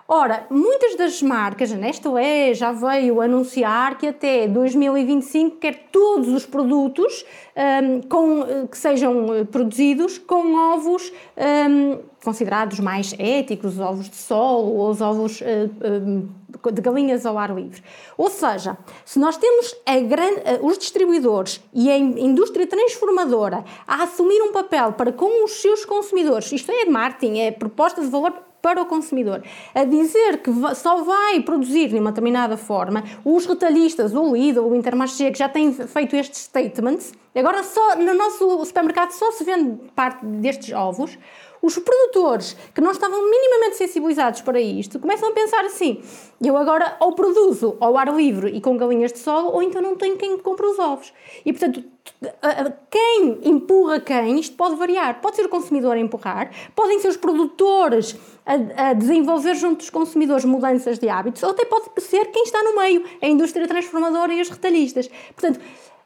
Ora, 0.08 0.46
muitas 0.48 0.94
das 0.94 1.20
marcas, 1.20 1.72
a 1.72 1.76
Nestlé 1.76 2.54
já 2.54 2.70
veio 2.70 3.20
anunciar 3.20 3.98
que 3.98 4.06
até 4.06 4.46
2025 4.46 5.56
quer 5.56 5.88
todos 5.90 6.28
os 6.28 6.46
produtos 6.46 7.24
um, 7.56 8.00
com, 8.02 8.42
eh, 8.42 8.68
que 8.70 8.78
sejam 8.78 9.34
eh, 9.34 9.44
produzidos 9.44 10.16
com 10.16 10.54
ovos 10.74 11.12
um, 11.36 11.98
considerados 12.22 12.78
mais 12.78 13.16
éticos, 13.18 13.74
os 13.74 13.80
ovos 13.80 14.08
de 14.08 14.14
sol 14.14 14.76
ou 14.76 14.90
os 14.90 15.00
ovos 15.00 15.40
uh, 15.40 16.72
de 16.72 16.80
galinhas 16.80 17.26
ao 17.26 17.36
ar 17.36 17.52
livre. 17.52 17.82
Ou 18.16 18.30
seja, 18.30 18.78
se 19.04 19.18
nós 19.18 19.36
temos 19.36 19.74
grande, 20.08 20.40
os 20.62 20.78
distribuidores 20.78 21.60
e 21.72 21.90
a 21.90 21.96
indústria 21.96 22.66
transformadora 22.66 23.64
a 23.86 24.04
assumir 24.04 24.40
um 24.42 24.52
papel 24.52 24.92
para 24.92 25.12
com 25.12 25.44
os 25.44 25.60
seus 25.60 25.84
consumidores, 25.84 26.50
isto 26.50 26.70
é 26.72 26.84
marketing, 26.86 27.38
é 27.38 27.52
proposta 27.52 28.00
de 28.00 28.08
valor 28.08 28.45
para 28.60 28.82
o 28.82 28.86
consumidor, 28.86 29.42
a 29.74 29.84
dizer 29.84 30.38
que 30.38 30.50
só 30.74 31.02
vai 31.02 31.40
produzir 31.40 31.88
de 31.88 31.98
uma 31.98 32.10
determinada 32.10 32.56
forma, 32.56 33.04
os 33.24 33.46
retalhistas, 33.46 34.14
o 34.14 34.34
Lidl, 34.34 34.66
o 34.66 34.74
Intermarché, 34.74 35.30
que 35.30 35.38
já 35.38 35.48
têm 35.48 35.72
feito 35.72 36.16
estes 36.16 36.40
statements, 36.40 37.12
agora 37.34 37.62
só 37.62 37.96
no 37.96 38.14
nosso 38.14 38.64
supermercado 38.64 39.10
só 39.12 39.30
se 39.32 39.44
vende 39.44 39.78
parte 39.94 40.24
destes 40.24 40.74
ovos, 40.74 41.18
os 41.62 41.78
produtores 41.78 42.56
que 42.74 42.80
não 42.80 42.90
estavam 42.90 43.28
minimamente 43.28 43.76
sensibilizados 43.76 44.40
para 44.40 44.60
isto 44.60 44.98
começam 44.98 45.28
a 45.28 45.32
pensar 45.32 45.64
assim: 45.64 46.02
eu 46.42 46.56
agora 46.56 46.96
ou 47.00 47.12
produzo 47.12 47.76
ao 47.80 47.96
ar 47.96 48.14
livre 48.14 48.50
e 48.50 48.60
com 48.60 48.76
galinhas 48.76 49.12
de 49.12 49.18
solo, 49.18 49.52
ou 49.52 49.62
então 49.62 49.80
não 49.80 49.96
tenho 49.96 50.16
quem 50.16 50.38
compre 50.38 50.66
os 50.66 50.78
ovos. 50.78 51.12
E 51.44 51.52
portanto, 51.52 51.82
quem 52.90 53.40
empurra 53.44 54.00
quem, 54.00 54.38
isto 54.38 54.56
pode 54.56 54.76
variar. 54.76 55.20
Pode 55.20 55.36
ser 55.36 55.46
o 55.46 55.48
consumidor 55.48 55.96
a 55.96 55.98
empurrar, 55.98 56.50
podem 56.74 56.98
ser 57.00 57.08
os 57.08 57.16
produtores 57.16 58.16
a, 58.44 58.90
a 58.90 58.92
desenvolver 58.92 59.54
junto 59.54 59.78
dos 59.78 59.90
consumidores 59.90 60.44
mudanças 60.44 60.98
de 60.98 61.08
hábitos, 61.08 61.42
ou 61.42 61.50
até 61.50 61.64
pode 61.64 62.00
ser 62.00 62.26
quem 62.26 62.44
está 62.44 62.62
no 62.62 62.76
meio, 62.76 63.04
a 63.20 63.26
indústria 63.26 63.66
transformadora 63.66 64.32
e 64.32 64.40
os 64.40 64.48
retalhistas. 64.48 65.08
Portanto, 65.34 65.60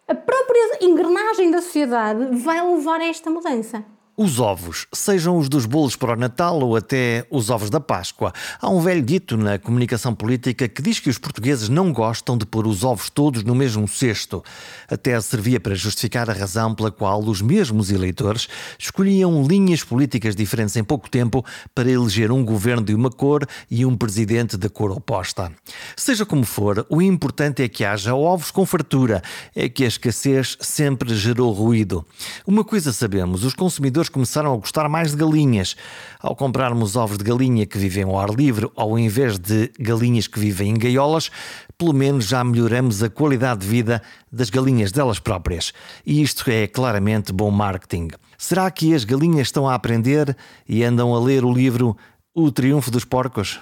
a 0.09 0.14
própria 0.14 0.78
engrenagem 0.80 1.51
da 1.51 1.61
sociedade 1.61 2.36
vai 2.36 2.61
levar 2.61 3.01
a 3.01 3.07
esta 3.07 3.30
mudança. 3.30 3.84
Os 4.22 4.38
ovos, 4.38 4.86
sejam 4.92 5.38
os 5.38 5.48
dos 5.48 5.64
bolos 5.64 5.96
para 5.96 6.12
o 6.12 6.16
Natal 6.16 6.60
ou 6.60 6.76
até 6.76 7.26
os 7.30 7.48
ovos 7.48 7.70
da 7.70 7.80
Páscoa. 7.80 8.34
Há 8.60 8.68
um 8.68 8.82
velho 8.82 9.00
dito 9.00 9.34
na 9.34 9.58
comunicação 9.58 10.14
política 10.14 10.68
que 10.68 10.82
diz 10.82 11.00
que 11.00 11.08
os 11.08 11.16
portugueses 11.16 11.70
não 11.70 11.90
gostam 11.90 12.36
de 12.36 12.44
pôr 12.44 12.66
os 12.66 12.84
ovos 12.84 13.08
todos 13.08 13.42
no 13.42 13.54
mesmo 13.54 13.88
cesto. 13.88 14.44
Até 14.90 15.18
servia 15.22 15.58
para 15.58 15.74
justificar 15.74 16.28
a 16.28 16.34
razão 16.34 16.74
pela 16.74 16.90
qual 16.90 17.22
os 17.22 17.40
mesmos 17.40 17.90
eleitores 17.90 18.46
escolhiam 18.78 19.42
linhas 19.42 19.82
políticas 19.82 20.36
diferentes 20.36 20.76
em 20.76 20.84
pouco 20.84 21.08
tempo 21.08 21.42
para 21.74 21.90
eleger 21.90 22.30
um 22.30 22.44
governo 22.44 22.82
de 22.82 22.94
uma 22.94 23.08
cor 23.08 23.48
e 23.70 23.86
um 23.86 23.96
presidente 23.96 24.58
da 24.58 24.68
cor 24.68 24.90
oposta. 24.90 25.50
Seja 25.96 26.26
como 26.26 26.44
for, 26.44 26.84
o 26.90 27.00
importante 27.00 27.62
é 27.62 27.68
que 27.70 27.86
haja 27.86 28.14
ovos 28.14 28.50
com 28.50 28.66
fartura, 28.66 29.22
é 29.56 29.66
que 29.66 29.82
a 29.82 29.88
escassez 29.88 30.58
sempre 30.60 31.14
gerou 31.14 31.50
ruído. 31.52 32.04
Uma 32.46 32.62
coisa 32.62 32.92
sabemos, 32.92 33.44
os 33.44 33.54
consumidores 33.54 34.09
começaram 34.11 34.52
a 34.52 34.56
gostar 34.56 34.88
mais 34.88 35.12
de 35.12 35.16
galinhas. 35.16 35.76
Ao 36.20 36.36
comprarmos 36.36 36.96
ovos 36.96 37.16
de 37.16 37.24
galinha 37.24 37.64
que 37.64 37.78
vivem 37.78 38.04
ao 38.04 38.18
ar 38.18 38.30
livre, 38.30 38.70
ao 38.76 38.98
invés 38.98 39.38
de 39.38 39.70
galinhas 39.78 40.26
que 40.26 40.38
vivem 40.38 40.70
em 40.70 40.78
gaiolas, 40.78 41.30
pelo 41.78 41.94
menos 41.94 42.26
já 42.26 42.44
melhoramos 42.44 43.02
a 43.02 43.08
qualidade 43.08 43.61
de 43.61 43.66
vida 43.66 44.02
das 44.30 44.50
galinhas 44.50 44.92
delas 44.92 45.18
próprias. 45.18 45.72
E 46.04 46.20
isto 46.20 46.50
é 46.50 46.66
claramente 46.66 47.32
bom 47.32 47.50
marketing. 47.50 48.08
Será 48.36 48.70
que 48.70 48.94
as 48.94 49.04
galinhas 49.04 49.48
estão 49.48 49.68
a 49.68 49.74
aprender 49.74 50.36
e 50.68 50.84
andam 50.84 51.14
a 51.14 51.20
ler 51.20 51.44
o 51.44 51.52
livro 51.52 51.96
O 52.34 52.50
Triunfo 52.50 52.90
dos 52.90 53.04
Porcos? 53.04 53.61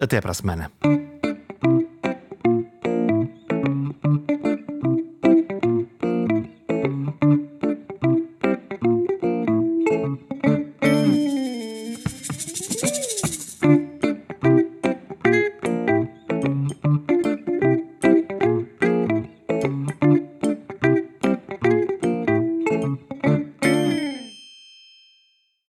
Até 0.00 0.20
para 0.20 0.30
a 0.30 0.34
semana. 0.34 0.70